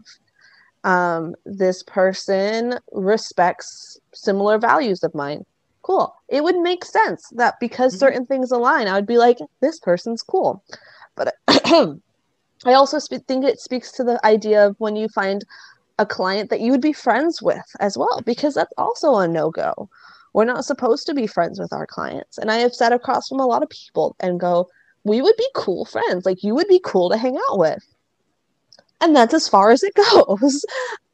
Um, 0.84 1.34
this 1.44 1.82
person 1.82 2.78
respects 2.92 3.96
similar 4.14 4.58
values 4.58 5.02
of 5.04 5.14
mine. 5.14 5.44
Cool. 5.82 6.14
It 6.28 6.42
would 6.44 6.58
make 6.58 6.84
sense 6.84 7.24
that 7.32 7.54
because 7.60 7.94
Mhm. 7.94 7.98
certain 7.98 8.26
things 8.26 8.50
align 8.52 8.88
i 8.88 8.94
would 8.94 9.06
be 9.06 9.18
like 9.18 9.38
this 9.60 9.78
person's 9.80 10.22
cool. 10.22 10.62
But 11.16 11.34
i 12.66 12.72
also 12.72 12.98
sp- 13.00 13.24
think 13.28 13.44
it 13.44 13.60
speaks 13.60 13.92
to 13.92 14.04
the 14.04 14.24
idea 14.26 14.66
of 14.66 14.76
when 14.78 14.96
you 14.96 15.08
find 15.08 15.44
a 15.98 16.06
client 16.06 16.50
that 16.50 16.60
you 16.60 16.70
would 16.72 16.80
be 16.80 16.92
friends 16.92 17.42
with 17.42 17.64
as 17.80 17.96
well 17.98 18.20
because 18.24 18.54
that's 18.54 18.72
also 18.78 19.16
a 19.16 19.28
no-go 19.28 19.88
we're 20.32 20.44
not 20.44 20.64
supposed 20.64 21.06
to 21.06 21.14
be 21.14 21.26
friends 21.26 21.60
with 21.60 21.72
our 21.72 21.86
clients 21.86 22.38
and 22.38 22.50
i 22.50 22.56
have 22.56 22.74
sat 22.74 22.92
across 22.92 23.28
from 23.28 23.40
a 23.40 23.46
lot 23.46 23.62
of 23.62 23.68
people 23.68 24.16
and 24.20 24.40
go 24.40 24.68
we 25.04 25.20
would 25.20 25.36
be 25.36 25.48
cool 25.54 25.84
friends 25.84 26.24
like 26.24 26.42
you 26.42 26.54
would 26.54 26.68
be 26.68 26.80
cool 26.84 27.10
to 27.10 27.16
hang 27.16 27.36
out 27.50 27.58
with 27.58 27.84
and 29.00 29.14
that's 29.14 29.34
as 29.34 29.48
far 29.48 29.70
as 29.70 29.82
it 29.82 29.94
goes 30.14 30.64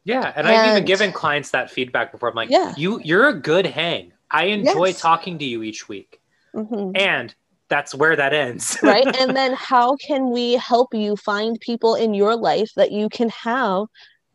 Yeah, 0.05 0.33
and, 0.37 0.47
I've 0.47 0.71
even 0.71 0.85
given 0.87 1.13
clients 1.13 1.51
that 1.51 1.71
feedback 1.71 2.13
before. 2.13 2.31
I'm 2.31 2.35
like, 2.35 2.49
Yeah. 2.51 2.73
you 2.79 2.99
you're 3.05 3.29
a 3.29 3.35
good 3.35 3.67
hang. 3.67 4.13
I 4.31 4.45
enjoy 4.45 4.87
Yes. 4.87 5.01
talking 5.01 5.39
to 5.39 5.45
you 5.45 5.63
each 5.63 5.87
week, 5.89 6.21
Mhm. 6.55 6.97
and 6.97 7.35
that's 7.69 7.95
where 7.95 8.17
that 8.17 8.33
ends. 8.33 8.79
right 8.83 9.07
and 9.21 9.37
then 9.37 9.53
how 9.55 9.97
can 9.97 10.31
we 10.31 10.55
help 10.55 10.95
you 10.95 11.17
find 11.17 11.61
people 11.61 11.95
in 11.95 12.15
your 12.15 12.37
life 12.37 12.71
that 12.77 12.93
you 12.93 13.09
can 13.09 13.29
have 13.31 13.87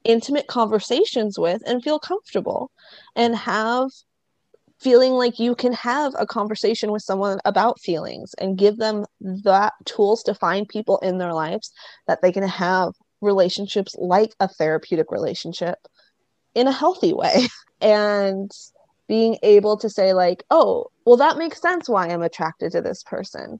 intimate 0.04 0.48
conversations 0.48 1.40
with 1.40 1.62
and 1.66 1.84
feel 1.84 2.00
comfortable 2.00 2.72
and 3.16 3.36
have 3.36 3.90
feeling 4.80 5.14
like 5.14 5.40
you 5.40 5.56
can 5.56 5.72
have 5.72 6.14
a 6.20 6.26
conversation 6.26 6.92
with 6.92 7.02
someone 7.02 7.40
about 7.46 7.80
feelings 7.80 8.34
and 8.36 8.58
give 8.58 8.78
them 8.78 9.06
that 9.22 9.72
tools 9.86 10.22
to 10.24 10.36
find 10.36 10.68
people 10.68 10.98
in 11.00 11.18
their 11.18 11.34
lives 11.34 11.72
that 12.06 12.22
they 12.22 12.32
can 12.32 12.46
have 12.46 12.92
relationships 13.22 13.96
like 13.98 14.34
a 14.42 14.48
therapeutic 14.48 15.10
relationship 15.10 15.78
in 16.54 16.68
a 16.68 16.72
healthy 16.72 17.14
way 17.14 17.48
and 17.82 18.52
being 19.08 19.38
able 19.44 19.78
to 19.78 19.90
say 19.90 20.14
like 20.14 20.44
oh 20.50 20.88
well 21.06 21.18
that 21.18 21.38
makes 21.38 21.62
sense 21.62 21.90
why 21.90 22.08
i'm 22.08 22.22
attracted 22.22 22.72
to 22.72 22.82
this 22.82 23.04
person. 23.04 23.60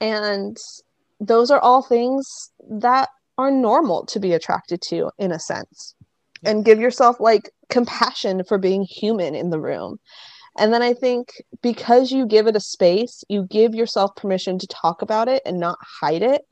And 0.00 0.56
those 1.20 1.50
are 1.50 1.60
all 1.60 1.82
things 1.82 2.50
that 2.70 3.10
are 3.36 3.50
normal 3.50 4.06
to 4.06 4.18
be 4.18 4.32
attracted 4.32 4.80
to 4.88 5.10
in 5.18 5.32
a 5.32 5.38
sense. 5.38 5.94
And 6.42 6.64
give 6.64 6.80
yourself 6.80 7.20
like 7.20 7.50
compassion 7.68 8.42
for 8.44 8.56
being 8.56 8.84
human 8.84 9.34
in 9.34 9.50
the 9.50 9.60
room. 9.60 9.98
And 10.58 10.72
then 10.72 10.82
i 10.82 10.92
think 10.94 11.28
because 11.62 12.10
you 12.10 12.26
give 12.26 12.46
it 12.48 12.56
a 12.56 12.60
space 12.60 13.22
you 13.28 13.46
give 13.48 13.74
yourself 13.74 14.16
permission 14.16 14.58
to 14.58 14.66
talk 14.66 15.00
about 15.00 15.28
it 15.28 15.42
and 15.46 15.60
not 15.60 15.78
hide 16.00 16.22
it 16.22 16.42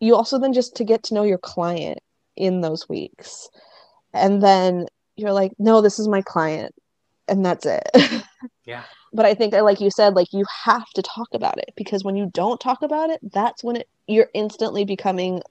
you 0.00 0.14
also 0.14 0.38
then 0.38 0.52
just 0.52 0.76
to 0.76 0.84
get 0.84 1.02
to 1.04 1.14
know 1.14 1.22
your 1.22 1.38
client 1.38 1.98
in 2.36 2.60
those 2.60 2.88
weeks. 2.88 3.48
And 4.12 4.42
then 4.42 4.86
you're 5.16 5.32
like 5.32 5.52
no 5.58 5.80
this 5.80 5.98
is 5.98 6.08
my 6.08 6.22
client 6.22 6.74
and 7.28 7.44
that's 7.44 7.66
it 7.66 7.82
Yeah. 8.64 8.82
but 9.12 9.26
i 9.26 9.34
think 9.34 9.52
that 9.52 9.64
like 9.64 9.80
you 9.80 9.90
said 9.90 10.14
like 10.14 10.28
you 10.32 10.44
have 10.64 10.86
to 10.94 11.02
talk 11.02 11.28
about 11.34 11.58
it 11.58 11.70
because 11.76 12.04
when 12.04 12.16
you 12.16 12.30
don't 12.32 12.60
talk 12.60 12.82
about 12.82 13.10
it 13.10 13.20
that's 13.32 13.64
when 13.64 13.76
it 13.76 13.88
you're 14.06 14.28
instantly 14.34 14.84
becoming 14.84 15.42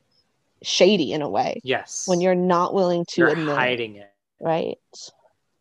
shady 0.63 1.11
in 1.13 1.21
a 1.21 1.29
way 1.29 1.61
yes, 1.63 2.07
when 2.07 2.21
you're 2.21 2.35
not 2.35 2.73
willing 2.73 3.05
to 3.09 3.21
you're 3.21 3.29
admit 3.29 3.55
hiding 3.55 3.95
it, 3.97 4.09
right 4.41 4.77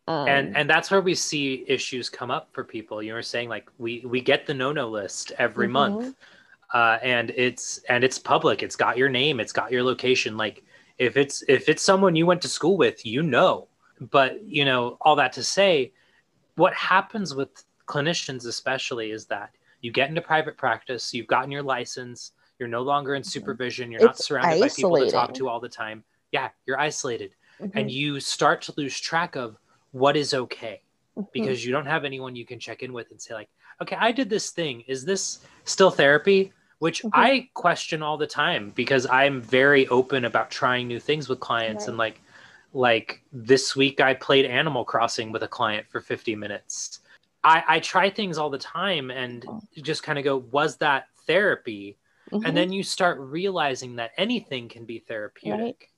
um, 0.07 0.27
and 0.27 0.55
and 0.55 0.69
that's 0.69 0.91
where 0.91 1.01
we 1.01 1.15
see 1.15 1.63
issues 1.67 2.09
come 2.09 2.31
up 2.31 2.49
for 2.53 2.63
people. 2.63 3.01
You 3.01 3.13
were 3.13 3.21
saying 3.21 3.49
like 3.49 3.69
we 3.77 4.01
we 4.05 4.21
get 4.21 4.45
the 4.45 4.53
no 4.53 4.71
no 4.71 4.89
list 4.89 5.31
every 5.37 5.67
Mhm. 5.67 5.73
month, 5.73 6.15
uh, 6.73 6.97
and 7.03 7.31
it's 7.35 7.79
and 7.89 8.03
it's 8.03 8.19
public. 8.19 8.63
It's 8.63 8.75
got 8.75 8.97
your 8.97 9.09
name. 9.09 9.39
It's 9.39 9.53
got 9.53 9.71
your 9.71 9.83
location. 9.83 10.37
Like 10.37 10.63
if 10.97 11.17
it's 11.17 11.43
if 11.47 11.69
it's 11.69 11.83
someone 11.83 12.15
you 12.15 12.25
went 12.25 12.41
to 12.43 12.49
school 12.49 12.77
with, 12.77 13.05
you 13.05 13.21
know. 13.23 13.67
But 13.99 14.43
you 14.43 14.65
know 14.65 14.97
all 15.01 15.15
that 15.15 15.33
to 15.33 15.43
say, 15.43 15.93
what 16.55 16.73
happens 16.73 17.33
with 17.35 17.49
clinicians 17.87 18.45
especially 18.45 19.11
is 19.11 19.25
that 19.27 19.51
you 19.81 19.91
get 19.91 20.09
into 20.09 20.21
private 20.21 20.57
practice. 20.57 21.13
You've 21.13 21.27
gotten 21.27 21.51
your 21.51 21.63
license. 21.63 22.31
You're 22.59 22.69
no 22.69 22.81
longer 22.81 23.15
in 23.15 23.23
supervision. 23.23 23.91
You're 23.91 24.01
not 24.01 24.11
It's 24.15 24.25
surrounded 24.25 24.59
by 24.59 24.69
people 24.69 24.97
to 24.97 25.11
talk 25.11 25.33
to 25.35 25.47
all 25.47 25.59
the 25.59 25.69
time. 25.69 26.03
Yeah, 26.31 26.49
you're 26.65 26.79
isolated, 26.79 27.35
mhm, 27.61 27.71
and 27.75 27.91
you 27.91 28.19
start 28.19 28.61
to 28.63 28.73
lose 28.77 28.99
track 28.99 29.35
of 29.35 29.57
what 29.91 30.17
is 30.17 30.33
okay 30.33 30.81
mhm. 31.17 31.27
because 31.31 31.65
you 31.65 31.71
don't 31.71 31.85
have 31.85 32.03
anyone 32.03 32.35
you 32.35 32.45
can 32.45 32.59
check 32.59 32.83
in 32.83 32.91
with 32.91 33.11
and 33.11 33.21
say 33.21 33.33
like 33.33 33.47
okay 33.81 33.95
i 33.97 34.11
did 34.11 34.29
this 34.29 34.49
thing 34.51 34.83
is 34.87 35.05
this 35.05 35.39
still 35.63 35.89
therapy 35.89 36.51
which 36.79 37.01
Mhm. 37.03 37.09
i 37.13 37.49
question 37.53 38.03
all 38.03 38.17
the 38.17 38.27
time 38.27 38.71
because 38.75 39.07
i'm 39.07 39.41
very 39.41 39.87
open 39.87 40.25
about 40.25 40.51
trying 40.51 40.85
new 40.87 40.99
things 40.99 41.29
with 41.29 41.39
clients 41.39 41.83
Right. 41.83 41.89
and 41.89 41.97
like 41.97 42.21
like 42.75 43.21
this 43.31 43.75
week 43.75 44.01
i 44.01 44.13
played 44.13 44.45
animal 44.45 44.83
crossing 44.83 45.31
with 45.31 45.43
a 45.43 45.47
client 45.47 45.87
for 45.89 46.01
50 46.01 46.35
minutes. 46.35 46.99
I 47.43 47.63
i 47.67 47.79
try 47.79 48.09
things 48.09 48.37
all 48.37 48.49
the 48.49 48.57
time 48.57 49.11
and 49.11 49.45
just 49.81 50.03
kind 50.03 50.19
of 50.19 50.25
go 50.25 50.37
was 50.51 50.77
that 50.77 51.07
therapy? 51.25 51.97
Mhm. 52.31 52.41
and 52.47 52.57
then 52.57 52.71
you 52.71 52.81
start 52.83 53.19
realizing 53.19 53.95
that 53.95 54.11
anything 54.17 54.67
can 54.67 54.83
be 54.83 54.97
therapeutic. 54.97 55.91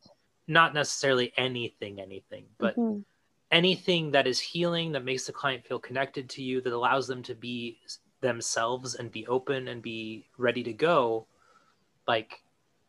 Not 0.48 0.74
necessarily 0.74 1.34
anything 1.38 2.00
anything 2.00 2.46
but 2.58 2.76
Mhm. 2.76 3.04
anything 3.50 4.12
that 4.12 4.28
is 4.28 4.40
healing 4.40 4.92
that 4.92 5.06
makes 5.06 5.26
the 5.26 5.32
client 5.34 5.66
feel 5.66 5.80
connected 5.80 6.30
to 6.32 6.44
you 6.44 6.60
that 6.62 6.74
allows 6.74 7.08
them 7.08 7.24
to 7.24 7.34
be 7.34 7.80
themselves 8.20 8.96
and 8.96 9.10
be 9.12 9.26
open 9.28 9.70
and 9.70 9.82
be 9.82 10.28
ready 10.38 10.64
to 10.64 10.74
go 10.74 11.28
like 12.08 12.44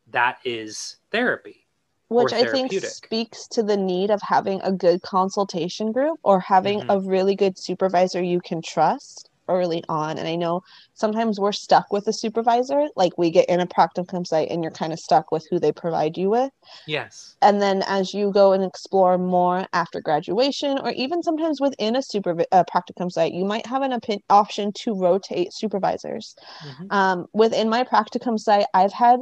that 0.09 0.41
is 0.45 0.97
therapy 1.11 1.68
which 2.09 2.33
I 2.33 2.45
think 2.51 2.73
speaks 2.73 3.47
to 3.49 3.63
the 3.63 3.77
need 3.77 4.11
of 4.11 4.21
having 4.23 4.61
a 4.63 4.73
good 4.73 5.03
consultation 5.03 5.93
group 5.93 6.19
or 6.23 6.41
having 6.41 6.81
Mhm. 6.81 6.87
a 6.89 7.01
really 7.01 7.35
good 7.35 7.59
supervisor 7.59 8.23
you 8.23 8.41
can 8.41 8.63
trust 8.63 9.29
early 9.49 9.83
on. 9.89 10.19
And 10.19 10.29
I 10.29 10.37
know 10.37 10.63
sometimes 10.95 11.41
we're 11.41 11.53
stuck 11.53 11.91
with 11.91 12.07
a 12.07 12.13
supervisor, 12.13 12.89
like 12.97 13.17
we 13.17 13.31
get 13.31 13.49
in 13.49 13.61
a 13.61 13.67
practicum 13.67 14.27
site 14.27 14.51
and 14.51 14.63
you're 14.63 14.73
kind 14.73 14.93
of 14.93 14.99
stuck 14.99 15.33
with 15.33 15.47
who 15.51 15.59
they 15.59 15.73
provide 15.73 16.19
you 16.19 16.29
with. 16.31 16.51
Yes. 16.87 17.37
And 17.41 17.61
then 17.61 17.83
as 17.87 18.13
you 18.13 18.31
go 18.31 18.53
and 18.53 18.63
explore 18.63 19.17
more 19.17 19.67
after 19.73 20.01
graduation, 20.01 20.79
or 20.79 20.91
even 20.91 21.23
sometimes 21.23 21.61
within 21.61 21.97
a 21.97 22.03
super 22.03 22.37
uh, 22.53 22.65
practicum 22.65 23.11
site, 23.11 23.33
you 23.33 23.45
might 23.45 23.67
have 23.67 23.83
an 23.83 23.95
op- 23.95 24.23
option 24.29 24.73
to 24.83 24.95
rotate 24.95 25.53
supervisors. 25.53 26.37
Mm-hmm. 26.67 26.87
Um, 26.91 27.27
within 27.33 27.69
my 27.71 27.85
practicum 27.85 28.39
site, 28.39 28.67
I've 28.75 28.93
had 28.93 29.21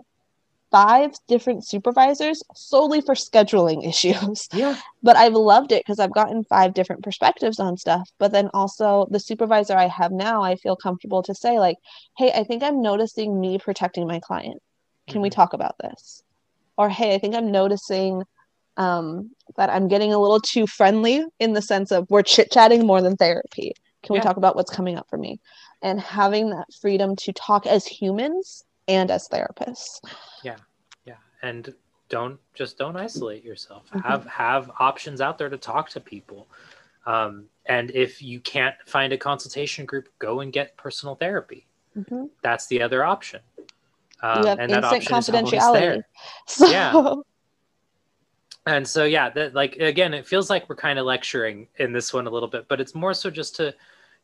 five 0.70 1.12
different 1.28 1.66
supervisors 1.66 2.42
solely 2.54 3.00
for 3.00 3.14
scheduling 3.14 3.86
issues. 3.88 4.48
Yeah. 4.52 4.76
But 5.02 5.16
I've 5.16 5.34
loved 5.34 5.72
it 5.72 5.82
because 5.84 5.98
I've 5.98 6.14
gotten 6.14 6.44
five 6.44 6.74
different 6.74 7.02
perspectives 7.02 7.60
on 7.60 7.76
stuff. 7.76 8.10
But 8.18 8.32
then 8.32 8.50
also 8.52 9.06
the 9.10 9.20
supervisor 9.20 9.76
I 9.76 9.88
have 9.88 10.12
now, 10.12 10.42
I 10.42 10.56
feel 10.56 10.76
comfortable 10.76 11.22
to 11.24 11.34
say, 11.34 11.58
like, 11.58 11.76
hey, 12.16 12.32
I 12.32 12.44
think 12.44 12.62
I'm 12.62 12.82
noticing 12.82 13.40
me 13.40 13.58
protecting 13.58 14.06
my 14.06 14.20
client. 14.20 14.62
Can 15.06 15.16
mm-hmm. 15.16 15.22
we 15.22 15.30
talk 15.30 15.52
about 15.52 15.76
this? 15.78 16.22
Or 16.76 16.88
hey, 16.88 17.14
I 17.14 17.18
think 17.18 17.34
I'm 17.34 17.50
noticing 17.50 18.24
um, 18.76 19.30
that 19.56 19.70
I'm 19.70 19.88
getting 19.88 20.12
a 20.12 20.18
little 20.18 20.40
too 20.40 20.66
friendly 20.66 21.24
in 21.38 21.54
the 21.54 21.62
sense 21.62 21.90
of 21.90 22.06
we're 22.10 22.22
chit 22.22 22.50
chatting 22.50 22.86
more 22.86 23.00
than 23.00 23.16
therapy. 23.16 23.72
Can 24.02 24.14
yeah. 24.14 24.20
we 24.20 24.22
talk 24.22 24.36
about 24.36 24.56
what's 24.56 24.70
coming 24.70 24.98
up 24.98 25.08
for 25.08 25.16
me? 25.16 25.40
And 25.82 26.00
having 26.00 26.50
that 26.50 26.66
freedom 26.80 27.16
to 27.16 27.32
talk 27.32 27.66
as 27.66 27.86
humans 27.86 28.64
and 28.89 29.11
as 29.11 29.28
therapists. 29.28 30.01
Yeah. 30.43 30.57
Yeah. 31.05 31.16
And 31.43 31.74
don't 32.09 32.39
just 32.55 32.78
don't 32.78 32.97
isolate 32.97 33.45
yourself. 33.45 33.84
Mm-hmm. 33.91 34.09
Have 34.09 34.26
have 34.26 34.70
options 34.78 35.20
out 35.20 35.39
there 35.39 35.49
to 35.49 35.57
talk 35.57 35.89
to 35.91 36.01
people. 36.01 36.49
Um, 37.07 37.47
and 37.66 37.91
if 37.93 38.20
you 38.20 38.41
can't 38.41 38.74
find 38.87 39.12
a 39.12 39.18
consultation 39.18 39.87
group, 39.87 40.09
go 40.18 40.41
and 40.41 40.53
get 40.53 40.76
personal 40.76 41.14
therapy. 41.14 41.66
Mm-hmm. 41.97 42.26
That's 42.43 42.66
the 42.66 42.82
other 42.82 43.05
option. 43.05 43.41
Um, 44.22 44.43
you 44.43 44.49
have 44.49 44.59
and 44.59 44.72
instant 44.72 45.05
confidentiality. 45.05 46.03
So... 46.47 46.70
Yeah. 46.70 47.14
And 48.68 48.87
so, 48.87 49.05
yeah, 49.05 49.30
that 49.30 49.55
like 49.55 49.76
again, 49.76 50.12
it 50.12 50.26
feels 50.26 50.51
like 50.51 50.68
we're 50.68 50.74
kind 50.76 50.99
of 50.99 51.07
lecturing 51.07 51.68
in 51.78 51.93
this 51.93 52.12
one 52.12 52.26
a 52.26 52.30
little 52.30 52.49
bit, 52.49 52.66
but 52.66 52.80
it's 52.80 52.97
more 52.97 53.14
so 53.14 53.30
just 53.30 53.55
to 53.57 53.72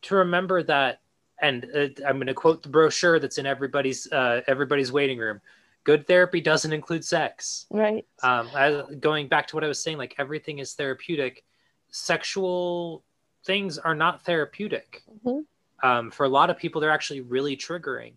to 0.03 0.15
remember 0.17 0.65
that 0.65 1.01
and 1.41 1.66
uh, 1.74 1.89
I'm 2.07 2.16
going 2.16 2.26
to 2.26 2.35
quote 2.35 2.62
the 2.62 2.68
brochure 2.68 3.18
that's 3.18 3.39
in 3.39 3.47
everybody's 3.47 4.11
uh, 4.12 4.43
everybody's 4.47 4.93
waiting 4.93 5.18
room. 5.18 5.41
Good 5.85 6.07
therapy 6.07 6.41
doesn't 6.41 6.72
include 6.72 7.05
sex. 7.05 7.66
Right. 7.70 8.07
Um, 8.22 8.49
I, 8.55 8.85
going 9.01 9.26
back 9.26 9.49
to 9.49 9.57
what 9.57 9.64
I 9.64 9.68
was 9.68 9.83
saying, 9.83 9.99
like 9.99 10.14
everything 10.18 10.61
is 10.61 10.74
therapeutic. 10.74 11.45
Sexual 11.91 13.03
things 13.45 13.78
are 13.78 13.95
not 13.95 14.24
therapeutic. 14.24 15.03
Mm-hmm. 15.24 15.41
Um, 15.87 16.11
for 16.12 16.24
a 16.24 16.28
lot 16.28 16.51
of 16.51 16.57
people, 16.57 16.80
they're 16.80 16.91
actually 16.91 17.22
really 17.22 17.57
triggering, 17.57 18.12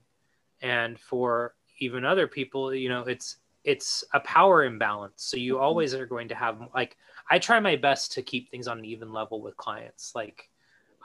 and 0.61 0.99
for 0.99 1.55
even 1.79 2.05
other 2.05 2.27
people, 2.27 2.73
you 2.73 2.89
know, 2.89 3.01
it's 3.01 3.37
it's 3.63 4.03
a 4.13 4.19
power 4.19 4.65
imbalance. 4.65 5.23
So 5.23 5.37
you 5.37 5.55
mm-hmm. 5.55 5.63
always 5.63 5.95
are 5.95 6.05
going 6.05 6.27
to 6.27 6.35
have 6.35 6.59
like 6.75 6.95
I 7.29 7.39
try 7.39 7.59
my 7.59 7.75
best 7.75 8.11
to 8.13 8.21
keep 8.21 8.51
things 8.51 8.67
on 8.67 8.77
an 8.77 8.85
even 8.85 9.11
level 9.11 9.41
with 9.41 9.57
clients. 9.57 10.13
Like 10.13 10.49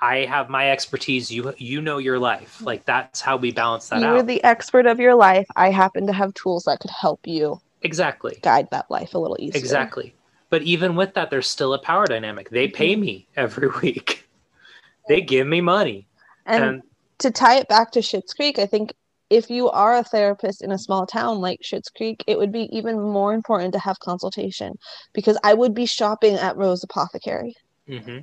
I 0.00 0.24
have 0.24 0.48
my 0.48 0.70
expertise. 0.70 1.30
You 1.30 1.54
you 1.58 1.80
know 1.80 1.98
your 1.98 2.18
life. 2.18 2.60
Like 2.62 2.84
that's 2.84 3.20
how 3.20 3.36
we 3.36 3.52
balance 3.52 3.88
that 3.88 4.00
You're 4.00 4.18
out. 4.18 4.26
the 4.26 4.42
expert 4.44 4.86
of 4.86 4.98
your 4.98 5.14
life. 5.14 5.46
I 5.56 5.70
happen 5.70 6.06
to 6.06 6.12
have 6.12 6.32
tools 6.34 6.64
that 6.64 6.80
could 6.80 6.90
help 6.90 7.26
you 7.26 7.60
exactly 7.82 8.38
guide 8.42 8.68
that 8.70 8.90
life 8.90 9.14
a 9.14 9.18
little 9.18 9.36
easier. 9.38 9.58
Exactly. 9.58 10.14
But 10.48 10.62
even 10.62 10.96
with 10.96 11.14
that, 11.14 11.30
there's 11.30 11.48
still 11.48 11.74
a 11.74 11.78
power 11.78 12.06
dynamic. 12.06 12.50
They 12.50 12.66
pay 12.68 12.92
mm-hmm. 12.92 13.00
me 13.00 13.28
every 13.36 13.68
week. 13.82 14.28
they 15.08 15.20
give 15.20 15.46
me 15.46 15.60
money. 15.60 16.06
And, 16.46 16.64
and 16.64 16.82
to 17.18 17.30
tie 17.30 17.58
it 17.58 17.68
back 17.68 17.92
to 17.92 18.00
Schitt's 18.00 18.34
Creek, 18.34 18.58
I 18.58 18.66
think 18.66 18.94
if 19.28 19.48
you 19.48 19.70
are 19.70 19.96
a 19.96 20.02
therapist 20.02 20.62
in 20.62 20.72
a 20.72 20.78
small 20.78 21.06
town 21.06 21.40
like 21.40 21.60
Schitt's 21.62 21.88
Creek, 21.88 22.24
it 22.26 22.36
would 22.36 22.50
be 22.50 22.68
even 22.76 23.00
more 23.00 23.32
important 23.32 23.72
to 23.74 23.78
have 23.78 24.00
consultation 24.00 24.76
because 25.12 25.38
I 25.44 25.54
would 25.54 25.72
be 25.72 25.86
shopping 25.86 26.34
at 26.34 26.56
Rose 26.56 26.82
Apothecary. 26.82 27.54
Mm-hmm. 27.88 28.18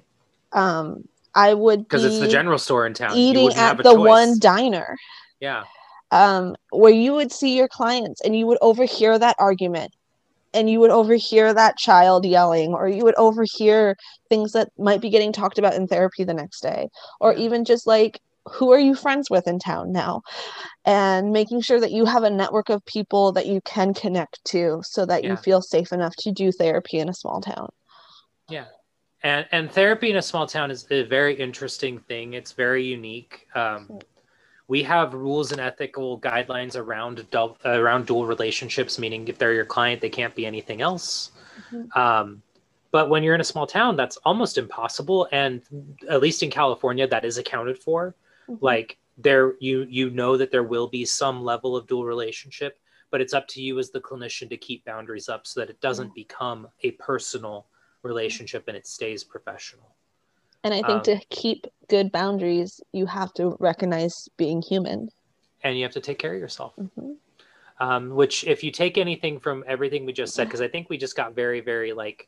Um, 0.52 1.08
I 1.38 1.54
would 1.54 1.84
because 1.84 2.04
it's 2.04 2.20
the 2.20 2.28
general 2.28 2.58
store 2.58 2.88
in 2.88 2.96
town. 2.96 3.16
Eating 3.16 3.54
at 3.54 3.78
the 3.78 3.84
choice. 3.84 3.96
one 3.96 4.40
diner. 4.40 4.98
Yeah. 5.40 5.66
Um, 6.10 6.56
where 6.72 6.92
you 6.92 7.14
would 7.14 7.32
see 7.32 7.56
your 7.56 7.68
clients 7.68 8.22
and 8.22 8.36
you 8.36 8.48
would 8.48 8.58
overhear 8.62 9.20
that 9.20 9.36
argument 9.38 9.94
and 10.54 10.68
you 10.70 10.80
would 10.80 10.90
overhear 10.90 11.54
that 11.54 11.78
child 11.78 12.26
yelling 12.26 12.74
or 12.74 12.88
you 12.88 13.04
would 13.04 13.14
overhear 13.18 13.96
things 14.30 14.54
that 14.54 14.70
might 14.80 15.00
be 15.00 15.12
getting 15.12 15.32
talked 15.32 15.60
about 15.60 15.76
in 15.76 15.86
therapy 15.86 16.24
the 16.24 16.34
next 16.34 16.62
day 16.62 16.88
or 17.20 17.34
even 17.34 17.66
just 17.66 17.86
like 17.86 18.20
who 18.46 18.72
are 18.72 18.80
you 18.80 18.96
friends 18.96 19.30
with 19.30 19.46
in 19.46 19.60
town 19.60 19.92
now 19.92 20.22
and 20.86 21.34
making 21.34 21.60
sure 21.60 21.82
that 21.82 21.92
you 21.92 22.06
have 22.06 22.24
a 22.24 22.30
network 22.30 22.70
of 22.70 22.84
people 22.86 23.34
that 23.34 23.46
you 23.46 23.60
can 23.66 23.94
connect 23.94 24.40
to 24.46 24.80
so 24.84 25.06
that 25.06 25.24
yeah. 25.24 25.32
you 25.32 25.36
feel 25.36 25.62
safe 25.62 25.92
enough 25.92 26.16
to 26.16 26.32
do 26.32 26.52
therapy 26.54 26.98
in 26.98 27.10
a 27.10 27.14
small 27.14 27.42
town 27.42 27.68
yeah 28.50 28.66
and 29.28 29.46
and 29.52 29.72
therapy 29.72 30.10
in 30.10 30.16
a 30.16 30.22
small 30.22 30.48
town 30.48 30.72
is 30.72 30.88
a 30.90 31.04
very 31.04 31.36
interesting 31.36 32.00
thing 32.00 32.34
it's 32.34 32.54
very 32.54 32.84
unique 32.84 33.48
um, 33.56 34.00
we 34.68 34.84
have 34.84 35.14
rules 35.14 35.52
and 35.52 35.62
ethical 35.62 36.20
guidelines 36.20 36.76
around 36.76 37.26
around 37.66 38.06
dual 38.06 38.26
relationships 38.26 38.98
meaning 38.98 39.28
if 39.28 39.38
they're 39.38 39.54
your 39.54 39.66
client 39.66 40.02
they 40.02 40.10
can't 40.10 40.36
be 40.36 40.46
anything 40.46 40.82
else 40.82 41.32
mm-hmm. 41.72 42.00
um, 42.00 42.42
but 42.92 43.10
when 43.10 43.22
you're 43.22 43.36
in 43.36 43.42
a 43.42 43.52
small 43.54 43.68
town 43.68 43.96
that's 43.96 44.18
almost 44.18 44.58
impossible 44.58 45.28
and 45.32 45.62
at 46.10 46.22
least 46.22 46.42
in 46.42 46.50
california 46.50 47.08
that 47.08 47.26
is 47.26 47.38
accounted 47.38 47.78
for 47.78 48.16
mm-hmm. 48.50 48.64
like 48.64 48.98
there 49.18 49.54
you 49.60 49.86
you 49.90 50.10
know 50.12 50.38
that 50.38 50.52
there 50.52 50.64
will 50.64 50.88
be 50.88 51.04
some 51.04 51.44
level 51.44 51.76
of 51.76 51.86
dual 51.88 52.06
relationship 52.06 52.80
but 53.10 53.22
it's 53.22 53.34
up 53.34 53.48
to 53.48 53.62
you 53.62 53.80
as 53.80 53.90
the 53.90 54.02
clinician 54.02 54.50
to 54.50 54.58
keep 54.58 54.84
boundaries 54.86 55.30
up 55.30 55.48
so 55.48 55.60
that 55.60 55.70
it 55.70 55.80
doesn't 55.82 56.08
mm-hmm. 56.08 56.26
become 56.26 56.68
a 56.84 56.92
personal 56.92 57.66
relationship 58.08 58.68
and 58.68 58.78
it 58.78 58.88
stays 58.88 59.24
professional. 59.24 59.96
And 60.64 60.74
I 60.74 60.78
think 60.78 60.90
um, 60.98 61.04
to 61.04 61.20
keep 61.30 61.68
good 61.88 62.12
boundaries, 62.12 62.82
you 62.92 63.06
have 63.06 63.34
to 63.36 63.56
recognize 63.60 64.28
being 64.38 64.62
human. 64.62 65.10
And 65.64 65.78
you 65.78 65.84
have 65.84 65.94
to 65.94 66.02
take 66.02 66.20
care 66.20 66.34
of 66.34 66.40
yourself. 66.40 66.74
Mm-hmm. 66.80 67.14
Um, 67.80 68.10
which, 68.16 68.44
if 68.44 68.64
you 68.64 68.72
take 68.72 68.98
anything 68.98 69.40
from 69.40 69.64
everything 69.68 70.06
we 70.06 70.12
just 70.12 70.34
said, 70.34 70.46
because 70.46 70.62
I 70.62 70.68
think 70.68 70.90
we 70.90 70.98
just 70.98 71.16
got 71.16 71.36
very, 71.36 71.62
very 71.62 71.94
like, 71.94 72.28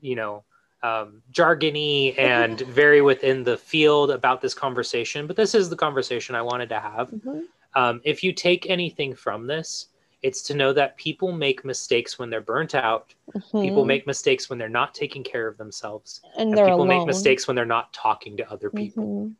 you 0.00 0.16
know, 0.16 0.42
um, 0.82 1.22
jargony 1.32 2.14
and 2.18 2.60
very 2.60 3.00
within 3.00 3.44
the 3.44 3.56
field 3.56 4.10
about 4.10 4.40
this 4.40 4.54
conversation. 4.54 5.26
But 5.26 5.36
this 5.36 5.54
is 5.54 5.70
the 5.70 5.76
conversation 5.76 6.34
I 6.34 6.42
wanted 6.42 6.68
to 6.70 6.80
have. 6.80 7.10
Mm-hmm. 7.10 7.40
Um, 7.74 8.00
if 8.04 8.24
you 8.24 8.32
take 8.32 8.68
anything 8.68 9.14
from 9.14 9.46
this, 9.46 9.86
it's 10.22 10.42
to 10.42 10.54
know 10.54 10.72
that 10.72 10.96
people 10.96 11.32
make 11.32 11.64
mistakes 11.64 12.18
when 12.18 12.28
they're 12.28 12.40
burnt 12.40 12.74
out. 12.74 13.14
Mm-hmm. 13.34 13.60
People 13.62 13.84
make 13.84 14.06
mistakes 14.06 14.50
when 14.50 14.58
they're 14.58 14.68
not 14.68 14.94
taking 14.94 15.22
care 15.22 15.46
of 15.46 15.56
themselves. 15.56 16.20
And, 16.36 16.50
and 16.50 16.58
people 16.58 16.74
alone. 16.76 16.88
make 16.88 17.06
mistakes 17.06 17.46
when 17.46 17.54
they're 17.54 17.64
not 17.64 17.92
talking 17.92 18.36
to 18.38 18.50
other 18.50 18.70
people. 18.70 19.04
Mm-hmm. 19.04 19.32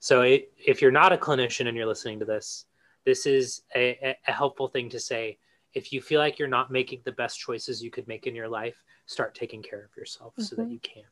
So 0.00 0.22
it, 0.22 0.52
if 0.58 0.82
you're 0.82 0.90
not 0.90 1.12
a 1.12 1.16
clinician 1.16 1.68
and 1.68 1.76
you're 1.76 1.86
listening 1.86 2.18
to 2.18 2.24
this, 2.24 2.64
this 3.04 3.26
is 3.26 3.62
a, 3.76 4.16
a 4.26 4.32
helpful 4.32 4.66
thing 4.66 4.88
to 4.90 4.98
say. 4.98 5.38
If 5.74 5.92
you 5.92 6.02
feel 6.02 6.20
like 6.20 6.38
you're 6.38 6.48
not 6.48 6.70
making 6.70 7.00
the 7.04 7.12
best 7.12 7.38
choices 7.38 7.82
you 7.82 7.90
could 7.90 8.08
make 8.08 8.26
in 8.26 8.34
your 8.34 8.48
life, 8.48 8.82
start 9.06 9.34
taking 9.34 9.62
care 9.62 9.84
of 9.84 9.96
yourself 9.96 10.32
mm-hmm. 10.32 10.42
so 10.42 10.56
that 10.56 10.62
mm-hmm. 10.62 10.72
you 10.72 10.80
can. 10.80 11.04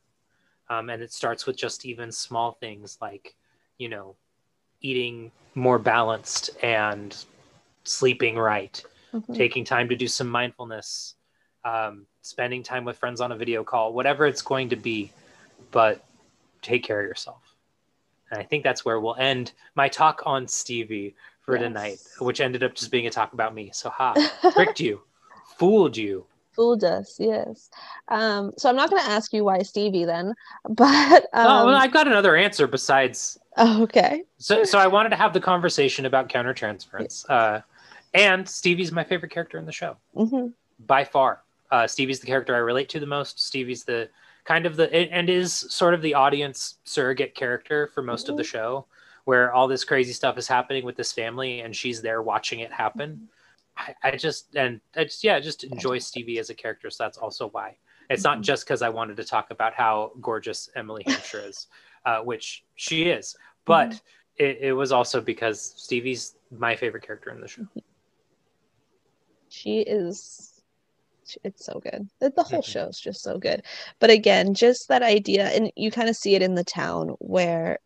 Um, 0.69 0.89
and 0.89 1.01
it 1.01 1.13
starts 1.13 1.45
with 1.45 1.57
just 1.57 1.85
even 1.85 2.11
small 2.11 2.53
things 2.53 2.97
like, 3.01 3.35
you 3.77 3.89
know, 3.89 4.15
eating 4.81 5.31
more 5.55 5.79
balanced 5.79 6.49
and 6.61 7.15
sleeping 7.83 8.37
right, 8.37 8.81
mm-hmm. 9.13 9.33
taking 9.33 9.65
time 9.65 9.89
to 9.89 9.95
do 9.95 10.07
some 10.07 10.27
mindfulness, 10.27 11.15
um, 11.63 12.05
spending 12.21 12.63
time 12.63 12.85
with 12.85 12.97
friends 12.97 13.21
on 13.21 13.31
a 13.31 13.35
video 13.35 13.63
call, 13.63 13.93
whatever 13.93 14.25
it's 14.25 14.41
going 14.41 14.69
to 14.69 14.75
be, 14.75 15.11
but 15.71 16.03
take 16.61 16.83
care 16.83 16.99
of 16.99 17.05
yourself. 17.05 17.41
And 18.29 18.39
I 18.39 18.43
think 18.43 18.63
that's 18.63 18.85
where 18.85 18.99
we'll 18.99 19.15
end 19.15 19.51
my 19.75 19.89
talk 19.89 20.23
on 20.25 20.47
Stevie 20.47 21.15
for 21.41 21.55
yes. 21.55 21.63
tonight, 21.63 21.97
which 22.19 22.39
ended 22.39 22.63
up 22.63 22.75
just 22.75 22.91
being 22.91 23.07
a 23.07 23.09
talk 23.09 23.33
about 23.33 23.53
me. 23.53 23.71
So, 23.73 23.89
ha, 23.89 24.13
tricked 24.53 24.79
you, 24.79 25.01
fooled 25.57 25.97
you. 25.97 26.25
Fooled 26.53 26.83
us, 26.83 27.17
yes. 27.17 27.69
Um, 28.09 28.51
so 28.57 28.69
I'm 28.69 28.75
not 28.75 28.89
going 28.89 29.01
to 29.01 29.09
ask 29.09 29.31
you 29.33 29.43
why 29.43 29.59
Stevie 29.59 30.05
then, 30.05 30.33
but 30.69 31.23
um, 31.33 31.47
oh, 31.47 31.65
well, 31.65 31.75
I've 31.75 31.93
got 31.93 32.07
another 32.07 32.35
answer 32.35 32.67
besides. 32.67 33.37
Oh, 33.57 33.83
okay. 33.83 34.23
So, 34.37 34.63
so 34.63 34.79
I 34.79 34.87
wanted 34.87 35.09
to 35.09 35.15
have 35.15 35.33
the 35.33 35.41
conversation 35.41 36.05
about 36.05 36.29
countertransference. 36.29 37.29
Uh, 37.29 37.61
and 38.13 38.47
Stevie's 38.47 38.91
my 38.91 39.03
favorite 39.03 39.31
character 39.31 39.57
in 39.57 39.65
the 39.65 39.71
show 39.71 39.97
mm-hmm. 40.15 40.47
by 40.85 41.03
far. 41.03 41.43
Uh, 41.71 41.87
Stevie's 41.87 42.19
the 42.19 42.27
character 42.27 42.53
I 42.53 42.59
relate 42.59 42.89
to 42.89 42.99
the 42.99 43.05
most. 43.05 43.39
Stevie's 43.39 43.83
the 43.83 44.09
kind 44.43 44.65
of 44.65 44.75
the 44.75 44.93
and 44.93 45.29
is 45.29 45.53
sort 45.53 45.93
of 45.93 46.01
the 46.01 46.13
audience 46.13 46.75
surrogate 46.83 47.35
character 47.35 47.87
for 47.87 48.01
most 48.01 48.23
mm-hmm. 48.23 48.31
of 48.31 48.37
the 48.37 48.43
mm-hmm. 48.43 48.51
show, 48.51 48.85
where 49.25 49.53
all 49.53 49.67
this 49.67 49.83
crazy 49.83 50.13
stuff 50.13 50.37
is 50.37 50.47
happening 50.47 50.83
with 50.83 50.97
this 50.97 51.13
family, 51.13 51.61
and 51.61 51.75
she's 51.75 52.01
there 52.01 52.21
watching 52.21 52.59
it 52.59 52.71
happen. 52.71 53.29
I, 53.77 53.95
I 54.03 54.11
just 54.17 54.55
and 54.55 54.81
I 54.95 55.05
just 55.05 55.23
yeah, 55.23 55.39
just 55.39 55.63
enjoy 55.63 55.99
Stevie 55.99 56.39
as 56.39 56.49
a 56.49 56.55
character. 56.55 56.89
So 56.89 57.03
that's 57.03 57.17
also 57.17 57.47
why. 57.49 57.77
It's 58.09 58.25
not 58.25 58.37
mm-hmm. 58.37 58.43
just 58.43 58.65
because 58.65 58.81
I 58.81 58.89
wanted 58.89 59.15
to 59.17 59.23
talk 59.23 59.51
about 59.51 59.73
how 59.73 60.11
gorgeous 60.19 60.69
Emily 60.75 61.03
Hampshire 61.07 61.43
is, 61.47 61.67
uh, 62.05 62.19
which 62.19 62.65
she 62.75 63.03
is, 63.03 63.37
but 63.65 63.89
mm-hmm 63.89 63.97
it, 64.41 64.57
it 64.61 64.73
was 64.73 64.91
also 64.91 65.21
because 65.21 65.73
Stevie's 65.77 66.35
my 66.49 66.75
favorite 66.75 67.05
character 67.05 67.29
in 67.29 67.39
the 67.39 67.47
show. 67.47 67.67
She 69.51 69.81
is 69.81 70.63
it's 71.43 71.65
so 71.65 71.79
good. 71.79 72.09
The, 72.19 72.43
whole 72.43 72.61
show 72.61 72.87
is 72.87 72.99
just 72.99 73.21
so 73.21 73.37
good. 73.37 73.63
But 73.99 74.09
again, 74.09 74.53
just 74.53 74.87
that 74.87 75.03
idea, 75.03 75.49
and 75.49 75.71
you 75.75 75.91
kind 75.91 76.09
of 76.09 76.15
see 76.15 76.35
it 76.35 76.41
in 76.41 76.55
the 76.55 76.63
town 76.63 77.09
where 77.19 77.79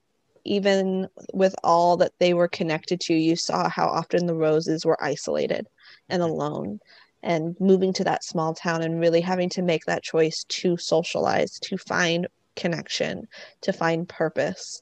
even 0.45 1.07
with 1.33 1.55
all 1.63 1.97
that 1.97 2.13
they 2.19 2.33
were 2.33 2.47
connected 2.47 2.99
to, 3.01 3.13
you 3.15 3.35
saw 3.35 3.67
how 3.69 3.87
often 3.87 4.25
the 4.25 4.35
roses 4.35 4.85
were 4.85 5.03
isolated 5.03 5.67
and 6.09 6.21
Mhm. 6.21 6.29
alone. 6.29 6.79
And 7.23 7.59
moving 7.59 7.93
to 7.93 8.03
that 8.03 8.23
small 8.23 8.53
town 8.53 8.83
and 8.83 8.99
really 8.99 9.21
having 9.21 9.49
to 9.49 9.63
make 9.63 9.85
that 9.85 10.03
choice 10.03 10.43
to 10.49 10.77
socialize, 10.77 11.59
to 11.61 11.77
find 11.77 12.27
connection, 12.55 13.27
to 13.61 13.73
find 13.73 14.07
purpose, 14.07 14.81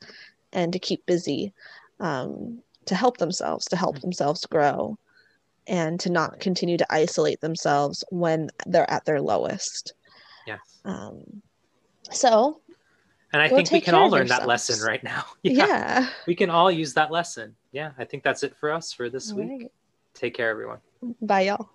and 0.51 0.73
to 0.73 0.79
keep 0.79 1.05
busy, 1.05 1.53
um, 2.01 2.61
to 2.85 2.95
help 2.95 3.17
themselves, 3.17 3.65
to 3.67 3.77
help 3.77 3.97
Mhm. 3.97 4.01
themselves 4.01 4.45
grow 4.45 4.97
and 5.67 5.99
to 6.01 6.09
not 6.09 6.39
continue 6.39 6.77
to 6.77 6.93
isolate 6.93 7.41
themselves 7.41 8.03
when 8.09 8.49
they're 8.65 8.89
at 8.89 9.05
their 9.05 9.21
lowest. 9.21 9.93
Yeah. 10.45 10.57
Um, 10.85 11.41
so, 12.11 12.61
And 13.31 13.41
I 13.41 13.49
think 13.49 13.71
we 13.71 13.81
can 13.81 13.95
all 13.95 14.09
learn 14.09 14.27
that 14.27 14.47
lesson 14.47 14.85
right 14.85 15.03
now. 15.03 15.25
yeah. 15.43 16.09
We 16.27 16.35
can 16.35 16.49
all 16.49 16.71
use 16.71 16.93
that 16.95 17.11
lesson. 17.11 17.55
Yeah, 17.71 17.91
I 17.97 18.05
think 18.05 18.23
that's 18.23 18.43
it 18.43 18.55
for 18.55 18.71
us 18.71 18.93
for 18.93 19.09
this 19.09 19.31
All 19.31 19.37
week. 19.37 19.49
right. 19.49 19.71
Take 20.13 20.35
care, 20.35 20.49
everyone. 20.49 20.79
Bye, 21.21 21.41
y'all. 21.41 21.69